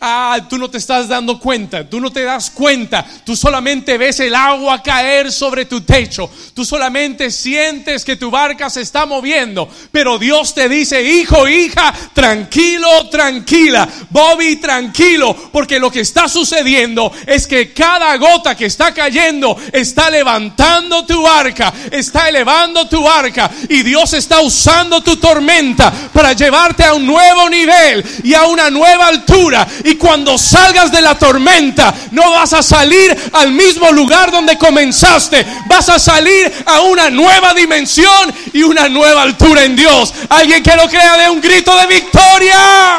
Ah, 0.00 0.38
tú 0.48 0.58
no 0.58 0.68
te 0.68 0.78
estás 0.78 1.08
dando 1.08 1.38
cuenta, 1.38 1.88
tú 1.88 2.00
no 2.00 2.10
te 2.10 2.22
das 2.22 2.50
cuenta, 2.50 3.06
tú 3.24 3.34
solamente 3.34 3.96
ves 3.96 4.20
el 4.20 4.34
agua 4.34 4.82
caer 4.82 5.32
sobre 5.32 5.64
tu 5.64 5.80
techo, 5.80 6.30
tú 6.54 6.64
solamente 6.64 7.30
sientes 7.30 8.04
que 8.04 8.16
tu 8.16 8.30
barca 8.30 8.68
se 8.68 8.82
está 8.82 9.06
moviendo, 9.06 9.68
pero 9.90 10.18
Dios 10.18 10.54
te 10.54 10.68
dice, 10.68 11.02
hijo, 11.02 11.48
hija, 11.48 11.94
tranquilo, 12.12 13.05
tranquila, 13.08 13.88
Bobby, 14.10 14.56
tranquilo, 14.56 15.34
porque 15.52 15.78
lo 15.78 15.90
que 15.90 16.00
está 16.00 16.28
sucediendo 16.28 17.12
es 17.26 17.46
que 17.46 17.72
cada 17.72 18.16
gota 18.16 18.56
que 18.56 18.66
está 18.66 18.92
cayendo 18.92 19.56
está 19.72 20.10
levantando 20.10 21.04
tu 21.04 21.22
barca, 21.22 21.72
está 21.90 22.28
elevando 22.28 22.88
tu 22.88 23.02
barca 23.02 23.50
y 23.68 23.82
Dios 23.82 24.12
está 24.12 24.40
usando 24.40 25.02
tu 25.02 25.16
tormenta 25.16 25.92
para 26.12 26.32
llevarte 26.32 26.84
a 26.84 26.94
un 26.94 27.06
nuevo 27.06 27.48
nivel 27.48 28.04
y 28.22 28.34
a 28.34 28.44
una 28.44 28.70
nueva 28.70 29.08
altura 29.08 29.66
y 29.84 29.94
cuando 29.96 30.38
salgas 30.38 30.90
de 30.90 31.00
la 31.00 31.16
tormenta, 31.18 31.94
no 32.12 32.30
vas 32.30 32.52
a 32.52 32.62
salir 32.62 33.16
al 33.32 33.52
mismo 33.52 33.90
lugar 33.92 34.30
donde 34.30 34.58
comenzaste. 34.58 35.44
Vas 35.66 35.88
a 35.88 35.98
salir 35.98 36.52
a 36.66 36.80
una 36.82 37.10
nueva 37.10 37.54
dimensión 37.54 38.34
y 38.52 38.62
una 38.62 38.88
nueva 38.88 39.22
altura 39.22 39.64
en 39.64 39.76
Dios. 39.76 40.12
Alguien 40.28 40.62
que 40.62 40.76
lo 40.76 40.88
crea 40.88 41.16
de 41.16 41.30
un 41.30 41.40
grito 41.40 41.76
de 41.76 41.86
victoria. 41.86 42.95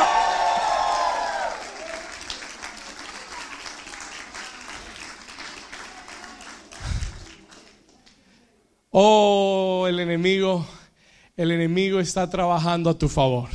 Oh, 8.92 9.86
el 9.88 10.00
enemigo, 10.00 10.66
el 11.36 11.52
enemigo 11.52 12.00
está 12.00 12.30
trabajando 12.30 12.90
a 12.90 12.98
tu 12.98 13.10
favor. 13.10 13.50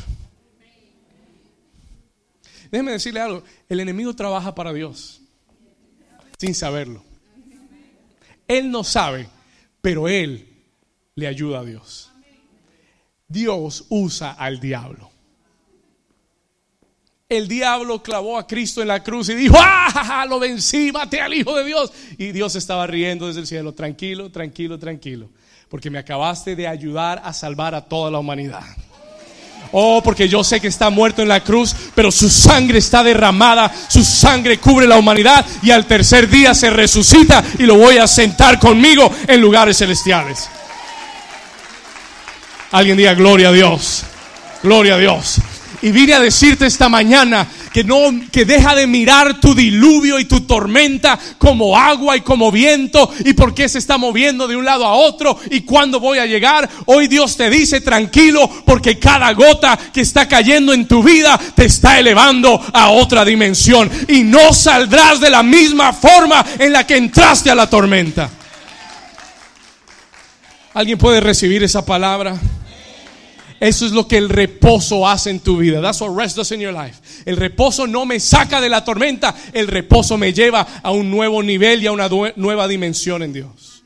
Déjeme 2.70 2.92
decirle 2.92 3.20
algo, 3.20 3.42
el 3.68 3.80
enemigo 3.80 4.14
trabaja 4.16 4.54
para 4.54 4.72
Dios 4.72 5.20
sin 6.38 6.54
saberlo. 6.56 7.04
Él 8.48 8.70
no 8.70 8.82
sabe, 8.82 9.28
pero 9.80 10.08
él 10.08 10.48
le 11.14 11.28
ayuda 11.28 11.60
a 11.60 11.64
Dios. 11.64 12.10
Dios 13.28 13.86
usa 13.90 14.32
al 14.32 14.58
diablo. 14.58 15.11
El 17.32 17.48
diablo 17.48 18.02
clavó 18.02 18.36
a 18.36 18.46
Cristo 18.46 18.82
en 18.82 18.88
la 18.88 19.02
cruz 19.02 19.30
y 19.30 19.34
dijo, 19.34 19.56
¡ah! 19.58 20.26
Lo 20.28 20.38
vencí, 20.38 20.92
maté 20.92 21.18
al 21.18 21.32
Hijo 21.32 21.56
de 21.56 21.64
Dios. 21.64 21.90
Y 22.18 22.30
Dios 22.30 22.54
estaba 22.56 22.86
riendo 22.86 23.26
desde 23.26 23.40
el 23.40 23.46
cielo, 23.46 23.72
tranquilo, 23.72 24.30
tranquilo, 24.30 24.78
tranquilo, 24.78 25.30
porque 25.70 25.88
me 25.88 25.98
acabaste 25.98 26.54
de 26.54 26.68
ayudar 26.68 27.22
a 27.24 27.32
salvar 27.32 27.74
a 27.74 27.80
toda 27.80 28.10
la 28.10 28.18
humanidad. 28.18 28.60
Oh, 29.70 30.02
porque 30.04 30.28
yo 30.28 30.44
sé 30.44 30.60
que 30.60 30.68
está 30.68 30.90
muerto 30.90 31.22
en 31.22 31.28
la 31.28 31.42
cruz, 31.42 31.74
pero 31.94 32.12
su 32.12 32.28
sangre 32.28 32.76
está 32.76 33.02
derramada, 33.02 33.72
su 33.88 34.04
sangre 34.04 34.58
cubre 34.58 34.86
la 34.86 34.98
humanidad 34.98 35.46
y 35.62 35.70
al 35.70 35.86
tercer 35.86 36.28
día 36.28 36.54
se 36.54 36.68
resucita 36.68 37.42
y 37.58 37.62
lo 37.62 37.78
voy 37.78 37.96
a 37.96 38.06
sentar 38.06 38.58
conmigo 38.58 39.10
en 39.26 39.40
lugares 39.40 39.78
celestiales. 39.78 40.50
Alguien 42.72 42.98
diga 42.98 43.14
gloria 43.14 43.48
a 43.48 43.52
Dios, 43.52 44.02
gloria 44.62 44.96
a 44.96 44.98
Dios. 44.98 45.40
Y 45.82 45.90
vine 45.90 46.14
a 46.14 46.20
decirte 46.20 46.66
esta 46.66 46.88
mañana 46.88 47.46
que 47.72 47.82
no 47.82 47.98
que 48.30 48.44
deja 48.44 48.76
de 48.76 48.86
mirar 48.86 49.40
tu 49.40 49.52
diluvio 49.52 50.20
y 50.20 50.26
tu 50.26 50.42
tormenta 50.42 51.18
como 51.38 51.76
agua 51.76 52.16
y 52.16 52.20
como 52.20 52.52
viento 52.52 53.12
y 53.24 53.32
por 53.32 53.52
qué 53.52 53.68
se 53.68 53.78
está 53.78 53.98
moviendo 53.98 54.46
de 54.46 54.54
un 54.54 54.64
lado 54.64 54.86
a 54.86 54.92
otro 54.92 55.36
y 55.50 55.62
cuándo 55.62 55.98
voy 55.98 56.18
a 56.18 56.26
llegar. 56.26 56.70
Hoy 56.86 57.08
Dios 57.08 57.36
te 57.36 57.50
dice 57.50 57.80
tranquilo 57.80 58.48
porque 58.64 59.00
cada 59.00 59.32
gota 59.32 59.76
que 59.92 60.02
está 60.02 60.28
cayendo 60.28 60.72
en 60.72 60.86
tu 60.86 61.02
vida 61.02 61.38
te 61.56 61.64
está 61.64 61.98
elevando 61.98 62.60
a 62.72 62.90
otra 62.90 63.24
dimensión 63.24 63.90
y 64.06 64.22
no 64.22 64.52
saldrás 64.52 65.20
de 65.20 65.30
la 65.30 65.42
misma 65.42 65.92
forma 65.92 66.44
en 66.60 66.72
la 66.72 66.86
que 66.86 66.96
entraste 66.96 67.50
a 67.50 67.56
la 67.56 67.68
tormenta. 67.68 68.30
¿Alguien 70.74 70.96
puede 70.96 71.20
recibir 71.20 71.62
esa 71.64 71.84
palabra? 71.84 72.38
Eso 73.62 73.86
es 73.86 73.92
lo 73.92 74.08
que 74.08 74.16
el 74.16 74.28
reposo 74.28 75.06
hace 75.06 75.30
en 75.30 75.38
tu 75.38 75.56
vida. 75.56 75.80
That's 75.80 76.00
what 76.00 76.16
rest 76.16 76.36
does 76.36 76.50
in 76.50 76.58
your 76.58 76.72
life. 76.72 77.00
El 77.24 77.36
reposo 77.36 77.86
no 77.86 78.04
me 78.04 78.18
saca 78.18 78.60
de 78.60 78.68
la 78.68 78.84
tormenta, 78.84 79.36
el 79.52 79.68
reposo 79.68 80.18
me 80.18 80.32
lleva 80.32 80.66
a 80.82 80.90
un 80.90 81.08
nuevo 81.08 81.44
nivel 81.44 81.80
y 81.80 81.86
a 81.86 81.92
una 81.92 82.08
nueva 82.34 82.66
dimensión 82.66 83.22
en 83.22 83.32
Dios. 83.32 83.84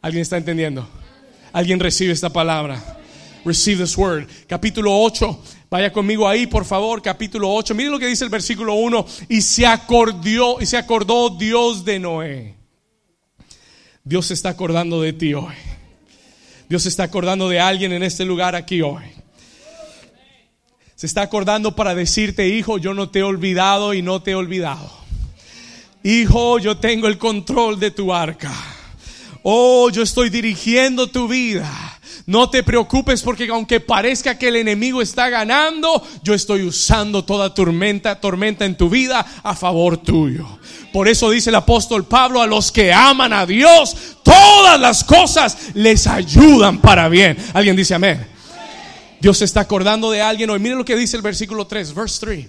¿Alguien 0.00 0.22
está 0.22 0.38
entendiendo? 0.38 0.88
¿Alguien 1.52 1.78
recibe 1.78 2.14
esta 2.14 2.30
palabra? 2.30 2.82
Receive 3.44 3.84
this 3.84 3.94
word. 3.98 4.26
Capítulo 4.46 4.98
8. 5.02 5.38
Vaya 5.68 5.92
conmigo 5.92 6.26
ahí, 6.26 6.46
por 6.46 6.64
favor, 6.64 7.02
capítulo 7.02 7.52
8. 7.52 7.74
Miren 7.74 7.92
lo 7.92 7.98
que 7.98 8.06
dice 8.06 8.24
el 8.24 8.30
versículo 8.30 8.72
1. 8.72 9.04
Y 9.28 9.42
se 9.42 9.66
acordó, 9.66 10.62
y 10.62 10.64
se 10.64 10.78
acordó 10.78 11.28
Dios 11.28 11.84
de 11.84 11.98
Noé. 11.98 12.54
Dios 14.02 14.28
se 14.28 14.32
está 14.32 14.48
acordando 14.48 15.02
de 15.02 15.12
ti 15.12 15.34
hoy. 15.34 15.77
Dios 16.68 16.82
se 16.82 16.90
está 16.90 17.04
acordando 17.04 17.48
de 17.48 17.60
alguien 17.60 17.92
en 17.92 18.02
este 18.02 18.24
lugar 18.24 18.54
aquí 18.54 18.82
hoy. 18.82 19.04
Se 20.94 21.06
está 21.06 21.22
acordando 21.22 21.74
para 21.74 21.94
decirte, 21.94 22.48
hijo, 22.48 22.76
yo 22.76 22.92
no 22.92 23.08
te 23.08 23.20
he 23.20 23.22
olvidado 23.22 23.94
y 23.94 24.02
no 24.02 24.20
te 24.20 24.32
he 24.32 24.34
olvidado. 24.34 24.90
Hijo, 26.02 26.58
yo 26.58 26.76
tengo 26.76 27.06
el 27.08 27.16
control 27.16 27.78
de 27.80 27.90
tu 27.90 28.12
arca. 28.12 28.52
Oh, 29.42 29.88
yo 29.90 30.02
estoy 30.02 30.28
dirigiendo 30.28 31.06
tu 31.06 31.28
vida. 31.28 31.87
No 32.28 32.50
te 32.50 32.62
preocupes 32.62 33.22
porque 33.22 33.48
aunque 33.48 33.80
parezca 33.80 34.36
que 34.36 34.48
el 34.48 34.56
enemigo 34.56 35.00
está 35.00 35.30
ganando, 35.30 36.06
yo 36.22 36.34
estoy 36.34 36.62
usando 36.64 37.24
toda 37.24 37.54
tormenta, 37.54 38.20
tormenta 38.20 38.66
en 38.66 38.76
tu 38.76 38.90
vida 38.90 39.24
a 39.42 39.56
favor 39.56 39.96
tuyo. 39.96 40.46
Por 40.92 41.08
eso 41.08 41.30
dice 41.30 41.48
el 41.48 41.56
apóstol 41.56 42.04
Pablo, 42.04 42.42
a 42.42 42.46
los 42.46 42.70
que 42.70 42.92
aman 42.92 43.32
a 43.32 43.46
Dios, 43.46 43.96
todas 44.22 44.78
las 44.78 45.04
cosas 45.04 45.56
les 45.72 46.06
ayudan 46.06 46.82
para 46.82 47.08
bien. 47.08 47.34
Alguien 47.54 47.74
dice 47.74 47.94
amén. 47.94 48.26
Dios 49.22 49.38
se 49.38 49.46
está 49.46 49.60
acordando 49.60 50.10
de 50.10 50.20
alguien 50.20 50.50
hoy. 50.50 50.58
Miren 50.58 50.76
lo 50.76 50.84
que 50.84 50.96
dice 50.96 51.16
el 51.16 51.22
versículo 51.22 51.66
3, 51.66 51.94
verse 51.94 52.18
3. 52.20 52.46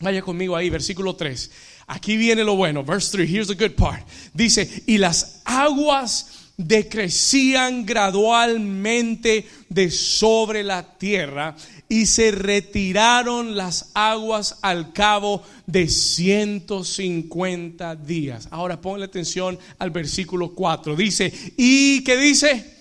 Vaya 0.00 0.22
conmigo 0.22 0.56
ahí, 0.56 0.70
versículo 0.70 1.16
3. 1.16 1.50
Aquí 1.86 2.16
viene 2.16 2.44
lo 2.44 2.56
bueno. 2.56 2.82
Verse 2.82 3.10
3, 3.12 3.30
here's 3.30 3.48
the 3.48 3.54
good 3.54 3.76
part. 3.76 4.08
Dice, 4.32 4.84
y 4.86 4.96
las 4.96 5.42
aguas 5.44 6.41
decrecían 6.56 7.84
gradualmente 7.86 9.46
de 9.68 9.90
sobre 9.90 10.62
la 10.62 10.96
tierra 10.98 11.56
y 11.88 12.06
se 12.06 12.30
retiraron 12.30 13.56
las 13.56 13.90
aguas 13.94 14.58
al 14.62 14.92
cabo 14.92 15.42
de 15.66 15.88
150 15.88 17.96
días. 17.96 18.46
Ahora 18.50 18.80
ponle 18.80 19.06
atención 19.06 19.58
al 19.78 19.90
versículo 19.90 20.54
4. 20.54 20.94
Dice, 20.96 21.32
¿y 21.56 22.04
qué 22.04 22.16
dice? 22.16 22.76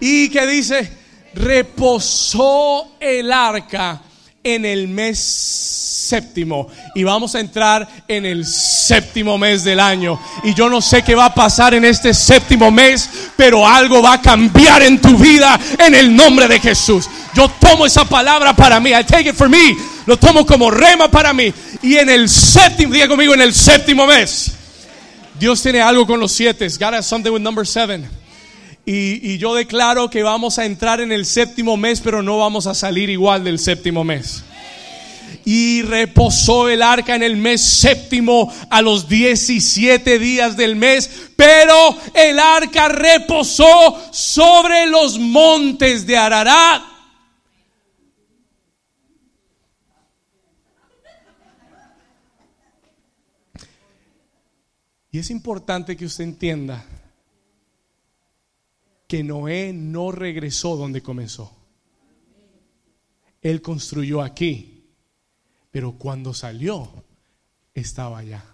¿Y 0.00 0.30
qué 0.30 0.46
dice? 0.46 0.88
Reposó 1.34 2.96
el 3.00 3.32
arca 3.32 4.03
en 4.44 4.66
el 4.66 4.88
mes 4.88 5.18
séptimo. 5.18 6.68
Y 6.94 7.02
vamos 7.02 7.34
a 7.34 7.40
entrar 7.40 7.88
en 8.06 8.26
el 8.26 8.44
séptimo 8.44 9.38
mes 9.38 9.64
del 9.64 9.80
año. 9.80 10.20
Y 10.44 10.54
yo 10.54 10.68
no 10.68 10.82
sé 10.82 11.02
qué 11.02 11.14
va 11.14 11.26
a 11.26 11.34
pasar 11.34 11.72
en 11.74 11.84
este 11.84 12.12
séptimo 12.12 12.70
mes 12.70 13.08
pero 13.36 13.66
algo 13.66 14.02
va 14.02 14.14
a 14.14 14.22
cambiar 14.22 14.82
en 14.82 15.00
tu 15.00 15.16
vida 15.16 15.58
en 15.78 15.94
el 15.94 16.14
nombre 16.14 16.46
de 16.46 16.60
Jesús. 16.60 17.08
Yo 17.34 17.48
tomo 17.48 17.86
esa 17.86 18.04
palabra 18.04 18.54
para 18.54 18.78
mí. 18.80 18.90
I 18.90 19.02
take 19.04 19.30
it 19.30 19.34
for 19.34 19.48
me. 19.48 19.74
Lo 20.06 20.18
tomo 20.18 20.44
como 20.44 20.70
rema 20.70 21.10
para 21.10 21.32
mí. 21.32 21.52
Y 21.82 21.96
en 21.96 22.10
el 22.10 22.28
séptimo 22.28 22.92
diga 22.92 23.08
conmigo 23.08 23.34
en 23.34 23.40
el 23.40 23.54
séptimo 23.54 24.06
mes. 24.06 24.52
Dios 25.40 25.62
tiene 25.62 25.80
algo 25.80 26.06
con 26.06 26.20
los 26.20 26.30
siete. 26.30 26.68
God 26.78 26.94
has 26.94 27.06
something 27.06 27.32
with 27.32 27.40
number 27.40 27.66
seven 27.66 28.08
y, 28.86 29.38
yo 29.38 29.54
declaro 29.54 30.10
que 30.10 30.22
vamos 30.22 30.58
a 30.58 30.66
entrar 30.66 31.00
en 31.00 31.10
el 31.10 31.24
séptimo 31.24 31.76
mes, 31.76 32.00
pero 32.00 32.22
no 32.22 32.38
vamos 32.38 32.66
a 32.66 32.74
salir 32.74 33.08
igual 33.08 33.42
del 33.42 33.58
séptimo 33.58 34.04
mes. 34.04 34.44
Y 35.46 35.82
reposó 35.82 36.68
el 36.68 36.82
arca 36.82 37.14
en 37.14 37.22
el 37.22 37.36
mes 37.36 37.62
séptimo 37.62 38.52
a 38.70 38.82
los 38.82 39.08
17 39.08 40.18
días 40.18 40.56
del 40.56 40.76
mes, 40.76 41.30
pero 41.34 41.96
el 42.12 42.38
arca 42.38 42.88
reposó 42.88 43.98
sobre 44.12 44.86
los 44.86 45.18
montes 45.18 46.06
de 46.06 46.16
Ararat. 46.18 46.82
Y 55.10 55.18
es 55.18 55.30
importante 55.30 55.96
que 55.96 56.06
usted 56.06 56.24
entienda 56.24 56.84
que 59.14 59.22
Noé 59.22 59.72
no 59.72 60.10
regresó 60.10 60.74
donde 60.74 61.00
comenzó. 61.00 61.56
Él 63.40 63.62
construyó 63.62 64.20
aquí, 64.20 64.88
pero 65.70 65.92
cuando 65.92 66.34
salió, 66.34 67.04
estaba 67.72 68.18
allá. 68.18 68.44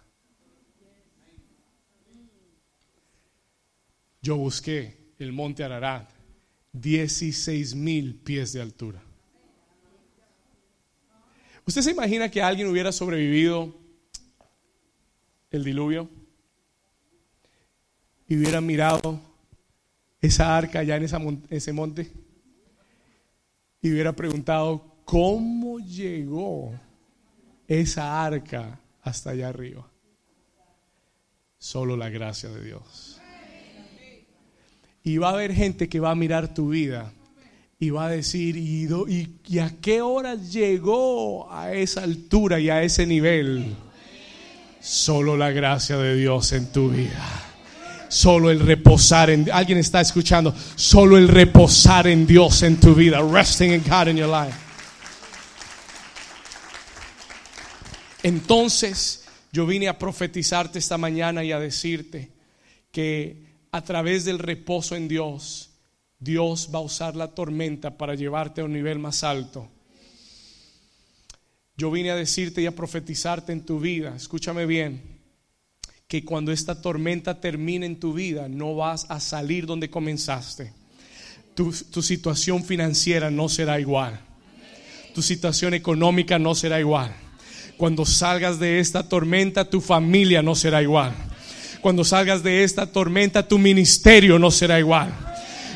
Yo 4.21 4.37
busqué 4.37 5.15
el 5.19 5.33
monte 5.33 5.65
Ararat, 5.65 6.11
16 6.75 7.75
mil 7.75 8.17
pies 8.17 8.53
de 8.53 8.61
altura. 8.61 9.03
¿Usted 11.65 11.81
se 11.81 11.93
imagina 11.93 12.31
que 12.31 12.43
alguien 12.43 12.69
hubiera 12.69 12.93
sobrevivido 12.93 13.75
el 15.51 15.65
diluvio 15.65 16.11
y 18.29 18.37
hubiera 18.37 18.61
mirado 18.61 19.30
esa 20.21 20.57
arca 20.57 20.81
allá 20.81 20.97
en 20.97 21.07
ese 21.51 21.73
monte 21.73 22.13
y 23.83 23.91
hubiera 23.93 24.15
preguntado, 24.15 24.97
¿cómo 25.05 25.79
llegó 25.79 26.79
esa 27.67 28.25
arca 28.25 28.79
hasta 29.03 29.31
allá 29.31 29.49
arriba? 29.49 29.87
Solo 31.59 31.97
la 31.97 32.11
gracia 32.11 32.51
de 32.51 32.65
Dios. 32.65 33.21
Y 35.03 35.17
va 35.17 35.31
a 35.31 35.33
haber 35.33 35.55
gente 35.55 35.89
que 35.89 36.01
va 36.01 36.11
a 36.11 36.15
mirar 36.15 36.53
tu 36.53 36.71
vida 36.71 37.13
y 37.79 37.89
va 37.89 38.07
a 38.07 38.11
decir, 38.11 38.57
¿y, 38.59 38.87
y 39.47 39.59
a 39.59 39.81
qué 39.81 40.03
hora 40.03 40.35
llegó 40.35 41.51
a 41.51 41.73
esa 41.73 42.03
altura 42.03 42.61
y 42.61 42.69
a 42.69 42.83
ese 42.83 43.07
nivel? 43.07 43.75
Solo 44.81 45.39
la 45.39 45.51
gracia 45.51 45.97
de 45.97 46.15
Dios 46.17 46.53
en 46.53 46.71
tu 46.71 46.91
vida. 46.91 47.50
Solo 48.11 48.51
el 48.51 48.59
reposar 48.59 49.31
en 49.31 49.49
alguien 49.53 49.79
está 49.79 50.01
escuchando, 50.01 50.53
solo 50.75 51.17
el 51.17 51.29
reposar 51.29 52.09
en 52.09 52.27
Dios 52.27 52.65
en 52.65 52.79
tu 52.79 52.93
vida, 52.93 53.21
resting 53.23 53.73
in 53.73 53.85
God 53.89 54.09
in 54.09 54.17
your 54.17 54.29
life. 54.29 54.59
Entonces, 58.25 59.25
yo 59.53 59.65
vine 59.65 59.87
a 59.87 59.97
profetizarte 59.97 60.81
esta 60.81 60.99
mañana 60.99 61.45
y 61.45 61.53
a 61.53 61.61
decirte 61.61 62.33
que 62.91 63.47
a 63.71 63.83
través 63.83 64.25
del 64.25 64.41
reposo 64.41 64.97
en 64.97 65.07
Dios, 65.07 65.71
Dios 66.19 66.69
va 66.75 66.81
a 66.81 66.83
usar 66.83 67.15
la 67.15 67.29
tormenta 67.29 67.97
para 67.97 68.17
llevarte 68.17 68.61
a 68.61 68.65
un 68.65 68.73
nivel 68.73 68.99
más 68.99 69.23
alto. 69.23 69.69
Yo 71.77 71.93
vine 71.93 72.11
a 72.11 72.17
decirte 72.17 72.61
y 72.61 72.67
a 72.67 72.75
profetizarte 72.75 73.53
en 73.53 73.65
tu 73.65 73.79
vida, 73.79 74.15
escúchame 74.17 74.67
bien, 74.67 75.10
que 76.11 76.25
cuando 76.25 76.51
esta 76.51 76.83
tormenta 76.83 77.41
termine 77.41 77.87
en 77.87 77.95
tu 77.95 78.13
vida, 78.13 78.49
no 78.49 78.75
vas 78.75 79.07
a 79.09 79.21
salir 79.21 79.65
donde 79.65 79.91
comenzaste. 79.91 80.73
Tu, 81.55 81.73
situación 81.73 82.65
financiera 82.65 83.31
no 83.31 83.49
será 83.49 83.79
igual. 83.79 84.19
Tu 85.15 85.23
situación 85.23 85.73
económica 85.73 86.37
no 86.37 86.57
será 86.57 86.81
igual. 86.81 87.15
Cuando 87.77 88.05
salgas 88.05 88.59
de 88.59 88.81
esta 88.81 89.09
tormenta, 89.09 89.71
tu 89.71 89.81
familia 89.81 90.43
no 90.43 90.57
será 90.57 90.83
igual. 90.83 91.15
Cuando 91.81 92.03
salgas 92.03 92.43
de 92.43 92.65
esta 92.65 92.87
tormenta, 92.91 93.47
tu 93.47 93.57
ministerio 93.57 94.37
no 94.37 94.51
será 94.51 94.81
igual. 94.81 95.13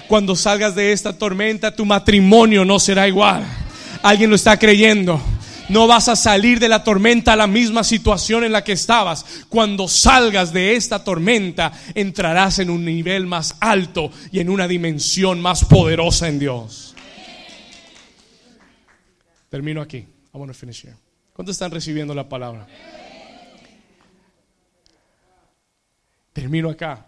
Cuando 0.09 0.35
salgas 0.35 0.75
de 0.75 0.91
esta 0.91 1.17
tormenta, 1.17 1.77
tu 1.77 1.87
matrimonio 1.87 2.65
no 2.65 2.81
será 2.81 3.07
igual. 3.07 3.45
Alguien 4.03 4.31
lo 4.31 4.37
está 4.37 4.59
creyendo. 4.59 5.23
No 5.69 5.87
vas 5.87 6.09
a 6.09 6.17
salir 6.17 6.61
de 6.61 6.69
la 6.69 6.85
tormenta 6.85 7.33
a 7.33 7.37
la 7.37 7.47
misma 7.47 7.85
situación 7.85 8.45
en 8.45 8.53
la 8.53 8.65
que 8.65 8.73
estabas. 8.73 9.47
Cuando 9.49 9.89
salgas 9.89 10.53
de 10.53 10.77
esta 10.77 11.03
tormenta, 11.03 11.73
entrarás 11.95 12.59
en 12.59 12.71
un 12.71 12.85
nivel 12.85 13.27
más 13.27 13.57
alto 13.61 14.11
y 14.31 14.41
en 14.41 14.51
una 14.51 14.69
dimensión 14.69 15.41
más 15.41 15.65
poderosa 15.65 16.29
en 16.29 16.39
Dios. 16.39 16.95
Termino 19.49 19.81
aquí. 19.81 19.99
I 19.99 20.07
want 20.37 20.51
to 20.51 20.59
finish 20.59 20.85
here. 20.85 20.97
¿Cuántos 21.33 21.55
están 21.55 21.71
recibiendo 21.71 22.15
la 22.15 22.29
palabra? 22.29 22.67
Termino 26.33 26.69
acá 26.69 27.07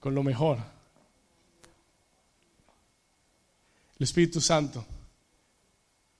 con 0.00 0.14
lo 0.14 0.22
mejor. 0.22 0.58
El 3.98 4.04
Espíritu 4.04 4.40
Santo 4.40 4.84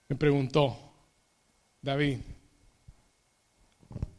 me 0.09 0.17
preguntó, 0.17 0.90
David, 1.83 2.19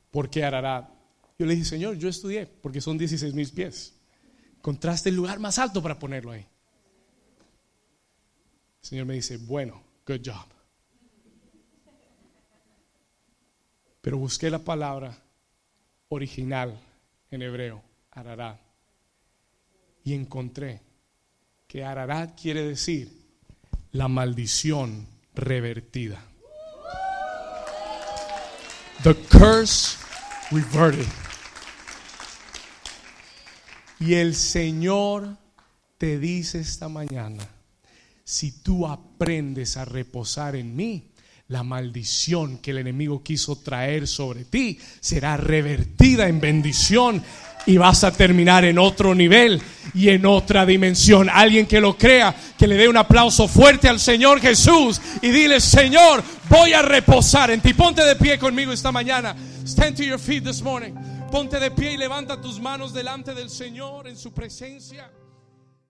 ¿por 0.09 0.29
qué 0.29 0.43
Ararat? 0.43 0.89
Yo 1.37 1.45
le 1.45 1.53
dije, 1.53 1.65
Señor, 1.65 1.97
yo 1.97 2.09
estudié 2.09 2.45
porque 2.45 2.81
son 2.81 2.97
16 2.97 3.33
mil 3.33 3.49
pies. 3.51 3.95
Contraste 4.61 5.09
el 5.09 5.15
lugar 5.15 5.39
más 5.39 5.57
alto 5.59 5.81
para 5.81 5.97
ponerlo 5.97 6.31
ahí. 6.31 6.45
El 8.81 8.87
Señor 8.87 9.05
me 9.05 9.15
dice, 9.15 9.37
bueno, 9.37 9.81
good 10.07 10.21
job. 10.25 10.45
Pero 14.01 14.17
busqué 14.17 14.49
la 14.49 14.59
palabra 14.59 15.15
original 16.09 16.79
en 17.29 17.41
hebreo, 17.43 17.83
Ararat, 18.11 18.59
y 20.03 20.13
encontré 20.13 20.81
que 21.67 21.83
Ararat 21.83 22.39
quiere 22.39 22.63
decir 22.63 23.11
la 23.91 24.07
maldición 24.07 25.07
revertida. 25.33 26.30
The 29.03 29.15
curse 29.15 29.97
reverted. 30.51 31.07
Y 33.99 34.13
el 34.13 34.35
Señor 34.35 35.37
te 35.97 36.19
dice 36.19 36.59
esta 36.59 36.87
mañana, 36.87 37.43
si 38.23 38.51
tú 38.51 38.87
aprendes 38.87 39.75
a 39.77 39.85
reposar 39.85 40.55
en 40.55 40.75
mí, 40.75 41.11
la 41.47 41.63
maldición 41.63 42.59
que 42.59 42.71
el 42.71 42.77
enemigo 42.77 43.23
quiso 43.23 43.57
traer 43.57 44.07
sobre 44.07 44.45
ti 44.45 44.79
será 44.99 45.35
revertida 45.35 46.27
en 46.27 46.39
bendición 46.39 47.23
y 47.65 47.77
vas 47.77 48.03
a 48.03 48.11
terminar 48.11 48.65
en 48.65 48.79
otro 48.79 49.13
nivel 49.15 49.61
y 49.93 50.09
en 50.09 50.25
otra 50.25 50.65
dimensión. 50.65 51.29
Alguien 51.29 51.65
que 51.65 51.81
lo 51.81 51.97
crea, 51.97 52.33
que 52.57 52.67
le 52.67 52.75
dé 52.75 52.87
un 52.87 52.97
aplauso 52.97 53.47
fuerte 53.47 53.89
al 53.89 53.99
Señor 53.99 54.39
Jesús 54.39 55.01
y 55.21 55.29
dile, 55.29 55.59
Señor, 55.59 56.23
voy 56.49 56.73
a 56.73 56.81
reposar 56.81 57.51
en 57.51 57.61
ti. 57.61 57.73
Ponte 57.73 58.03
de 58.03 58.15
pie 58.15 58.37
conmigo 58.37 58.71
esta 58.71 58.91
mañana. 58.91 59.35
Stand 59.65 59.97
to 59.97 60.03
your 60.03 60.19
feet 60.19 60.43
this 60.43 60.61
morning. 60.61 60.93
Ponte 61.31 61.59
de 61.59 61.71
pie 61.71 61.93
y 61.93 61.97
levanta 61.97 62.41
tus 62.41 62.59
manos 62.59 62.93
delante 62.93 63.33
del 63.33 63.49
Señor 63.49 64.07
en 64.07 64.17
su 64.17 64.33
presencia. 64.33 65.09